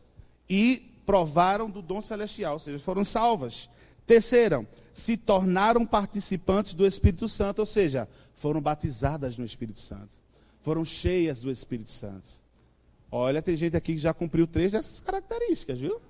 e 0.48 0.96
provaram 1.04 1.68
do 1.68 1.82
dom 1.82 2.00
celestial, 2.00 2.54
ou 2.54 2.58
seja, 2.58 2.78
foram 2.78 3.04
salvas. 3.04 3.68
Terceira, 4.10 4.66
se 4.92 5.16
tornaram 5.16 5.86
participantes 5.86 6.74
do 6.74 6.84
Espírito 6.84 7.28
Santo, 7.28 7.60
ou 7.60 7.66
seja, 7.66 8.08
foram 8.34 8.60
batizadas 8.60 9.38
no 9.38 9.44
Espírito 9.44 9.78
Santo. 9.78 10.16
Foram 10.62 10.84
cheias 10.84 11.40
do 11.40 11.48
Espírito 11.48 11.92
Santo. 11.92 12.28
Olha, 13.08 13.40
tem 13.40 13.56
gente 13.56 13.76
aqui 13.76 13.92
que 13.92 14.00
já 14.00 14.12
cumpriu 14.12 14.48
três 14.48 14.72
dessas 14.72 14.98
características, 14.98 15.78
viu? 15.78 16.02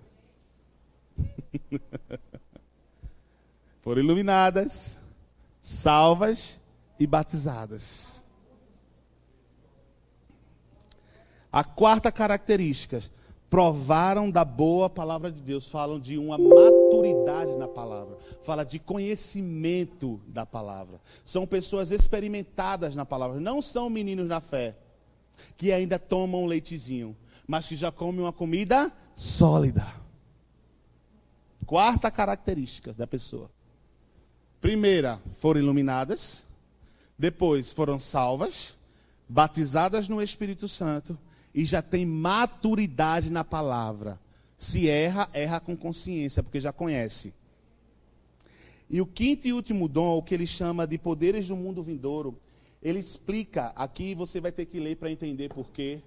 foram 3.83 4.01
iluminadas, 4.01 4.97
salvas 5.61 6.59
e 6.99 7.07
batizadas. 7.07 8.25
A 11.53 11.63
quarta 11.63 12.11
característica, 12.11 13.03
provaram 13.51 14.31
da 14.31 14.45
boa 14.45 14.89
palavra 14.89 15.31
de 15.33 15.41
Deus, 15.43 15.67
falam 15.67 15.99
de 15.99 16.17
uma 16.17 16.39
maturidade 16.39 17.57
na 17.57 17.67
palavra, 17.67 18.17
fala 18.45 18.63
de 18.65 18.79
conhecimento 18.79 20.21
da 20.29 20.47
palavra. 20.47 21.01
São 21.25 21.45
pessoas 21.45 21.91
experimentadas 21.91 22.95
na 22.95 23.05
palavra, 23.05 23.41
não 23.41 23.61
são 23.61 23.91
meninos 23.91 24.29
na 24.29 24.41
fé, 24.41 24.77
que 25.57 25.73
ainda 25.73 25.99
tomam 25.99 26.47
leitezinho, 26.47 27.17
mas 27.45 27.67
que 27.67 27.75
já 27.75 27.91
comem 27.91 28.21
uma 28.21 28.33
comida 28.33 28.93
sólida. 29.17 29.85
Quarta 31.67 32.09
característica 32.09 32.93
da 32.93 33.07
pessoa. 33.07 33.51
Primeira, 34.61 35.21
foram 35.41 35.61
iluminadas. 35.61 36.47
Depois, 37.19 37.73
foram 37.73 37.99
salvas, 37.99 38.77
batizadas 39.29 40.09
no 40.09 40.23
Espírito 40.23 40.69
Santo 40.69 41.19
e 41.55 41.65
já 41.65 41.83
tem 41.83 42.07
maturidade 42.07 43.31
na 43.31 43.45
palavra. 43.45 44.19
Se 44.57 44.89
erra, 44.89 45.29
erra 45.33 45.61
com 45.61 45.77
consciência, 45.77 46.43
porque 46.43 46.61
já 46.61 46.73
conhece. 46.73 47.33
E 48.89 49.01
o 49.01 49.07
quinto 49.07 49.47
e 49.47 49.53
último 49.53 49.89
dom, 49.89 50.19
o 50.19 50.23
que 50.23 50.35
ele 50.35 50.47
chama 50.47 50.87
de 50.87 50.99
poderes 50.99 51.49
do 51.49 51.57
mundo 51.57 51.83
vindouro, 51.83 52.37
ele 52.83 52.99
explica, 52.99 53.69
aqui 53.77 54.15
você 54.15 54.41
vai 54.41 54.51
ter 54.51 54.67
que 54.67 54.81
ler 54.81 54.97
para 54.97 55.11
entender 55.11 55.49
por 55.49 55.71
quê. 55.71 56.01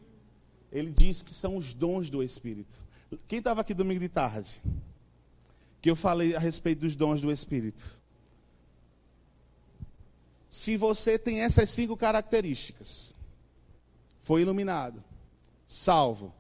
Ele 0.72 0.92
diz 0.92 1.22
que 1.22 1.32
são 1.32 1.56
os 1.56 1.74
dons 1.74 2.10
do 2.10 2.22
Espírito. 2.22 2.84
Quem 3.28 3.40
estava 3.40 3.62
aqui 3.62 3.74
domingo 3.74 4.00
de 4.00 4.10
tarde? 4.10 4.62
Que 5.82 5.90
eu 5.90 5.96
falei 5.96 6.36
a 6.36 6.40
respeito 6.40 6.80
dos 6.80 6.96
dons 6.96 7.22
do 7.22 7.32
Espírito. 7.32 8.02
Se 10.50 10.78
você 10.78 11.18
tem 11.18 11.42
essas 11.42 11.70
cinco 11.70 11.96
características, 11.96 13.14
foi 14.22 14.42
iluminado, 14.42 15.04
salvo, 15.74 16.32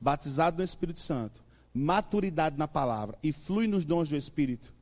batizado 0.00 0.58
no 0.58 0.62
Espírito 0.62 1.00
Santo, 1.00 1.42
maturidade 1.74 2.56
na 2.56 2.68
palavra 2.68 3.18
e 3.20 3.32
flui 3.32 3.66
nos 3.66 3.84
dons 3.84 4.08
do 4.08 4.16
Espírito 4.16 4.72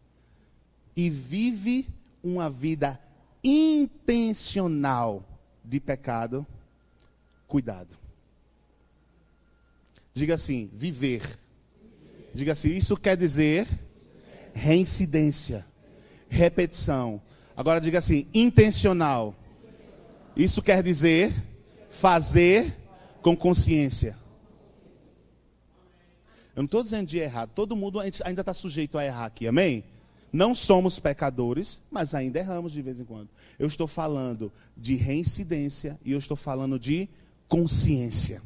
e 0.95 1.09
vive 1.09 1.89
uma 2.23 2.51
vida 2.51 3.01
intencional 3.43 5.25
de 5.65 5.81
pecado, 5.81 6.47
cuidado. 7.49 7.97
Diga 10.13 10.35
assim, 10.35 10.71
viver. 10.73 11.39
Diga 12.35 12.53
assim, 12.53 12.69
isso 12.69 12.97
quer 12.97 13.17
dizer 13.17 13.67
reincidência, 14.53 15.67
repetição. 16.29 17.21
Agora 17.57 17.81
diga 17.81 18.01
assim, 18.01 18.29
intencional. 18.35 19.35
Isso 20.37 20.61
quer 20.61 20.83
dizer 20.83 21.33
fazer 21.89 22.84
com 23.25 23.35
consciência. 23.35 24.19
Eu 26.55 26.61
não 26.61 26.67
estou 26.67 26.83
dizendo 26.83 27.07
de 27.07 27.17
errar. 27.17 27.47
Todo 27.47 27.75
mundo 27.75 27.99
ainda 27.99 28.43
está 28.43 28.53
sujeito 28.53 28.99
a 28.99 29.05
errar 29.05 29.25
aqui, 29.25 29.49
amém? 29.49 29.83
Não 30.31 30.55
somos 30.55 31.01
pecadores, 31.01 31.81
mas 31.91 32.15
ainda 32.15 32.39
erramos 32.39 32.71
de 32.73 32.83
vez 32.83 33.01
em 33.01 33.05
quando. 33.05 33.31
Eu 33.59 33.67
estou 33.67 33.89
falando 33.89 34.53
de 34.77 34.95
reincidência 34.95 35.99
e 36.05 36.13
eu 36.13 36.19
estou 36.19 36.37
falando 36.37 36.79
de 36.79 37.09
consciência. 37.49 38.43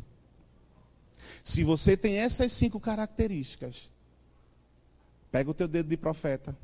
Se 1.43 1.64
você 1.64 1.97
tem 1.97 2.18
essas 2.18 2.53
cinco 2.53 2.79
características, 2.79 3.91
pega 5.33 5.51
o 5.51 5.55
teu 5.55 5.66
dedo 5.66 5.89
de 5.89 5.97
profeta, 5.97 6.57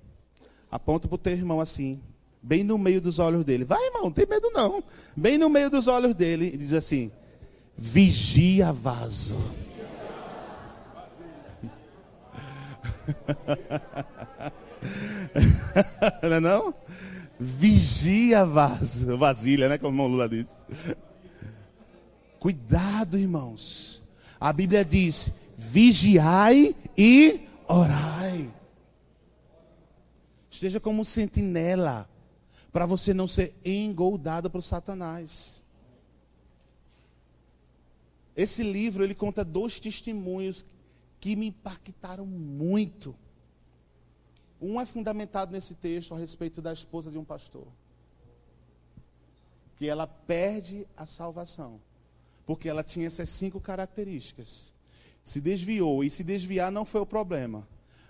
aponta 0.71 1.09
para 1.09 1.17
o 1.17 1.19
teu 1.19 1.33
irmão 1.33 1.61
assim, 1.61 2.01
bem 2.41 2.63
no 2.63 2.79
meio 2.79 3.01
dos 3.01 3.19
olhos 3.19 3.45
dele. 3.45 3.65
Vai, 3.65 3.85
irmão, 3.87 4.05
não 4.05 4.13
tem 4.13 4.27
medo 4.27 4.53
não. 4.53 4.85
Bem 5.17 5.37
no 5.37 5.49
meio 5.49 5.69
dos 5.69 5.89
olhos 5.89 6.15
dele 6.15 6.53
e 6.55 6.57
diz 6.57 6.73
assim: 6.73 7.11
Vigia 7.77 8.73
vaso. 8.73 9.37
não 16.23 16.33
é 16.33 16.41
não? 16.41 16.75
Vigia 17.39 18.45
vaso. 18.45 19.17
Vasilha, 19.17 19.69
né? 19.69 19.79
Como 19.79 20.03
o 20.03 20.07
Lula 20.07 20.29
disse. 20.29 20.57
Cuidado, 22.39 23.19
irmãos. 23.19 24.03
A 24.39 24.53
Bíblia 24.53 24.85
diz: 24.85 25.33
vigiai 25.57 26.77
e 26.97 27.47
orai. 27.67 28.53
Esteja 30.51 30.79
como 30.79 31.05
sentinela, 31.05 32.09
para 32.73 32.87
você 32.87 33.13
não 33.13 33.27
ser 33.27 33.55
engoldado 33.65 34.49
por 34.49 34.63
Satanás. 34.63 35.64
Esse 38.37 38.63
livro 38.63 39.05
ele 39.05 39.15
conta 39.15 39.45
dois 39.45 39.79
testemunhos 39.79 40.65
que 41.21 41.37
me 41.37 41.47
impactaram 41.47 42.27
muito. 42.27 43.15
Um 44.61 44.81
é 44.81 44.87
fundamentado 44.87 45.53
nesse 45.53 45.75
texto 45.75 46.15
a 46.15 46.19
respeito 46.19 46.61
da 46.61 46.73
esposa 46.73 47.11
de 47.11 47.19
um 47.19 47.25
pastor. 47.25 47.67
Que 49.77 49.89
ela 49.89 50.07
perde 50.07 50.87
a 50.97 51.07
salvação. 51.07 51.81
Porque 52.47 52.69
ela 52.69 52.83
tinha 52.83 53.07
essas 53.07 53.29
cinco 53.29 53.61
características. 53.61 54.73
Se 55.23 55.41
desviou. 55.41 56.03
E 56.03 56.11
se 56.11 56.25
desviar 56.25 56.73
não 56.73 56.85
foi 56.85 57.01
o 57.01 57.07
problema. 57.07 57.67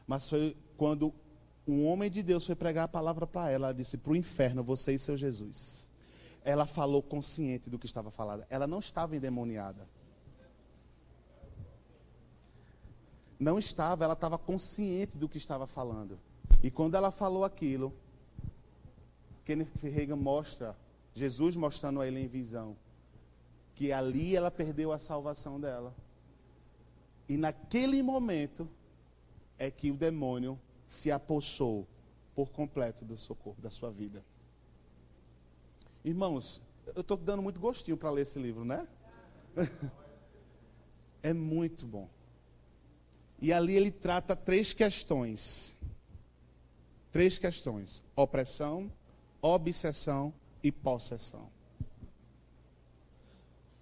Mas 0.07 0.29
foi 0.29 0.57
quando 0.77 1.13
um 1.67 1.87
homem 1.87 2.11
de 2.11 2.23
Deus 2.23 2.45
foi 2.47 2.55
pregar 2.55 2.85
a 2.85 2.89
palavra 2.89 3.27
para 3.27 3.51
ela. 3.51 3.67
Ela 3.67 3.75
disse: 3.75 3.97
Para 3.97 4.13
o 4.13 4.17
inferno, 4.17 4.63
você 4.63 4.95
e 4.95 4.99
seu 4.99 5.17
Jesus. 5.17 5.91
Ela 6.45 6.67
falou 6.67 7.03
consciente 7.03 7.71
do 7.71 7.79
que 7.79 7.87
estava 7.87 8.11
falando. 8.11 8.45
Ela 8.51 8.67
não 8.67 8.79
estava 8.79 9.17
endemoniada. 9.17 9.89
Não 13.39 13.59
estava, 13.59 14.05
ela 14.05 14.15
estava 14.15 14.39
consciente 14.39 15.17
do 15.17 15.29
que 15.29 15.39
estava 15.39 15.67
falando. 15.67 16.19
E 16.63 16.71
quando 16.71 16.95
ela 16.95 17.11
falou 17.11 17.45
aquilo, 17.45 17.93
Kenneth 19.45 19.71
Reagan 19.83 20.17
mostra, 20.17 20.77
Jesus 21.13 21.57
mostrando 21.57 22.01
a 22.01 22.07
ele 22.07 22.21
em 22.21 22.27
visão, 22.27 22.77
que 23.75 23.93
ali 23.93 24.35
ela 24.37 24.51
perdeu 24.51 24.93
a 24.93 24.99
salvação 24.99 25.61
dela. 25.61 25.95
E 27.29 27.37
naquele 27.37 28.03
momento 28.03 28.69
é 29.59 29.71
que 29.71 29.91
o 29.91 29.95
demônio 29.95 30.59
se 30.87 31.11
apossou 31.11 31.87
por 32.35 32.51
completo 32.51 33.05
do 33.05 33.17
seu 33.17 33.35
corpo, 33.35 33.61
da 33.61 33.71
sua 33.71 33.91
vida. 33.91 34.25
Irmãos, 36.05 36.61
eu 36.95 37.01
estou 37.01 37.17
dando 37.17 37.43
muito 37.43 37.61
gostinho 37.61 37.97
para 37.97 38.11
ler 38.11 38.23
esse 38.23 38.39
livro, 38.39 38.65
né? 38.65 38.87
é 41.23 41.33
muito 41.33 41.87
bom. 41.87 42.09
E 43.45 43.53
ali 43.53 43.77
ele 43.77 43.91
trata 43.91 44.35
três 44.35 44.73
questões. 44.73 45.77
Três 47.13 47.37
questões: 47.37 48.03
opressão, 48.17 48.91
obsessão 49.43 50.33
e 50.63 50.73
possessão. 50.73 51.47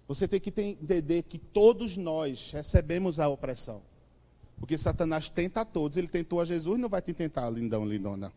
Você 0.05 0.27
tem 0.27 0.41
que 0.41 0.53
entender 0.59 1.23
que 1.23 1.37
todos 1.37 1.95
nós 1.95 2.51
recebemos 2.51 3.21
a 3.21 3.29
opressão. 3.29 3.81
Porque 4.59 4.77
Satanás 4.77 5.29
tenta 5.29 5.61
a 5.61 5.65
todos. 5.65 5.95
Ele 5.95 6.09
tentou 6.09 6.41
a 6.41 6.45
Jesus, 6.45 6.77
não 6.77 6.89
vai 6.89 7.01
te 7.01 7.13
tentar, 7.13 7.49
lindão, 7.49 7.85
lindona. 7.85 8.33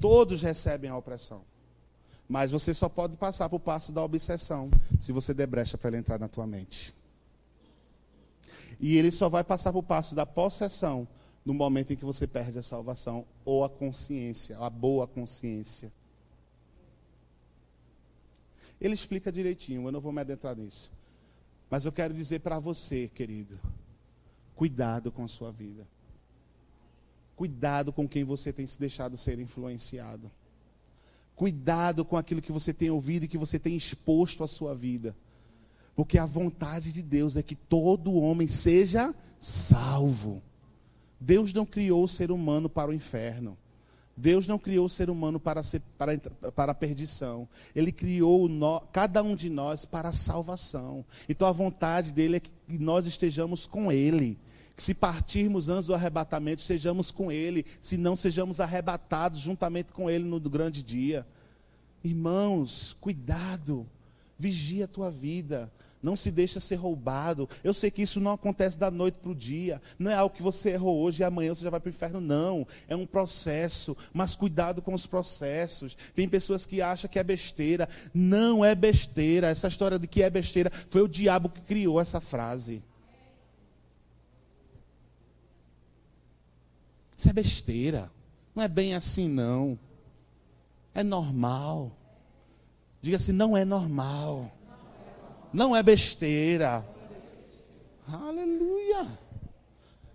Todos 0.00 0.42
recebem 0.42 0.90
a 0.90 0.96
opressão. 0.96 1.42
Mas 2.28 2.50
você 2.50 2.74
só 2.74 2.88
pode 2.88 3.16
passar 3.16 3.48
por 3.48 3.60
passo 3.60 3.92
da 3.92 4.02
obsessão 4.02 4.68
se 4.98 5.12
você 5.12 5.32
der 5.32 5.46
brecha 5.46 5.78
para 5.78 5.90
ele 5.90 5.98
entrar 5.98 6.18
na 6.18 6.26
tua 6.26 6.44
mente. 6.44 6.92
E 8.80 8.96
ele 8.96 9.10
só 9.10 9.28
vai 9.28 9.44
passar 9.44 9.72
por 9.72 9.82
passo 9.82 10.14
da 10.14 10.26
possessão 10.26 11.06
no 11.44 11.52
momento 11.52 11.92
em 11.92 11.96
que 11.96 12.04
você 12.04 12.26
perde 12.26 12.58
a 12.58 12.62
salvação 12.62 13.26
ou 13.44 13.64
a 13.64 13.68
consciência, 13.68 14.58
a 14.58 14.70
boa 14.70 15.06
consciência. 15.06 15.92
Ele 18.80 18.94
explica 18.94 19.30
direitinho, 19.30 19.86
eu 19.86 19.92
não 19.92 20.00
vou 20.00 20.12
me 20.12 20.20
adentrar 20.20 20.56
nisso. 20.56 20.90
Mas 21.70 21.84
eu 21.84 21.92
quero 21.92 22.14
dizer 22.14 22.40
para 22.40 22.58
você, 22.58 23.10
querido, 23.14 23.58
cuidado 24.54 25.10
com 25.10 25.24
a 25.24 25.28
sua 25.28 25.50
vida. 25.50 25.86
Cuidado 27.36 27.92
com 27.92 28.08
quem 28.08 28.24
você 28.24 28.52
tem 28.52 28.66
se 28.66 28.78
deixado 28.78 29.16
ser 29.16 29.38
influenciado. 29.38 30.30
Cuidado 31.34 32.04
com 32.04 32.16
aquilo 32.16 32.40
que 32.40 32.52
você 32.52 32.72
tem 32.72 32.90
ouvido 32.90 33.24
e 33.24 33.28
que 33.28 33.38
você 33.38 33.58
tem 33.58 33.76
exposto 33.76 34.44
à 34.44 34.46
sua 34.46 34.74
vida. 34.74 35.16
Porque 35.94 36.18
a 36.18 36.26
vontade 36.26 36.92
de 36.92 37.02
Deus 37.02 37.36
é 37.36 37.42
que 37.42 37.54
todo 37.54 38.14
homem 38.14 38.46
seja 38.46 39.14
salvo. 39.38 40.42
Deus 41.20 41.52
não 41.52 41.64
criou 41.64 42.04
o 42.04 42.08
ser 42.08 42.30
humano 42.30 42.68
para 42.68 42.90
o 42.90 42.94
inferno. 42.94 43.56
Deus 44.16 44.46
não 44.46 44.58
criou 44.58 44.86
o 44.86 44.90
ser 44.90 45.10
humano 45.10 45.40
para, 45.40 45.62
ser, 45.62 45.82
para, 45.98 46.18
para 46.54 46.72
a 46.72 46.74
perdição. 46.74 47.48
Ele 47.74 47.90
criou 47.90 48.48
no, 48.48 48.80
cada 48.92 49.22
um 49.22 49.34
de 49.34 49.48
nós 49.48 49.84
para 49.84 50.08
a 50.08 50.12
salvação. 50.12 51.04
Então 51.28 51.48
a 51.48 51.52
vontade 51.52 52.12
dele 52.12 52.36
é 52.36 52.40
que 52.40 52.50
nós 52.78 53.06
estejamos 53.06 53.66
com 53.66 53.90
Ele. 53.90 54.38
Que 54.76 54.82
se 54.82 54.94
partirmos 54.94 55.68
antes 55.68 55.86
do 55.86 55.94
arrebatamento, 55.94 56.60
estejamos 56.60 57.10
com 57.10 57.30
Ele. 57.30 57.64
Se 57.80 57.96
não, 57.96 58.16
sejamos 58.16 58.60
arrebatados 58.60 59.40
juntamente 59.40 59.92
com 59.92 60.10
Ele 60.10 60.24
no 60.24 60.40
grande 60.40 60.82
dia. 60.82 61.26
Irmãos, 62.02 62.96
cuidado. 63.00 63.86
Vigia 64.36 64.84
a 64.84 64.88
tua 64.88 65.10
vida 65.10 65.70
não 66.04 66.16
se 66.16 66.30
deixa 66.30 66.60
ser 66.60 66.74
roubado. 66.74 67.48
Eu 67.64 67.72
sei 67.72 67.90
que 67.90 68.02
isso 68.02 68.20
não 68.20 68.32
acontece 68.32 68.78
da 68.78 68.90
noite 68.90 69.18
para 69.18 69.30
o 69.30 69.34
dia. 69.34 69.80
Não 69.98 70.10
é 70.10 70.14
algo 70.14 70.36
que 70.36 70.42
você 70.42 70.70
errou 70.70 71.00
hoje 71.00 71.22
e 71.22 71.24
amanhã 71.24 71.54
você 71.54 71.64
já 71.64 71.70
vai 71.70 71.80
para 71.80 71.88
o 71.88 71.90
inferno. 71.90 72.20
Não. 72.20 72.66
É 72.86 72.94
um 72.94 73.06
processo. 73.06 73.96
Mas 74.12 74.36
cuidado 74.36 74.82
com 74.82 74.92
os 74.92 75.06
processos. 75.06 75.96
Tem 76.14 76.28
pessoas 76.28 76.66
que 76.66 76.82
acham 76.82 77.08
que 77.08 77.18
é 77.18 77.24
besteira. 77.24 77.88
Não 78.12 78.62
é 78.62 78.74
besteira. 78.74 79.48
Essa 79.48 79.66
história 79.66 79.98
de 79.98 80.06
que 80.06 80.22
é 80.22 80.28
besteira 80.28 80.70
foi 80.90 81.00
o 81.00 81.08
diabo 81.08 81.48
que 81.48 81.62
criou 81.62 81.98
essa 81.98 82.20
frase. 82.20 82.82
Isso 87.16 87.30
é 87.30 87.32
besteira. 87.32 88.12
Não 88.54 88.62
é 88.62 88.68
bem 88.68 88.94
assim, 88.94 89.26
não. 89.26 89.78
É 90.94 91.02
normal. 91.02 91.96
Diga 93.00 93.16
assim: 93.16 93.32
não 93.32 93.56
é 93.56 93.64
normal. 93.64 94.52
Não 95.54 95.74
é 95.76 95.84
besteira. 95.84 96.84
Aleluia. 98.08 99.06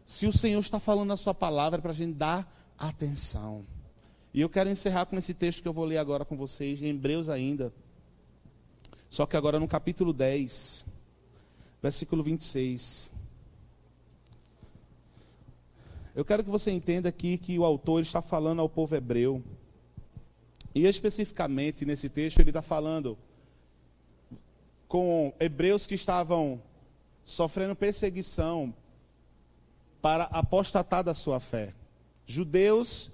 Se 0.06 0.28
o 0.28 0.34
Senhor 0.34 0.60
está 0.60 0.82
falando 0.82 1.14
a 1.14 1.18
sua 1.18 1.34
palavra, 1.34 1.80
é 1.80 1.82
para 1.82 1.92
a 1.92 1.96
gente 1.96 2.14
dar 2.14 2.74
atenção. 2.78 3.66
E 4.34 4.42
eu 4.42 4.50
quero 4.50 4.70
encerrar 4.70 5.06
com 5.06 5.18
esse 5.18 5.34
texto 5.34 5.62
que 5.62 5.68
eu 5.68 5.72
vou 5.72 5.86
ler 5.86 5.98
agora 5.98 6.26
com 6.26 6.36
vocês, 6.36 6.82
em 6.82 6.88
Hebreus 6.88 7.30
ainda. 7.30 7.74
Só 9.10 9.26
que 9.26 9.38
agora 9.38 9.62
no 9.62 9.68
capítulo 9.68 10.12
10, 10.12 10.86
versículo 11.82 12.22
26. 12.22 13.10
Eu 16.14 16.26
quero 16.26 16.44
que 16.44 16.50
você 16.50 16.70
entenda 16.70 17.08
aqui 17.08 17.38
que 17.38 17.58
o 17.58 17.64
autor 17.64 18.02
está 18.02 18.22
falando 18.22 18.60
ao 18.60 18.68
povo 18.68 18.94
hebreu. 18.94 19.42
E 20.76 20.86
especificamente 20.86 21.86
nesse 21.86 22.10
texto 22.10 22.40
ele 22.40 22.50
está 22.50 22.62
falando 22.62 23.18
com 24.90 25.32
hebreus 25.40 25.86
que 25.86 25.94
estavam 25.94 26.62
sofrendo 27.24 27.76
perseguição 27.76 28.74
para 30.02 30.24
apostatar 30.26 31.04
da 31.04 31.14
sua 31.14 31.40
fé. 31.40 31.76
Judeus 32.26 33.12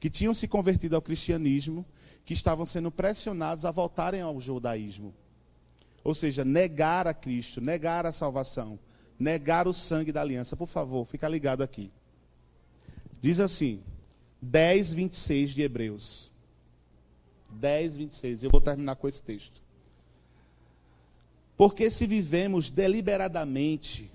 que 0.00 0.08
tinham 0.08 0.32
se 0.32 0.48
convertido 0.48 0.96
ao 0.96 1.02
cristianismo, 1.02 1.84
que 2.24 2.32
estavam 2.32 2.64
sendo 2.64 2.90
pressionados 2.90 3.64
a 3.64 3.70
voltarem 3.70 4.22
ao 4.22 4.40
judaísmo. 4.40 5.14
Ou 6.02 6.14
seja, 6.14 6.44
negar 6.44 7.06
a 7.06 7.12
Cristo, 7.12 7.60
negar 7.60 8.06
a 8.06 8.12
salvação, 8.12 8.78
negar 9.18 9.68
o 9.68 9.74
sangue 9.74 10.12
da 10.12 10.22
aliança. 10.22 10.56
Por 10.56 10.68
favor, 10.68 11.04
fica 11.04 11.28
ligado 11.28 11.62
aqui. 11.62 11.90
Diz 13.20 13.38
assim, 13.38 13.82
10, 14.40 14.94
26 14.94 15.50
de 15.50 15.62
Hebreus. 15.62 16.30
10, 17.50 17.96
26. 17.96 18.44
Eu 18.44 18.50
vou 18.50 18.60
terminar 18.60 18.96
com 18.96 19.08
esse 19.08 19.22
texto. 19.22 19.67
Porque 21.58 21.90
se 21.90 22.06
vivemos 22.06 22.70
deliberadamente 22.70 24.08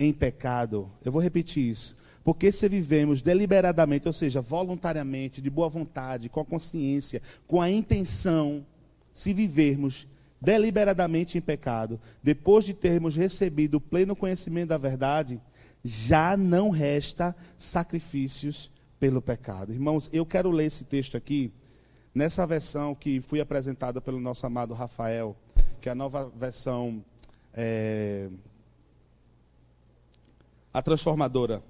em 0.00 0.12
pecado, 0.12 0.90
eu 1.04 1.12
vou 1.12 1.22
repetir 1.22 1.70
isso. 1.70 1.96
Porque 2.24 2.50
se 2.50 2.68
vivemos 2.68 3.22
deliberadamente, 3.22 4.08
ou 4.08 4.12
seja, 4.12 4.40
voluntariamente, 4.40 5.40
de 5.40 5.48
boa 5.48 5.68
vontade, 5.68 6.28
com 6.28 6.40
a 6.40 6.44
consciência, 6.44 7.22
com 7.46 7.62
a 7.62 7.70
intenção, 7.70 8.66
se 9.12 9.32
vivermos 9.32 10.08
deliberadamente 10.40 11.38
em 11.38 11.40
pecado, 11.40 12.00
depois 12.20 12.64
de 12.64 12.74
termos 12.74 13.14
recebido 13.14 13.76
o 13.76 13.80
pleno 13.80 14.16
conhecimento 14.16 14.70
da 14.70 14.76
verdade, 14.76 15.40
já 15.84 16.36
não 16.36 16.70
resta 16.70 17.34
sacrifícios 17.56 18.72
pelo 18.98 19.22
pecado. 19.22 19.72
Irmãos, 19.72 20.10
eu 20.12 20.26
quero 20.26 20.50
ler 20.50 20.64
esse 20.64 20.82
texto 20.82 21.16
aqui, 21.16 21.52
nessa 22.12 22.44
versão 22.44 22.92
que 22.92 23.20
foi 23.20 23.38
apresentada 23.38 24.00
pelo 24.00 24.18
nosso 24.18 24.44
amado 24.44 24.74
Rafael 24.74 25.36
que 25.86 25.88
é 25.88 25.92
a 25.92 25.94
nova 25.94 26.28
versão, 26.36 27.00
é, 27.54 28.28
a 30.74 30.82
transformadora, 30.82 31.62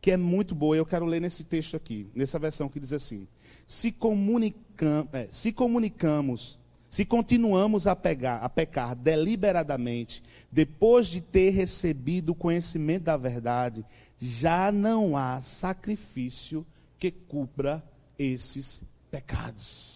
que 0.00 0.10
é 0.10 0.16
muito 0.16 0.52
boa. 0.52 0.76
Eu 0.76 0.84
quero 0.84 1.06
ler 1.06 1.20
nesse 1.20 1.44
texto 1.44 1.76
aqui, 1.76 2.10
nessa 2.12 2.40
versão 2.40 2.68
que 2.68 2.80
diz 2.80 2.92
assim: 2.92 3.28
se, 3.68 3.92
comunicam, 3.92 5.08
é, 5.12 5.28
se 5.30 5.52
comunicamos, 5.52 6.58
se 6.90 7.04
continuamos 7.04 7.86
a, 7.86 7.94
pegar, 7.94 8.38
a 8.38 8.48
pecar 8.48 8.96
deliberadamente, 8.96 10.20
depois 10.50 11.06
de 11.06 11.20
ter 11.20 11.50
recebido 11.50 12.30
o 12.30 12.34
conhecimento 12.34 13.04
da 13.04 13.16
verdade, 13.16 13.84
já 14.18 14.72
não 14.72 15.16
há 15.16 15.40
sacrifício 15.40 16.66
que 16.98 17.12
cubra 17.12 17.80
esses 18.18 18.82
pecados. 19.08 19.93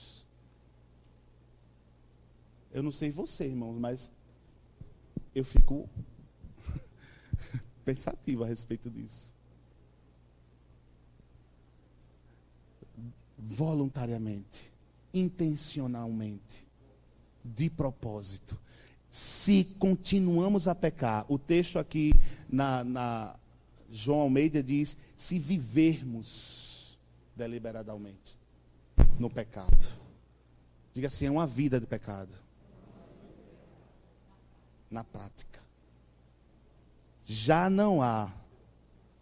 Eu 2.78 2.82
não 2.84 2.92
sei 2.92 3.10
você, 3.10 3.44
irmãos, 3.44 3.76
mas 3.76 4.08
eu 5.34 5.44
fico 5.44 5.90
pensativo 7.84 8.44
a 8.44 8.46
respeito 8.46 8.88
disso. 8.88 9.34
Voluntariamente, 13.36 14.72
intencionalmente, 15.12 16.64
de 17.44 17.68
propósito. 17.68 18.56
Se 19.10 19.64
continuamos 19.80 20.68
a 20.68 20.74
pecar, 20.74 21.26
o 21.28 21.36
texto 21.36 21.80
aqui 21.80 22.12
na, 22.48 22.84
na 22.84 23.36
João 23.90 24.20
Almeida 24.20 24.62
diz: 24.62 24.96
se 25.16 25.36
vivermos 25.36 26.96
deliberadamente 27.34 28.38
no 29.18 29.28
pecado. 29.28 29.84
Diga 30.94 31.08
assim: 31.08 31.26
é 31.26 31.30
uma 31.32 31.44
vida 31.44 31.80
de 31.80 31.86
pecado 31.86 32.46
na 34.90 35.04
prática. 35.04 35.60
Já 37.24 37.68
não 37.68 38.02
há 38.02 38.32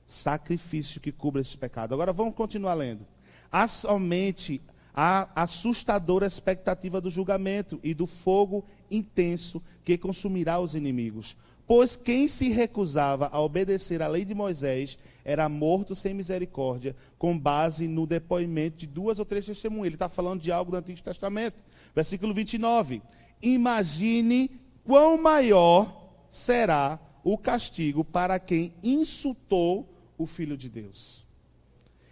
sacrifício 0.06 1.00
que 1.00 1.10
cubra 1.10 1.40
esse 1.40 1.56
pecado. 1.56 1.92
Agora 1.92 2.12
vamos 2.12 2.34
continuar 2.34 2.74
lendo. 2.74 3.04
Há 3.50 3.66
somente 3.66 4.60
a 4.94 5.42
assustadora 5.42 6.26
expectativa 6.26 7.00
do 7.00 7.10
julgamento 7.10 7.78
e 7.82 7.92
do 7.92 8.06
fogo 8.06 8.64
intenso 8.90 9.62
que 9.84 9.98
consumirá 9.98 10.58
os 10.58 10.74
inimigos. 10.74 11.36
Pois 11.66 11.96
quem 11.96 12.28
se 12.28 12.48
recusava 12.48 13.28
a 13.32 13.40
obedecer 13.40 14.00
à 14.00 14.06
lei 14.06 14.24
de 14.24 14.34
Moisés 14.34 14.96
era 15.24 15.48
morto 15.48 15.96
sem 15.96 16.14
misericórdia, 16.14 16.94
com 17.18 17.36
base 17.36 17.88
no 17.88 18.06
depoimento 18.06 18.76
de 18.78 18.86
duas 18.86 19.18
ou 19.18 19.24
três 19.24 19.44
testemunhas. 19.44 19.86
Ele 19.86 19.96
está 19.96 20.08
falando 20.08 20.40
de 20.40 20.52
algo 20.52 20.70
do 20.70 20.76
Antigo 20.76 21.02
Testamento. 21.02 21.64
Versículo 21.94 22.32
29. 22.32 23.02
Imagine 23.42 24.48
quão 24.86 25.20
maior 25.20 26.10
será 26.28 26.98
o 27.24 27.36
castigo 27.36 28.04
para 28.04 28.38
quem 28.38 28.72
insultou 28.82 29.92
o 30.16 30.26
Filho 30.26 30.56
de 30.56 30.68
Deus. 30.68 31.26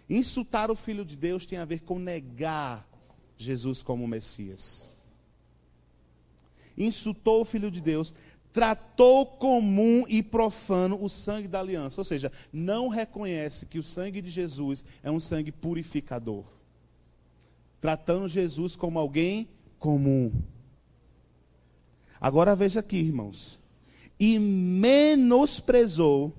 Insultar 0.09 0.69
o 0.69 0.75
Filho 0.75 1.05
de 1.05 1.15
Deus 1.15 1.45
tem 1.45 1.57
a 1.57 1.65
ver 1.65 1.79
com 1.79 1.97
negar 1.97 2.87
Jesus 3.37 3.81
como 3.81 4.07
Messias. 4.07 4.95
Insultou 6.77 7.41
o 7.41 7.45
Filho 7.45 7.71
de 7.71 7.79
Deus, 7.79 8.13
tratou 8.51 9.25
comum 9.25 10.05
e 10.07 10.21
profano 10.21 11.01
o 11.01 11.09
sangue 11.09 11.47
da 11.47 11.59
aliança, 11.59 12.01
ou 12.01 12.05
seja, 12.05 12.31
não 12.51 12.89
reconhece 12.89 13.65
que 13.65 13.79
o 13.79 13.83
sangue 13.83 14.21
de 14.21 14.29
Jesus 14.29 14.85
é 15.01 15.09
um 15.09 15.19
sangue 15.19 15.51
purificador. 15.51 16.43
tratando 17.79 18.27
Jesus 18.27 18.75
como 18.75 18.97
alguém 18.97 19.47
comum. 19.77 20.31
Agora 22.19 22.55
veja 22.55 22.79
aqui, 22.79 22.97
irmãos. 22.97 23.59
E 24.19 24.39
menosprezou 24.39 26.33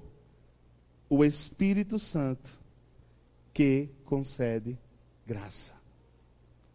o 1.09 1.25
Espírito 1.25 1.99
Santo 1.99 2.59
que 3.53 3.89
concede 4.05 4.79
graça. 5.27 5.77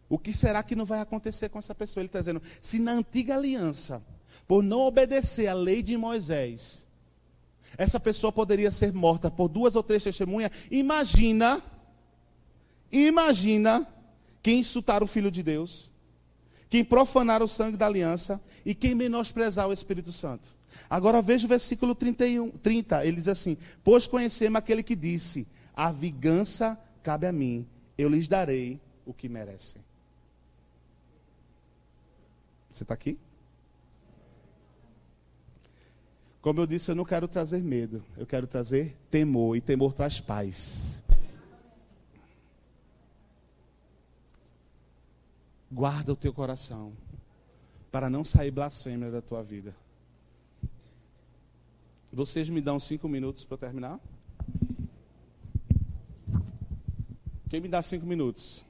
O 0.08 0.18
que 0.18 0.32
será 0.32 0.62
que 0.62 0.76
não 0.76 0.84
vai 0.84 1.00
acontecer 1.00 1.48
com 1.48 1.58
essa 1.58 1.74
pessoa? 1.74 2.02
Ele 2.02 2.08
está 2.08 2.18
dizendo: 2.18 2.42
se 2.60 2.78
na 2.78 2.92
antiga 2.92 3.34
aliança, 3.34 4.02
por 4.46 4.62
não 4.62 4.80
obedecer 4.80 5.46
à 5.46 5.54
lei 5.54 5.82
de 5.82 5.96
Moisés, 5.96 6.86
essa 7.78 8.00
pessoa 8.00 8.32
poderia 8.32 8.70
ser 8.70 8.92
morta 8.92 9.30
por 9.30 9.48
duas 9.48 9.76
ou 9.76 9.82
três 9.82 10.02
testemunhas, 10.02 10.50
imagina, 10.70 11.62
imagina 12.90 13.86
quem 14.42 14.60
insultar 14.60 15.02
o 15.02 15.06
Filho 15.06 15.30
de 15.30 15.42
Deus, 15.42 15.91
quem 16.72 16.82
profanar 16.82 17.42
o 17.42 17.48
sangue 17.48 17.76
da 17.76 17.84
aliança 17.84 18.40
e 18.64 18.74
quem 18.74 18.94
menosprezar 18.94 19.68
o 19.68 19.74
Espírito 19.74 20.10
Santo. 20.10 20.48
Agora 20.88 21.20
veja 21.20 21.44
o 21.44 21.48
versículo 21.48 21.94
31, 21.94 22.50
30, 22.50 23.04
ele 23.04 23.16
diz 23.16 23.28
assim: 23.28 23.58
Pois 23.84 24.06
conhecemos 24.06 24.56
aquele 24.56 24.82
que 24.82 24.96
disse: 24.96 25.46
A 25.76 25.92
vingança 25.92 26.80
cabe 27.02 27.26
a 27.26 27.32
mim, 27.32 27.66
eu 27.98 28.08
lhes 28.08 28.26
darei 28.26 28.80
o 29.04 29.12
que 29.12 29.28
merecem. 29.28 29.82
Você 32.70 32.84
está 32.84 32.94
aqui? 32.94 33.18
Como 36.40 36.58
eu 36.58 36.66
disse, 36.66 36.90
eu 36.90 36.94
não 36.94 37.04
quero 37.04 37.28
trazer 37.28 37.62
medo, 37.62 38.02
eu 38.16 38.24
quero 38.24 38.46
trazer 38.46 38.96
temor, 39.10 39.58
e 39.58 39.60
temor 39.60 39.92
traz 39.92 40.20
paz. 40.20 41.04
Guarda 45.72 46.12
o 46.12 46.16
teu 46.16 46.34
coração, 46.34 46.92
para 47.90 48.10
não 48.10 48.22
sair 48.22 48.50
blasfêmia 48.50 49.10
da 49.10 49.22
tua 49.22 49.42
vida. 49.42 49.74
Vocês 52.12 52.50
me 52.50 52.60
dão 52.60 52.78
cinco 52.78 53.08
minutos 53.08 53.42
para 53.42 53.56
terminar? 53.56 53.98
Quem 57.48 57.58
me 57.58 57.68
dá 57.68 57.82
cinco 57.82 58.04
minutos? 58.04 58.66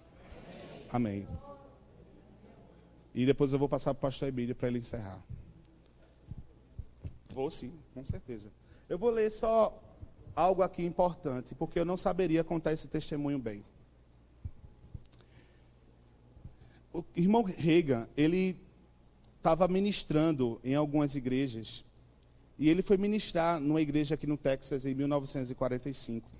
Amém. 0.92 1.26
E 3.12 3.26
depois 3.26 3.53
eu 3.53 3.59
vou 3.59 3.68
passar 3.68 3.92
para 3.94 3.98
o 3.98 4.03
pastor 4.03 4.28
Emílio 4.28 4.55
para 4.55 4.68
ele 4.68 4.78
encerrar. 4.78 5.20
Vou 7.30 7.50
sim, 7.50 7.72
com 7.92 8.05
certeza. 8.05 8.48
Eu 8.88 8.96
vou 8.96 9.11
ler 9.11 9.32
só 9.32 9.76
algo 10.36 10.62
aqui 10.62 10.84
importante, 10.84 11.53
porque 11.53 11.80
eu 11.80 11.84
não 11.84 11.96
saberia 11.96 12.44
contar 12.44 12.72
esse 12.72 12.86
testemunho 12.86 13.40
bem. 13.40 13.64
O 16.93 17.05
irmão 17.16 17.43
Reagan, 17.43 18.07
ele 18.16 18.57
estava 19.38 19.66
ministrando 19.66 20.61
em 20.62 20.74
algumas 20.74 21.14
igrejas, 21.14 21.84
e 22.59 22.68
ele 22.68 22.82
foi 22.82 22.97
ministrar 22.97 23.59
numa 23.59 23.80
igreja 23.80 24.14
aqui 24.14 24.26
no 24.26 24.36
Texas 24.36 24.84
em 24.84 24.95
1945. 24.95 26.30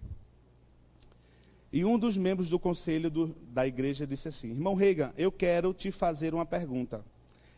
E 1.73 1.85
um 1.87 1.99
dos 1.99 2.19
membros 2.19 2.51
do 2.51 2.59
conselho 2.59 3.11
do, 3.11 3.35
da 3.51 3.67
igreja 3.67 4.07
disse 4.07 4.29
assim: 4.29 4.51
Irmão 4.51 4.75
Reagan, 4.75 5.13
eu 5.17 5.33
quero 5.33 5.73
te 5.73 5.91
fazer 5.91 6.35
uma 6.35 6.45
pergunta. 6.45 7.03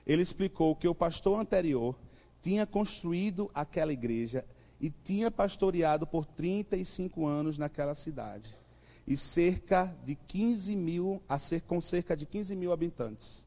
Ele 0.06 0.22
explicou 0.22 0.76
que 0.76 0.86
o 0.86 0.94
pastor 0.94 1.40
anterior 1.40 1.96
tinha 2.40 2.64
construído 2.64 3.50
aquela 3.52 3.92
igreja 3.92 4.44
e 4.80 4.88
tinha 4.88 5.30
pastoreado 5.30 6.06
por 6.06 6.24
35 6.26 7.26
anos 7.26 7.58
naquela 7.58 7.94
cidade. 7.94 8.56
E 9.06 9.16
cerca 9.16 9.94
de 10.04 10.14
15 10.14 10.74
mil, 10.74 11.22
a 11.28 11.38
ser, 11.38 11.60
com 11.62 11.80
cerca 11.80 12.16
de 12.16 12.24
15 12.26 12.56
mil 12.56 12.72
habitantes. 12.72 13.46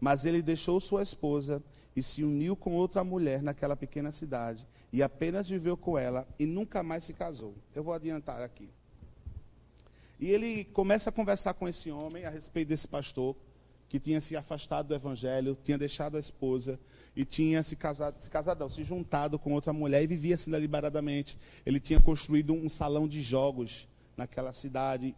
Mas 0.00 0.24
ele 0.24 0.42
deixou 0.42 0.78
sua 0.80 1.02
esposa 1.02 1.62
e 1.96 2.02
se 2.02 2.22
uniu 2.22 2.54
com 2.54 2.74
outra 2.74 3.02
mulher 3.02 3.42
naquela 3.42 3.76
pequena 3.76 4.12
cidade. 4.12 4.66
E 4.92 5.02
apenas 5.02 5.48
viveu 5.48 5.76
com 5.76 5.98
ela 5.98 6.26
e 6.38 6.46
nunca 6.46 6.82
mais 6.82 7.04
se 7.04 7.12
casou. 7.12 7.54
Eu 7.74 7.82
vou 7.82 7.92
adiantar 7.92 8.42
aqui. 8.42 8.70
E 10.20 10.30
ele 10.30 10.64
começa 10.64 11.10
a 11.10 11.12
conversar 11.12 11.54
com 11.54 11.68
esse 11.68 11.90
homem 11.90 12.24
a 12.24 12.30
respeito 12.30 12.68
desse 12.68 12.88
pastor 12.88 13.36
que 13.88 13.98
tinha 13.98 14.20
se 14.20 14.36
afastado 14.36 14.88
do 14.88 14.94
evangelho, 14.94 15.56
tinha 15.62 15.78
deixado 15.78 16.16
a 16.16 16.20
esposa 16.20 16.78
e 17.16 17.24
tinha 17.24 17.62
se 17.62 17.74
casado, 17.74 18.20
se 18.20 18.28
casado, 18.28 18.68
se 18.68 18.84
juntado 18.84 19.38
com 19.38 19.52
outra 19.54 19.72
mulher 19.72 20.02
e 20.02 20.06
vivia 20.06 20.34
assim 20.34 20.50
deliberadamente. 20.50 21.38
Ele 21.64 21.80
tinha 21.80 22.00
construído 22.00 22.52
um 22.52 22.68
salão 22.68 23.08
de 23.08 23.22
jogos 23.22 23.88
naquela 24.18 24.52
cidade, 24.52 25.14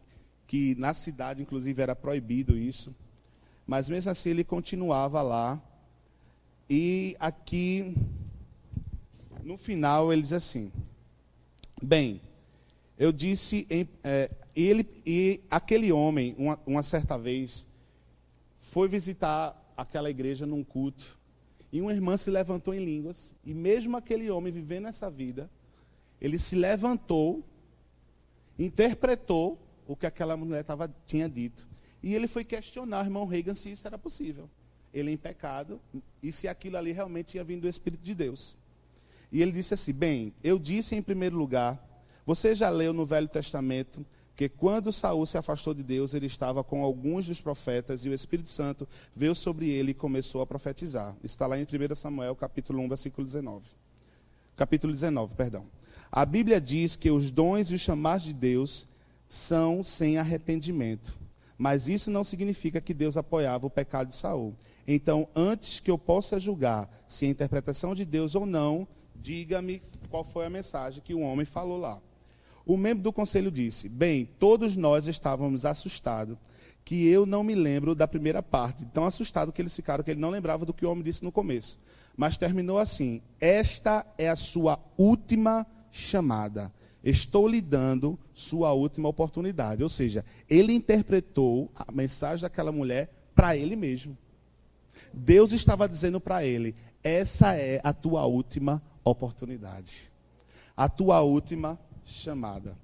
que 0.46 0.74
na 0.76 0.94
cidade 0.94 1.42
inclusive 1.42 1.82
era 1.82 1.96
proibido 1.96 2.56
isso. 2.56 2.94
Mas 3.66 3.88
mesmo 3.88 4.10
assim 4.10 4.30
ele 4.30 4.44
continuava 4.44 5.22
lá. 5.22 5.60
E 6.68 7.16
aqui 7.18 7.96
no 9.42 9.56
final 9.56 10.12
ele 10.12 10.22
diz 10.22 10.32
assim: 10.32 10.70
Bem, 11.82 12.20
eu 12.98 13.10
disse 13.10 13.66
é, 14.04 14.30
ele 14.54 14.86
e 15.06 15.40
aquele 15.50 15.90
homem, 15.90 16.34
uma, 16.36 16.60
uma 16.66 16.82
certa 16.82 17.16
vez, 17.16 17.66
foi 18.60 18.86
visitar 18.88 19.56
aquela 19.76 20.10
igreja 20.10 20.46
num 20.46 20.62
culto. 20.62 21.18
E 21.72 21.80
uma 21.80 21.92
irmã 21.92 22.16
se 22.16 22.30
levantou 22.30 22.74
em 22.74 22.84
línguas. 22.84 23.34
E 23.44 23.54
mesmo 23.54 23.96
aquele 23.96 24.30
homem 24.30 24.52
vivendo 24.52 24.88
essa 24.88 25.10
vida, 25.10 25.48
ele 26.20 26.38
se 26.38 26.54
levantou, 26.54 27.42
interpretou 28.60 29.58
o 29.86 29.96
que 29.96 30.06
aquela 30.06 30.36
mulher 30.36 30.62
tava, 30.62 30.92
tinha 31.06 31.28
dito. 31.28 31.66
E 32.02 32.14
ele 32.14 32.28
foi 32.28 32.44
questionar 32.44 33.02
o 33.02 33.06
irmão 33.06 33.26
Reagan 33.26 33.54
se 33.54 33.72
isso 33.72 33.86
era 33.86 33.98
possível. 33.98 34.48
Ele 34.92 35.10
em 35.10 35.16
pecado, 35.16 35.80
e 36.22 36.30
se 36.30 36.46
aquilo 36.46 36.76
ali 36.76 36.92
realmente 36.92 37.32
tinha 37.32 37.44
vindo 37.44 37.62
do 37.62 37.68
Espírito 37.68 38.02
de 38.02 38.14
Deus. 38.14 38.56
E 39.32 39.40
ele 39.40 39.52
disse 39.52 39.74
assim: 39.74 39.92
Bem, 39.92 40.34
eu 40.42 40.58
disse 40.58 40.94
em 40.94 41.02
primeiro 41.02 41.36
lugar, 41.36 41.80
você 42.26 42.54
já 42.54 42.68
leu 42.68 42.92
no 42.92 43.06
Velho 43.06 43.28
Testamento 43.28 44.04
que 44.36 44.48
quando 44.48 44.92
Saul 44.92 45.26
se 45.26 45.36
afastou 45.36 45.74
de 45.74 45.82
Deus, 45.82 46.14
ele 46.14 46.26
estava 46.26 46.64
com 46.64 46.82
alguns 46.82 47.26
dos 47.26 47.40
profetas 47.40 48.04
e 48.04 48.08
o 48.08 48.14
Espírito 48.14 48.48
Santo 48.48 48.88
veio 49.14 49.34
sobre 49.34 49.68
ele 49.68 49.90
e 49.90 49.94
começou 49.94 50.40
a 50.40 50.46
profetizar. 50.46 51.14
Está 51.22 51.46
lá 51.46 51.58
em 51.58 51.64
1 51.64 51.94
Samuel, 51.94 52.34
capítulo 52.34 52.80
1, 52.80 52.88
versículo 52.88 53.24
19. 53.24 53.66
Capítulo 54.56 54.92
19, 54.92 55.34
perdão. 55.34 55.66
A 56.12 56.24
Bíblia 56.24 56.60
diz 56.60 56.96
que 56.96 57.10
os 57.10 57.30
dons 57.30 57.70
e 57.70 57.74
os 57.74 57.80
chamados 57.80 58.26
de 58.26 58.32
Deus 58.32 58.86
são 59.28 59.82
sem 59.82 60.18
arrependimento. 60.18 61.18
Mas 61.56 61.88
isso 61.88 62.10
não 62.10 62.24
significa 62.24 62.80
que 62.80 62.92
Deus 62.92 63.16
apoiava 63.16 63.66
o 63.66 63.70
pecado 63.70 64.08
de 64.08 64.14
Saul. 64.14 64.56
Então, 64.88 65.28
antes 65.36 65.78
que 65.78 65.90
eu 65.90 65.96
possa 65.96 66.40
julgar 66.40 66.90
se 67.06 67.26
é 67.26 67.28
a 67.28 67.30
interpretação 67.30 67.94
de 67.94 68.04
Deus 68.04 68.34
ou 68.34 68.44
não, 68.44 68.88
diga-me 69.14 69.82
qual 70.08 70.24
foi 70.24 70.46
a 70.46 70.50
mensagem 70.50 71.02
que 71.02 71.14
o 71.14 71.20
homem 71.20 71.44
falou 71.44 71.78
lá. 71.78 72.00
O 72.66 72.76
membro 72.76 73.04
do 73.04 73.12
conselho 73.12 73.50
disse: 73.50 73.88
Bem, 73.88 74.28
todos 74.38 74.76
nós 74.76 75.06
estávamos 75.06 75.64
assustados, 75.64 76.36
que 76.84 77.06
eu 77.06 77.24
não 77.24 77.44
me 77.44 77.54
lembro 77.54 77.94
da 77.94 78.08
primeira 78.08 78.42
parte. 78.42 78.84
Tão 78.86 79.04
assustado 79.04 79.52
que 79.52 79.62
eles 79.62 79.76
ficaram 79.76 80.02
que 80.02 80.10
ele 80.10 80.20
não 80.20 80.30
lembrava 80.30 80.64
do 80.64 80.74
que 80.74 80.84
o 80.84 80.90
homem 80.90 81.04
disse 81.04 81.22
no 81.22 81.30
começo. 81.30 81.78
Mas 82.16 82.36
terminou 82.36 82.78
assim: 82.78 83.22
Esta 83.40 84.04
é 84.18 84.28
a 84.28 84.36
sua 84.36 84.78
última 84.96 85.66
chamada. 85.90 86.72
Estou 87.02 87.48
lhe 87.48 87.60
dando 87.60 88.18
sua 88.34 88.72
última 88.72 89.08
oportunidade. 89.08 89.82
Ou 89.82 89.88
seja, 89.88 90.24
ele 90.48 90.72
interpretou 90.72 91.70
a 91.74 91.90
mensagem 91.90 92.42
daquela 92.42 92.70
mulher 92.70 93.10
para 93.34 93.56
ele 93.56 93.74
mesmo. 93.76 94.16
Deus 95.12 95.52
estava 95.52 95.88
dizendo 95.88 96.20
para 96.20 96.44
ele: 96.44 96.74
Essa 97.02 97.54
é 97.56 97.80
a 97.82 97.92
tua 97.92 98.26
última 98.26 98.82
oportunidade. 99.02 100.12
A 100.76 100.88
tua 100.88 101.20
última 101.22 101.78
chamada. 102.04 102.76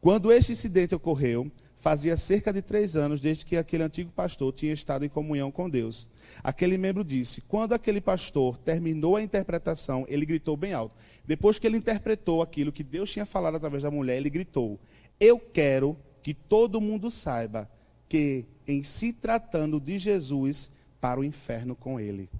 Quando 0.00 0.30
este 0.30 0.52
incidente 0.52 0.94
ocorreu, 0.94 1.50
fazia 1.84 2.16
cerca 2.16 2.50
de 2.50 2.62
três 2.62 2.96
anos 2.96 3.20
desde 3.20 3.44
que 3.44 3.58
aquele 3.58 3.82
antigo 3.82 4.10
pastor 4.10 4.50
tinha 4.54 4.72
estado 4.72 5.04
em 5.04 5.08
comunhão 5.10 5.50
com 5.50 5.68
Deus. 5.68 6.08
Aquele 6.42 6.78
membro 6.78 7.04
disse: 7.04 7.42
quando 7.42 7.74
aquele 7.74 8.00
pastor 8.00 8.56
terminou 8.56 9.16
a 9.16 9.22
interpretação, 9.22 10.06
ele 10.08 10.24
gritou 10.24 10.56
bem 10.56 10.72
alto. 10.72 10.96
Depois 11.26 11.58
que 11.58 11.66
ele 11.66 11.76
interpretou 11.76 12.40
aquilo 12.40 12.72
que 12.72 12.82
Deus 12.82 13.12
tinha 13.12 13.26
falado 13.26 13.56
através 13.56 13.82
da 13.82 13.90
mulher, 13.90 14.16
ele 14.16 14.30
gritou: 14.30 14.80
Eu 15.20 15.38
quero 15.38 15.94
que 16.22 16.32
todo 16.32 16.80
mundo 16.80 17.10
saiba 17.10 17.68
que, 18.08 18.46
em 18.66 18.82
se 18.82 19.12
tratando 19.12 19.78
de 19.78 19.98
Jesus, 19.98 20.70
para 21.02 21.20
o 21.20 21.24
inferno 21.24 21.76
com 21.76 22.00
ele. 22.00 22.30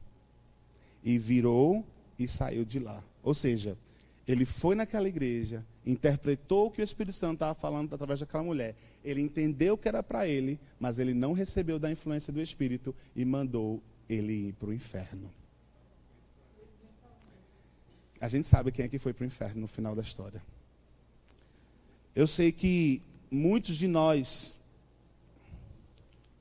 E 1.05 1.19
virou 1.19 1.85
e 2.19 2.27
saiu 2.27 2.65
de 2.65 2.79
lá. 2.79 3.05
Ou 3.23 3.35
seja, 3.35 3.77
ele 4.27 4.45
foi 4.45 4.75
naquela 4.75 5.09
igreja, 5.09 5.65
interpretou 5.85 6.67
o 6.67 6.71
que 6.71 6.81
o 6.81 6.85
Espírito 6.85 7.15
Santo 7.15 7.35
estava 7.35 7.55
falando 7.55 7.93
através 7.95 8.21
daquela 8.21 8.43
mulher. 8.43 8.75
Ele 9.05 9.21
entendeu 9.21 9.77
que 9.77 9.87
era 9.87 10.03
para 10.03 10.27
ele, 10.27 10.59
mas 10.81 10.99
ele 10.99 11.13
não 11.13 11.33
recebeu 11.33 11.79
da 11.79 11.91
influência 11.91 12.33
do 12.33 12.41
Espírito 12.41 12.95
e 13.15 13.25
mandou 13.25 13.83
ele 14.09 14.49
ir 14.49 14.53
para 14.55 14.71
o 14.71 14.73
inferno. 14.73 15.31
A 18.21 18.29
gente 18.29 18.49
sabe 18.49 18.73
quem 18.73 18.87
é 18.87 18.89
que 18.89 18.99
foi 18.99 19.13
para 19.13 19.25
o 19.25 19.27
inferno 19.27 19.61
no 19.61 19.69
final 19.69 19.95
da 19.95 20.01
história. 20.01 20.43
Eu 22.15 22.27
sei 22.27 22.51
que 22.51 23.03
muitos 23.31 23.77
de 23.77 23.87
nós 23.87 24.59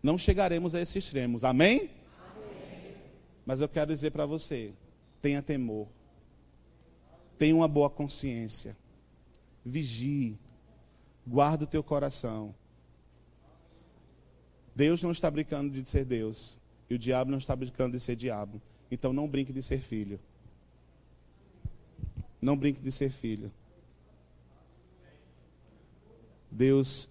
não 0.02 0.18
chegaremos 0.18 0.76
a 0.76 0.82
esses 0.82 0.96
extremos. 0.96 1.44
Amém? 1.44 1.90
Amém. 2.20 2.96
Mas 3.46 3.60
eu 3.60 3.68
quero 3.68 3.94
dizer 3.94 4.12
para 4.12 4.26
você: 4.26 4.72
tenha 5.22 5.42
temor, 5.42 5.88
tenha 7.44 7.54
uma 7.54 7.68
boa 7.68 7.90
consciência, 7.90 8.78
vigie, 9.66 10.40
guarde 11.28 11.66
o 11.66 11.68
teu 11.68 11.84
coração. 11.84 12.56
Deus 14.74 15.04
não 15.04 15.12
está 15.12 15.30
brincando 15.30 15.70
de 15.70 15.90
ser 15.90 16.06
Deus, 16.06 16.58
e 16.90 16.96
o 16.96 16.98
diabo 16.98 17.32
não 17.32 17.38
está 17.38 17.54
brincando 17.54 17.98
de 17.98 18.00
ser 18.02 18.16
diabo. 18.16 18.62
Então 18.90 19.12
não 19.12 19.28
brinque 19.28 19.52
de 19.52 19.62
ser 19.62 19.80
filho. 19.80 20.22
Não 22.42 22.56
brinque 22.56 22.80
de 22.80 22.94
ser 22.94 23.12
filho. 23.12 23.52
Deus, 26.50 27.10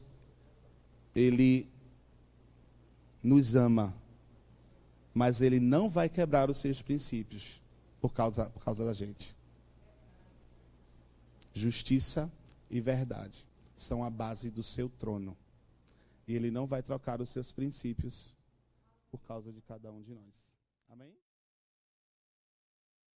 Ele 1.14 1.68
nos 3.22 3.54
ama, 3.54 3.94
mas 5.12 5.42
Ele 5.42 5.60
não 5.60 5.90
vai 5.90 6.08
quebrar 6.08 6.48
os 6.48 6.56
seus 6.56 6.80
princípios 6.80 7.60
por 8.00 8.14
causa, 8.14 8.48
por 8.48 8.64
causa 8.64 8.82
da 8.82 8.94
gente. 8.94 9.41
Justiça 11.52 12.30
e 12.70 12.80
verdade 12.80 13.44
são 13.76 14.02
a 14.02 14.10
base 14.10 14.50
do 14.50 14.62
seu 14.62 14.88
trono. 14.88 15.36
E 16.26 16.34
Ele 16.34 16.50
não 16.50 16.66
vai 16.66 16.82
trocar 16.82 17.20
os 17.20 17.30
seus 17.30 17.52
princípios 17.52 18.34
por 19.10 19.20
causa 19.22 19.52
de 19.52 19.60
cada 19.60 19.90
um 19.92 20.02
de 20.02 20.14
nós. 20.14 20.46
Amém? 20.88 21.12